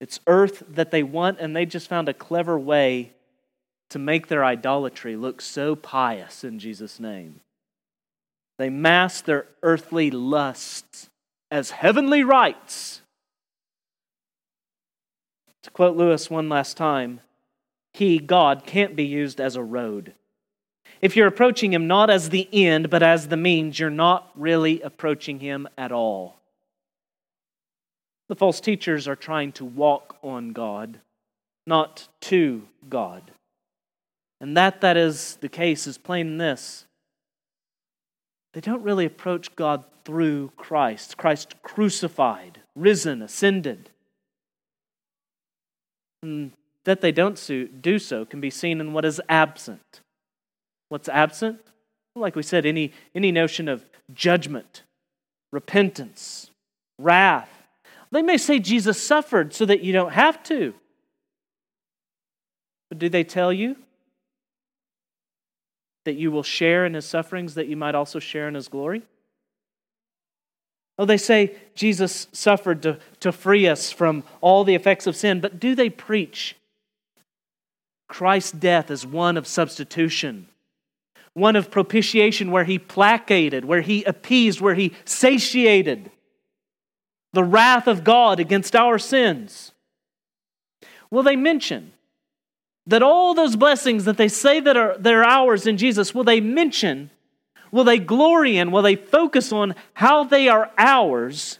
It's 0.00 0.20
earth 0.26 0.62
that 0.66 0.90
they 0.90 1.02
want, 1.02 1.38
and 1.40 1.54
they 1.54 1.66
just 1.66 1.88
found 1.88 2.08
a 2.08 2.14
clever 2.14 2.58
way 2.58 3.12
to 3.90 3.98
make 3.98 4.28
their 4.28 4.44
idolatry 4.44 5.16
look 5.16 5.42
so 5.42 5.76
pious 5.76 6.42
in 6.42 6.58
Jesus' 6.58 6.98
name. 6.98 7.40
They 8.58 8.70
mask 8.70 9.24
their 9.24 9.46
earthly 9.62 10.10
lusts 10.10 11.10
as 11.50 11.70
heavenly 11.70 12.24
rights. 12.24 13.02
To 15.62 15.70
quote 15.70 15.96
Lewis 15.96 16.30
one 16.30 16.48
last 16.48 16.76
time, 16.76 17.20
He, 17.92 18.18
God, 18.18 18.64
can't 18.64 18.96
be 18.96 19.04
used 19.04 19.40
as 19.40 19.56
a 19.56 19.62
road. 19.62 20.14
If 21.02 21.16
you're 21.16 21.26
approaching 21.26 21.72
Him 21.72 21.86
not 21.86 22.08
as 22.08 22.30
the 22.30 22.48
end, 22.52 22.88
but 22.90 23.02
as 23.02 23.28
the 23.28 23.36
means, 23.36 23.78
you're 23.78 23.90
not 23.90 24.30
really 24.34 24.80
approaching 24.80 25.40
Him 25.40 25.68
at 25.76 25.92
all. 25.92 26.39
The 28.30 28.36
false 28.36 28.60
teachers 28.60 29.08
are 29.08 29.16
trying 29.16 29.50
to 29.54 29.64
walk 29.64 30.16
on 30.22 30.52
God, 30.52 31.00
not 31.66 32.06
to 32.22 32.62
God. 32.88 33.32
And 34.40 34.56
that 34.56 34.80
that 34.82 34.96
is 34.96 35.36
the 35.40 35.48
case 35.48 35.88
is 35.88 35.98
plain 35.98 36.28
in 36.28 36.38
this 36.38 36.86
they 38.52 38.60
don't 38.60 38.84
really 38.84 39.04
approach 39.04 39.54
God 39.56 39.84
through 40.04 40.52
Christ, 40.56 41.16
Christ 41.16 41.56
crucified, 41.62 42.60
risen, 42.76 43.20
ascended. 43.20 43.90
And 46.22 46.52
that 46.84 47.00
they 47.00 47.12
don't 47.12 47.80
do 47.80 47.98
so 47.98 48.24
can 48.24 48.40
be 48.40 48.50
seen 48.50 48.80
in 48.80 48.92
what 48.92 49.04
is 49.04 49.20
absent. 49.28 50.02
What's 50.88 51.08
absent? 51.08 51.60
Like 52.14 52.36
we 52.36 52.42
said, 52.44 52.64
any, 52.64 52.92
any 53.12 53.32
notion 53.32 53.68
of 53.68 53.84
judgment, 54.12 54.82
repentance, 55.52 56.50
wrath. 56.96 57.59
They 58.12 58.22
may 58.22 58.38
say 58.38 58.58
Jesus 58.58 59.02
suffered 59.02 59.54
so 59.54 59.64
that 59.66 59.82
you 59.82 59.92
don't 59.92 60.12
have 60.12 60.42
to. 60.44 60.74
But 62.88 62.98
do 62.98 63.08
they 63.08 63.24
tell 63.24 63.52
you 63.52 63.76
that 66.04 66.14
you 66.14 66.32
will 66.32 66.42
share 66.42 66.84
in 66.84 66.94
his 66.94 67.04
sufferings, 67.04 67.54
that 67.54 67.68
you 67.68 67.76
might 67.76 67.94
also 67.94 68.18
share 68.18 68.48
in 68.48 68.54
his 68.54 68.68
glory? 68.68 69.02
Oh, 70.98 71.04
they 71.04 71.16
say 71.16 71.56
Jesus 71.74 72.26
suffered 72.32 72.82
to, 72.82 72.98
to 73.20 73.32
free 73.32 73.66
us 73.66 73.90
from 73.90 74.24
all 74.40 74.64
the 74.64 74.74
effects 74.74 75.06
of 75.06 75.16
sin, 75.16 75.40
but 75.40 75.60
do 75.60 75.74
they 75.74 75.88
preach 75.88 76.56
Christ's 78.08 78.52
death 78.52 78.90
as 78.90 79.06
one 79.06 79.36
of 79.36 79.46
substitution, 79.46 80.48
one 81.32 81.54
of 81.54 81.70
propitiation, 81.70 82.50
where 82.50 82.64
he 82.64 82.78
placated, 82.78 83.64
where 83.64 83.80
he 83.80 84.02
appeased, 84.04 84.60
where 84.60 84.74
he 84.74 84.92
satiated 85.04 86.10
the 87.32 87.44
wrath 87.44 87.86
of 87.86 88.04
God 88.04 88.40
against 88.40 88.74
our 88.74 88.98
sins? 88.98 89.72
Will 91.10 91.22
they 91.22 91.36
mention 91.36 91.92
that 92.86 93.02
all 93.02 93.34
those 93.34 93.56
blessings 93.56 94.04
that 94.04 94.16
they 94.16 94.28
say 94.28 94.60
that 94.60 94.76
are, 94.76 94.96
that 94.98 95.12
are 95.12 95.24
ours 95.24 95.66
in 95.66 95.76
Jesus, 95.76 96.14
will 96.14 96.24
they 96.24 96.40
mention, 96.40 97.10
will 97.70 97.84
they 97.84 97.98
glory 97.98 98.56
in, 98.56 98.70
will 98.70 98.82
they 98.82 98.96
focus 98.96 99.52
on 99.52 99.74
how 99.94 100.24
they 100.24 100.48
are 100.48 100.70
ours 100.76 101.58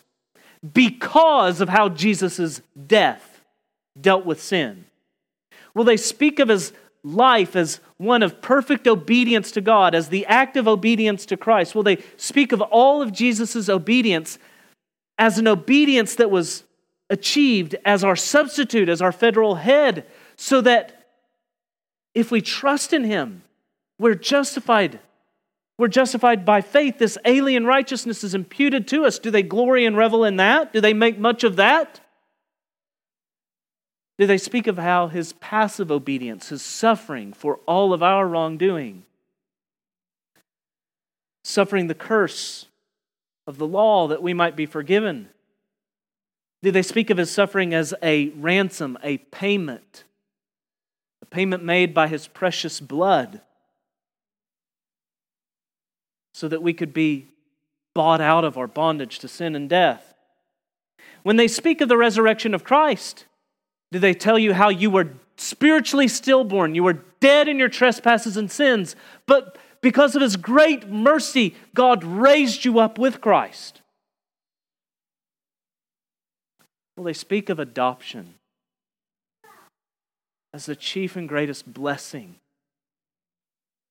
because 0.73 1.61
of 1.61 1.69
how 1.69 1.89
Jesus' 1.89 2.63
death 2.87 3.43
dealt 4.01 4.25
with 4.27 4.43
sin? 4.43 4.87
Will 5.75 5.85
they 5.85 5.97
speak 5.97 6.39
of 6.39 6.49
his 6.49 6.73
life 7.03 7.55
as 7.57 7.81
one 7.97 8.23
of 8.23 8.43
perfect 8.43 8.87
obedience 8.87 9.51
to 9.53 9.61
God, 9.61 9.95
as 9.95 10.09
the 10.09 10.27
active 10.27 10.67
obedience 10.67 11.25
to 11.27 11.37
Christ? 11.37 11.75
Will 11.75 11.83
they 11.83 12.03
speak 12.17 12.53
of 12.53 12.61
all 12.61 13.03
of 13.03 13.13
Jesus' 13.13 13.69
obedience 13.69 14.39
as 15.21 15.37
an 15.39 15.47
obedience 15.47 16.15
that 16.15 16.31
was 16.31 16.65
achieved 17.11 17.77
as 17.85 18.03
our 18.03 18.17
substitute, 18.17 18.89
as 18.89 19.03
our 19.03 19.13
federal 19.13 19.57
head, 19.57 20.07
so 20.37 20.63
that 20.63 21.09
if 22.15 22.31
we 22.31 22.41
trust 22.41 22.95
in 22.95 23.05
him, 23.05 23.43
we're 23.99 24.15
justified. 24.15 24.99
We're 25.77 25.89
justified 25.89 26.47
by 26.47 26.63
faith. 26.63 26.99
This 26.99 27.19
alien 27.27 27.67
righteousness 27.67 28.25
is 28.25 28.35
imputed 28.35 28.89
to 28.89 29.05
us. 29.05 29.19
Do 29.19 29.31
they 29.31 29.43
glory 29.43 29.85
and 29.85 29.95
revel 29.95 30.25
in 30.25 30.37
that? 30.37 30.73
Do 30.73 30.81
they 30.81 30.95
make 30.95 31.19
much 31.19 31.45
of 31.45 31.57
that? 31.57 32.01
Do 34.19 34.27
they 34.27 34.39
speak 34.39 34.67
of 34.67 34.79
how 34.79 35.09
his 35.09 35.35
passive 35.35 35.91
obedience, 35.91 36.49
his 36.49 36.63
suffering 36.63 37.35
for 37.35 37.61
all 37.67 37.93
of 37.93 38.03
our 38.03 38.27
wrongdoing, 38.27 39.05
suffering 41.45 41.89
the 41.89 41.95
curse 41.95 42.67
of 43.47 43.59
the 43.59 43.67
law 43.67 44.09
that 44.09 44.23
we 44.23 44.35
might 44.35 44.57
be 44.57 44.67
forgiven? 44.67 45.29
Do 46.63 46.71
they 46.71 46.83
speak 46.83 47.11
of 47.11 47.17
his 47.17 47.31
suffering 47.31 47.73
as 47.73 47.95
a 48.03 48.29
ransom, 48.31 48.99
a 49.03 49.19
payment, 49.19 50.05
a 51.23 51.27
payment 51.27 51.65
made 51.65 51.95
by 51.95 52.07
his 52.07 52.29
precious 52.29 52.81
blood, 52.81 53.41
so 56.35 56.49
that 56.49 56.63
we 56.63 56.73
could 56.73 56.93
be 56.93 57.29
bought 57.95 58.21
out 58.21 58.45
of 58.45 58.57
our 58.59 58.67
bondage 58.67 59.19
to 59.21 59.29
sin 59.29 59.57
and 59.57 59.69
death? 59.69 60.15
When 61.23 61.37
they 61.37 61.49
speak 61.49 61.81
of 61.81 61.89
the 61.89 61.97
resurrection 61.97 62.55
of 62.55 62.65
Christ, 62.65 63.27
do 63.93 63.99
they 63.99 64.15
tell 64.15 64.39
you 64.39 64.55
how 64.55 64.69
you 64.69 64.91
were 64.91 65.13
spiritually 65.37 66.09
stillborn? 66.09 66.75
You 66.75 66.85
were 66.85 67.05
dead 67.21 67.49
in 67.49 67.59
your 67.59 67.69
trespasses 67.69 68.37
and 68.37 68.51
sins, 68.51 68.97
but 69.27 69.59
because 69.83 70.15
of 70.15 70.23
his 70.23 70.37
great 70.37 70.89
mercy, 70.89 71.55
God 71.75 72.05
raised 72.05 72.65
you 72.65 72.79
up 72.79 72.99
with 72.99 73.21
Christ. 73.21 73.81
Well, 76.97 77.05
they 77.05 77.13
speak 77.13 77.49
of 77.49 77.59
adoption 77.59 78.35
as 80.53 80.67
the 80.67 80.77
chief 80.77 81.17
and 81.17 81.29
greatest 81.29 81.73
blessing 81.73 82.37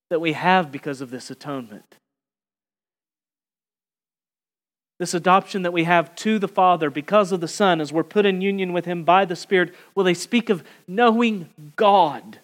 that 0.10 0.20
we 0.20 0.34
have 0.34 0.72
because 0.72 1.02
of 1.02 1.10
this 1.10 1.32
atonement 1.32 1.96
this 5.00 5.14
adoption 5.14 5.62
that 5.62 5.72
we 5.72 5.86
have 5.86 6.14
to 6.14 6.38
the 6.38 6.48
Father 6.48 6.90
because 6.90 7.32
of 7.32 7.40
the 7.40 7.48
Son, 7.48 7.80
as 7.80 7.92
we're 7.92 8.04
put 8.04 8.26
in 8.26 8.42
union 8.42 8.74
with 8.74 8.84
Him 8.84 9.04
by 9.06 9.24
the 9.24 9.36
Spirit, 9.36 9.74
will 9.96 10.04
they 10.04 10.14
speak 10.14 10.50
of 10.50 10.64
knowing 10.88 11.50
God, 11.78 12.40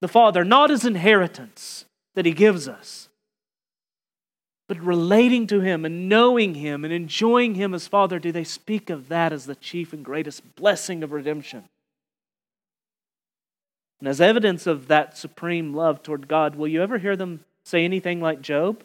the 0.00 0.08
Father, 0.08 0.44
not 0.44 0.70
as 0.70 0.84
inheritance 0.84 1.84
that 2.16 2.26
He 2.26 2.32
gives 2.32 2.66
us, 2.66 3.08
but 4.66 4.82
relating 4.82 5.46
to 5.46 5.60
Him 5.60 5.84
and 5.84 6.08
knowing 6.08 6.54
Him 6.54 6.84
and 6.84 6.92
enjoying 6.92 7.54
Him 7.54 7.72
as 7.72 7.86
Father? 7.86 8.18
Do 8.18 8.32
they 8.32 8.42
speak 8.42 8.90
of 8.90 9.08
that 9.08 9.32
as 9.32 9.46
the 9.46 9.54
chief 9.54 9.92
and 9.92 10.04
greatest 10.04 10.56
blessing 10.56 11.04
of 11.04 11.12
redemption? 11.12 11.68
And 14.00 14.08
as 14.08 14.20
evidence 14.20 14.66
of 14.66 14.88
that 14.88 15.16
supreme 15.16 15.72
love 15.72 16.02
toward 16.02 16.26
God, 16.26 16.56
will 16.56 16.68
you 16.68 16.82
ever 16.82 16.98
hear 16.98 17.16
them 17.16 17.44
say 17.64 17.84
anything 17.84 18.20
like 18.20 18.42
Job? 18.42 18.82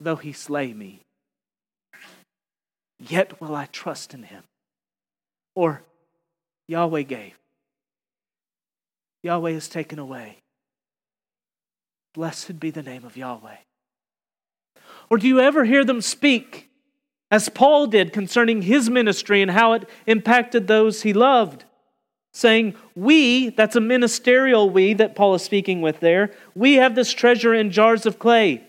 Though 0.00 0.16
he 0.16 0.32
slay 0.32 0.72
me, 0.72 1.02
yet 2.98 3.40
will 3.40 3.54
I 3.54 3.66
trust 3.66 4.14
in 4.14 4.22
him. 4.22 4.44
Or 5.54 5.82
Yahweh 6.68 7.02
gave, 7.02 7.34
Yahweh 9.22 9.52
has 9.52 9.68
taken 9.68 9.98
away. 9.98 10.38
Blessed 12.12 12.58
be 12.58 12.70
the 12.70 12.82
name 12.82 13.04
of 13.04 13.16
Yahweh. 13.16 13.56
Or 15.08 15.18
do 15.18 15.26
you 15.26 15.40
ever 15.40 15.64
hear 15.64 15.84
them 15.84 16.00
speak, 16.00 16.68
as 17.30 17.48
Paul 17.48 17.86
did 17.86 18.12
concerning 18.12 18.62
his 18.62 18.90
ministry 18.90 19.42
and 19.42 19.50
how 19.50 19.72
it 19.74 19.88
impacted 20.06 20.66
those 20.66 21.02
he 21.02 21.12
loved? 21.12 21.64
Saying, 22.32 22.74
We, 22.94 23.50
that's 23.50 23.76
a 23.76 23.80
ministerial 23.80 24.70
we 24.70 24.92
that 24.94 25.16
Paul 25.16 25.34
is 25.34 25.42
speaking 25.42 25.80
with 25.80 26.00
there, 26.00 26.32
we 26.54 26.74
have 26.74 26.94
this 26.94 27.12
treasure 27.12 27.54
in 27.54 27.70
jars 27.70 28.06
of 28.06 28.18
clay 28.18 28.64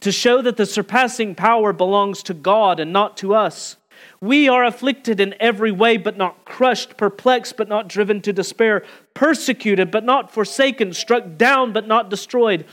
to 0.00 0.12
show 0.12 0.42
that 0.42 0.56
the 0.56 0.66
surpassing 0.66 1.34
power 1.34 1.72
belongs 1.72 2.22
to 2.24 2.34
God 2.34 2.80
and 2.80 2.92
not 2.92 3.16
to 3.18 3.34
us. 3.34 3.76
We 4.20 4.48
are 4.48 4.64
afflicted 4.64 5.20
in 5.20 5.34
every 5.40 5.72
way, 5.72 5.96
but 5.96 6.16
not 6.16 6.44
crushed, 6.44 6.96
perplexed, 6.96 7.56
but 7.56 7.68
not 7.68 7.88
driven 7.88 8.22
to 8.22 8.32
despair, 8.32 8.84
persecuted, 9.14 9.90
but 9.90 10.04
not 10.04 10.32
forsaken, 10.32 10.94
struck 10.94 11.36
down, 11.36 11.72
but 11.72 11.86
not 11.86 12.08
destroyed, 12.08 12.64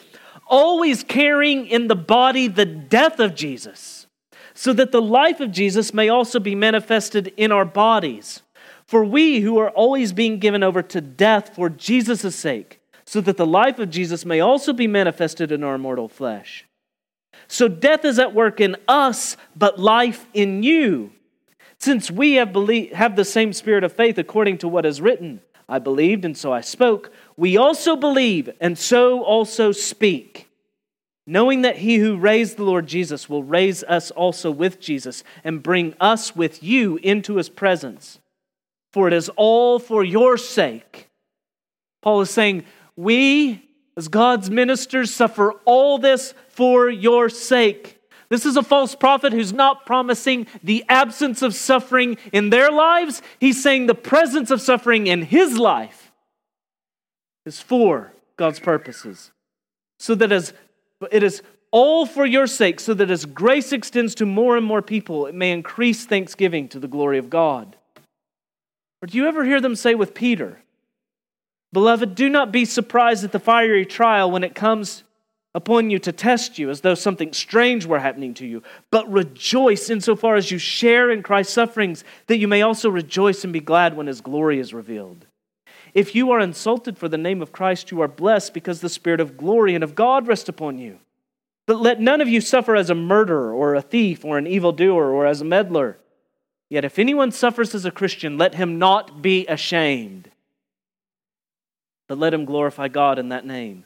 always 0.48 1.04
carrying 1.04 1.68
in 1.68 1.88
the 1.88 1.96
body 1.96 2.48
the 2.48 2.66
death 2.66 3.20
of 3.20 3.36
Jesus, 3.36 4.08
so 4.54 4.72
that 4.74 4.92
the 4.92 5.02
life 5.02 5.40
of 5.40 5.52
Jesus 5.52 5.94
may 5.94 6.10
also 6.10 6.40
be 6.40 6.56
manifested 6.56 7.34
in 7.36 7.52
our 7.52 7.66
bodies. 7.66 8.42
For 8.86 9.04
we 9.04 9.40
who 9.40 9.58
are 9.58 9.72
always 9.72 10.14
being 10.14 10.40
given 10.40 10.64
over 10.64 10.82
to 10.84 11.02
death 11.02 11.56
for 11.56 11.70
Jesus' 11.70 12.36
sake, 12.36 12.80
so 13.06 13.20
that 13.22 13.38
the 13.38 13.46
life 13.46 13.80
of 13.80 13.90
Jesus 13.90 14.26
may 14.26 14.40
also 14.40 14.72
be 14.72 14.88
manifested 14.88 15.52
in 15.52 15.64
our 15.64 15.78
mortal 15.78 16.08
flesh. 16.08 16.66
So 17.48 17.68
death 17.68 18.06
is 18.06 18.20
at 18.20 18.34
work 18.34 18.62
in 18.62 18.78
us, 18.88 19.36
but 19.56 19.80
life 19.80 20.26
in 20.34 20.64
you. 20.64 21.12
Since 21.84 22.10
we 22.10 22.36
have, 22.36 22.54
believed, 22.54 22.94
have 22.94 23.18
the 23.18 23.26
same 23.26 23.52
spirit 23.52 23.84
of 23.84 23.92
faith 23.92 24.18
according 24.18 24.60
to 24.60 24.70
what 24.70 24.86
is 24.86 25.02
written, 25.02 25.42
I 25.68 25.80
believed 25.80 26.24
and 26.24 26.38
so 26.38 26.54
I 26.54 26.62
spoke, 26.62 27.12
we 27.36 27.58
also 27.58 27.98
believe 27.98 28.50
and 28.62 28.78
so 28.78 29.22
also 29.22 29.74
speak, 29.74 30.48
knowing 31.28 31.64
that 31.64 31.80
he 31.80 31.98
who 31.98 32.16
raised 32.16 32.56
the 32.56 32.64
Lord 32.64 32.88
Jesus 32.88 33.28
will 33.28 33.44
raise 33.44 33.84
us 33.84 34.12
also 34.12 34.50
with 34.50 34.80
Jesus 34.80 35.26
and 35.44 35.62
bring 35.62 35.94
us 36.00 36.34
with 36.34 36.64
you 36.64 37.02
into 37.04 37.36
his 37.36 37.50
presence. 37.50 38.18
For 38.94 39.10
it 39.10 39.14
is 39.14 39.28
all 39.36 39.78
for 39.78 40.06
your 40.06 40.38
sake. 40.38 41.10
Paul 42.02 42.22
is 42.22 42.30
saying, 42.30 42.64
We, 42.96 43.62
as 43.98 44.08
God's 44.08 44.50
ministers, 44.50 45.14
suffer 45.14 45.52
all 45.66 45.98
this 45.98 46.34
for 46.48 46.90
your 46.90 47.28
sake. 47.28 48.00
This 48.34 48.48
is 48.48 48.58
a 48.58 48.64
false 48.64 48.96
prophet 48.96 49.32
who's 49.32 49.54
not 49.54 49.86
promising 49.86 50.48
the 50.64 50.84
absence 50.90 51.44
of 51.44 51.54
suffering 51.54 52.18
in 52.32 52.50
their 52.50 52.72
lives. 52.72 53.22
He's 53.40 53.62
saying 53.62 53.86
the 53.86 53.94
presence 53.94 54.50
of 54.50 54.60
suffering 54.60 55.06
in 55.06 55.22
his 55.22 55.60
life 55.60 56.12
is 57.46 57.62
for 57.62 58.12
God's 58.36 58.60
purposes. 58.60 59.30
So 60.00 60.16
that 60.16 60.32
as 60.32 60.52
it 61.12 61.22
is 61.22 61.44
all 61.70 62.08
for 62.08 62.26
your 62.26 62.48
sake, 62.48 62.80
so 62.80 62.96
that 62.96 63.12
as 63.12 63.26
grace 63.26 63.72
extends 63.72 64.16
to 64.16 64.26
more 64.26 64.58
and 64.58 64.66
more 64.66 64.82
people, 64.82 65.28
it 65.28 65.36
may 65.36 65.52
increase 65.52 66.08
thanksgiving 66.08 66.68
to 66.70 66.80
the 66.80 66.88
glory 66.88 67.20
of 67.20 67.30
God. 67.30 67.76
Or 69.04 69.06
do 69.06 69.16
you 69.16 69.28
ever 69.28 69.46
hear 69.46 69.62
them 69.62 69.76
say 69.76 69.94
with 69.94 70.16
Peter, 70.16 70.58
Beloved, 71.72 72.16
do 72.16 72.30
not 72.30 72.52
be 72.52 72.66
surprised 72.66 73.24
at 73.24 73.32
the 73.32 73.40
fiery 73.40 73.86
trial 73.86 74.32
when 74.32 74.44
it 74.44 74.56
comes 74.56 75.04
upon 75.56 75.90
you 75.90 76.00
to 76.00 76.12
test 76.12 76.58
you 76.58 76.70
as 76.70 76.82
though 76.82 76.96
something 76.96 77.32
strange 77.32 77.86
were 77.86 78.00
happening 78.00 78.34
to 78.36 78.46
you, 78.46 78.64
but 78.90 79.12
rejoice 79.12 79.90
insofar 79.90 80.36
as 80.36 80.50
you 80.50 80.58
share 80.58 81.12
in 81.12 81.22
Christ's 81.22 81.54
sufferings, 81.54 82.04
that 82.28 82.38
you 82.38 82.48
may 82.48 82.62
also 82.62 82.90
rejoice 82.90 83.44
and 83.44 83.54
be 83.54 83.60
glad 83.60 83.96
when 83.96 84.08
his 84.08 84.22
glory 84.22 84.60
is 84.60 84.74
revealed. 84.74 85.26
If 85.94 86.16
you 86.16 86.32
are 86.32 86.40
insulted 86.40 86.98
for 86.98 87.08
the 87.08 87.20
name 87.20 87.42
of 87.42 87.52
Christ, 87.52 87.92
you 87.92 88.02
are 88.02 88.08
blessed 88.08 88.54
because 88.54 88.82
the 88.82 88.90
Spirit 88.90 89.20
of 89.20 89.38
glory 89.38 89.76
and 89.76 89.84
of 89.84 89.94
God 89.94 90.28
rest 90.28 90.50
upon 90.50 90.80
you. 90.80 91.00
But 91.68 91.80
let 91.80 92.02
none 92.02 92.20
of 92.20 92.28
you 92.28 92.42
suffer 92.42 92.76
as 92.76 92.90
a 92.90 92.96
murderer 92.96 93.54
or 93.54 93.76
a 93.76 93.82
thief 93.82 94.26
or 94.26 94.38
an 94.38 94.48
evildoer 94.48 95.12
or 95.12 95.26
as 95.26 95.40
a 95.40 95.46
meddler. 95.46 95.98
Yet 96.70 96.84
if 96.84 96.98
anyone 96.98 97.32
suffers 97.32 97.76
as 97.76 97.86
a 97.86 97.92
Christian, 97.92 98.38
let 98.38 98.56
him 98.56 98.80
not 98.80 99.22
be 99.22 99.46
ashamed, 99.46 100.32
but 102.08 102.18
let 102.18 102.34
him 102.34 102.46
glorify 102.46 102.88
God 102.88 103.20
in 103.20 103.30
that 103.30 103.46
name. 103.46 103.86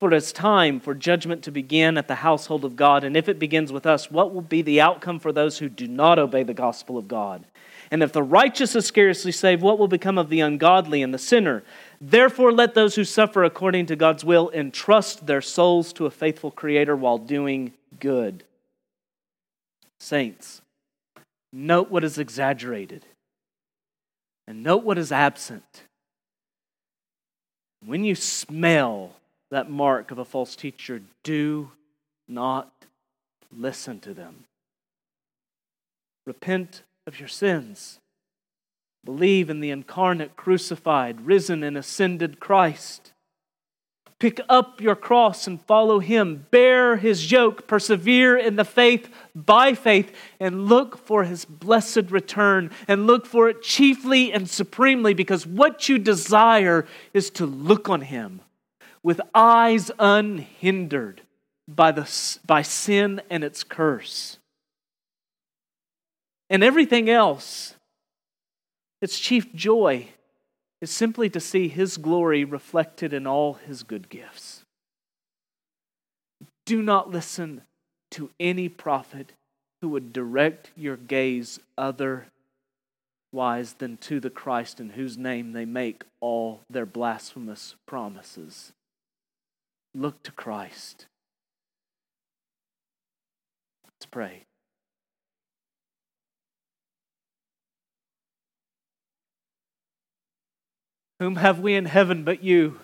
For 0.00 0.12
it 0.12 0.16
is 0.16 0.32
time 0.32 0.78
for 0.78 0.94
judgment 0.94 1.42
to 1.44 1.50
begin 1.50 1.98
at 1.98 2.06
the 2.06 2.16
household 2.16 2.64
of 2.64 2.76
God. 2.76 3.02
And 3.02 3.16
if 3.16 3.28
it 3.28 3.38
begins 3.38 3.72
with 3.72 3.84
us, 3.84 4.10
what 4.10 4.32
will 4.32 4.42
be 4.42 4.62
the 4.62 4.80
outcome 4.80 5.18
for 5.18 5.32
those 5.32 5.58
who 5.58 5.68
do 5.68 5.88
not 5.88 6.18
obey 6.18 6.44
the 6.44 6.54
gospel 6.54 6.96
of 6.96 7.08
God? 7.08 7.44
And 7.90 8.02
if 8.02 8.12
the 8.12 8.22
righteous 8.22 8.76
is 8.76 8.86
scarcely 8.86 9.32
saved, 9.32 9.62
what 9.62 9.78
will 9.78 9.88
become 9.88 10.18
of 10.18 10.28
the 10.28 10.40
ungodly 10.40 11.02
and 11.02 11.12
the 11.12 11.18
sinner? 11.18 11.64
Therefore, 12.00 12.52
let 12.52 12.74
those 12.74 12.94
who 12.94 13.04
suffer 13.04 13.42
according 13.42 13.86
to 13.86 13.96
God's 13.96 14.24
will 14.24 14.50
entrust 14.50 15.26
their 15.26 15.40
souls 15.40 15.92
to 15.94 16.06
a 16.06 16.10
faithful 16.10 16.50
Creator 16.50 16.94
while 16.94 17.18
doing 17.18 17.72
good. 17.98 18.44
Saints, 19.98 20.60
note 21.52 21.90
what 21.90 22.04
is 22.04 22.18
exaggerated 22.18 23.04
and 24.46 24.62
note 24.62 24.84
what 24.84 24.98
is 24.98 25.10
absent. 25.10 25.82
When 27.84 28.04
you 28.04 28.14
smell 28.14 29.14
that 29.50 29.70
mark 29.70 30.10
of 30.10 30.18
a 30.18 30.24
false 30.24 30.54
teacher, 30.54 31.02
do 31.22 31.70
not 32.26 32.70
listen 33.56 34.00
to 34.00 34.12
them. 34.12 34.44
Repent 36.26 36.82
of 37.06 37.18
your 37.18 37.28
sins. 37.28 37.98
Believe 39.04 39.48
in 39.48 39.60
the 39.60 39.70
incarnate, 39.70 40.36
crucified, 40.36 41.22
risen, 41.22 41.62
and 41.62 41.78
ascended 41.78 42.40
Christ. 42.40 43.12
Pick 44.18 44.40
up 44.48 44.80
your 44.80 44.96
cross 44.96 45.46
and 45.46 45.62
follow 45.62 46.00
him. 46.00 46.46
Bear 46.50 46.96
his 46.96 47.30
yoke. 47.30 47.68
Persevere 47.68 48.36
in 48.36 48.56
the 48.56 48.64
faith 48.64 49.08
by 49.34 49.74
faith 49.74 50.12
and 50.40 50.66
look 50.66 50.98
for 50.98 51.22
his 51.22 51.44
blessed 51.44 52.10
return. 52.10 52.72
And 52.88 53.06
look 53.06 53.24
for 53.24 53.48
it 53.48 53.62
chiefly 53.62 54.32
and 54.32 54.50
supremely 54.50 55.14
because 55.14 55.46
what 55.46 55.88
you 55.88 55.98
desire 55.98 56.84
is 57.14 57.30
to 57.30 57.46
look 57.46 57.88
on 57.88 58.00
him 58.00 58.40
with 59.02 59.20
eyes 59.34 59.90
unhindered 59.98 61.22
by, 61.66 61.92
the, 61.92 62.38
by 62.46 62.62
sin 62.62 63.20
and 63.30 63.44
its 63.44 63.62
curse. 63.62 64.38
And 66.50 66.64
everything 66.64 67.10
else, 67.10 67.74
its 69.02 69.18
chief 69.18 69.54
joy 69.54 70.08
is 70.80 70.90
simply 70.90 71.28
to 71.30 71.40
see 71.40 71.68
His 71.68 71.96
glory 71.96 72.44
reflected 72.44 73.12
in 73.12 73.26
all 73.26 73.54
His 73.54 73.82
good 73.82 74.08
gifts. 74.08 74.62
Do 76.64 76.82
not 76.82 77.10
listen 77.10 77.62
to 78.12 78.30
any 78.40 78.68
prophet 78.68 79.32
who 79.80 79.88
would 79.90 80.12
direct 80.12 80.70
your 80.76 80.96
gaze 80.96 81.60
otherwise 81.76 82.26
than 83.78 83.96
to 83.98 84.20
the 84.20 84.30
Christ 84.30 84.80
in 84.80 84.90
whose 84.90 85.16
name 85.18 85.52
they 85.52 85.64
make 85.64 86.04
all 86.20 86.60
their 86.68 86.86
blasphemous 86.86 87.74
promises. 87.86 88.72
Look 89.94 90.22
to 90.24 90.32
Christ. 90.32 91.06
Let's 93.84 94.06
pray. 94.06 94.44
Whom 101.18 101.36
have 101.36 101.58
we 101.58 101.74
in 101.74 101.86
heaven 101.86 102.22
but 102.22 102.44
you? 102.44 102.78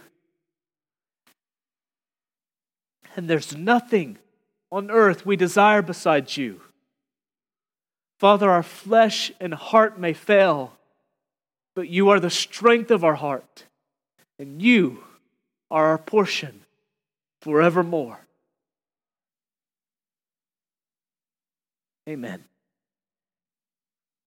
And 3.14 3.28
there's 3.30 3.56
nothing 3.56 4.18
on 4.72 4.90
earth 4.90 5.24
we 5.24 5.36
desire 5.36 5.82
besides 5.82 6.36
you. 6.36 6.60
Father, 8.18 8.50
our 8.50 8.62
flesh 8.62 9.30
and 9.38 9.54
heart 9.54 10.00
may 10.00 10.12
fail, 10.12 10.72
but 11.76 11.88
you 11.88 12.08
are 12.08 12.18
the 12.18 12.30
strength 12.30 12.90
of 12.90 13.04
our 13.04 13.14
heart, 13.14 13.66
and 14.38 14.60
you 14.60 15.04
are 15.70 15.86
our 15.86 15.98
portion 15.98 16.63
forevermore. 17.44 18.26
Amen. 22.08 22.44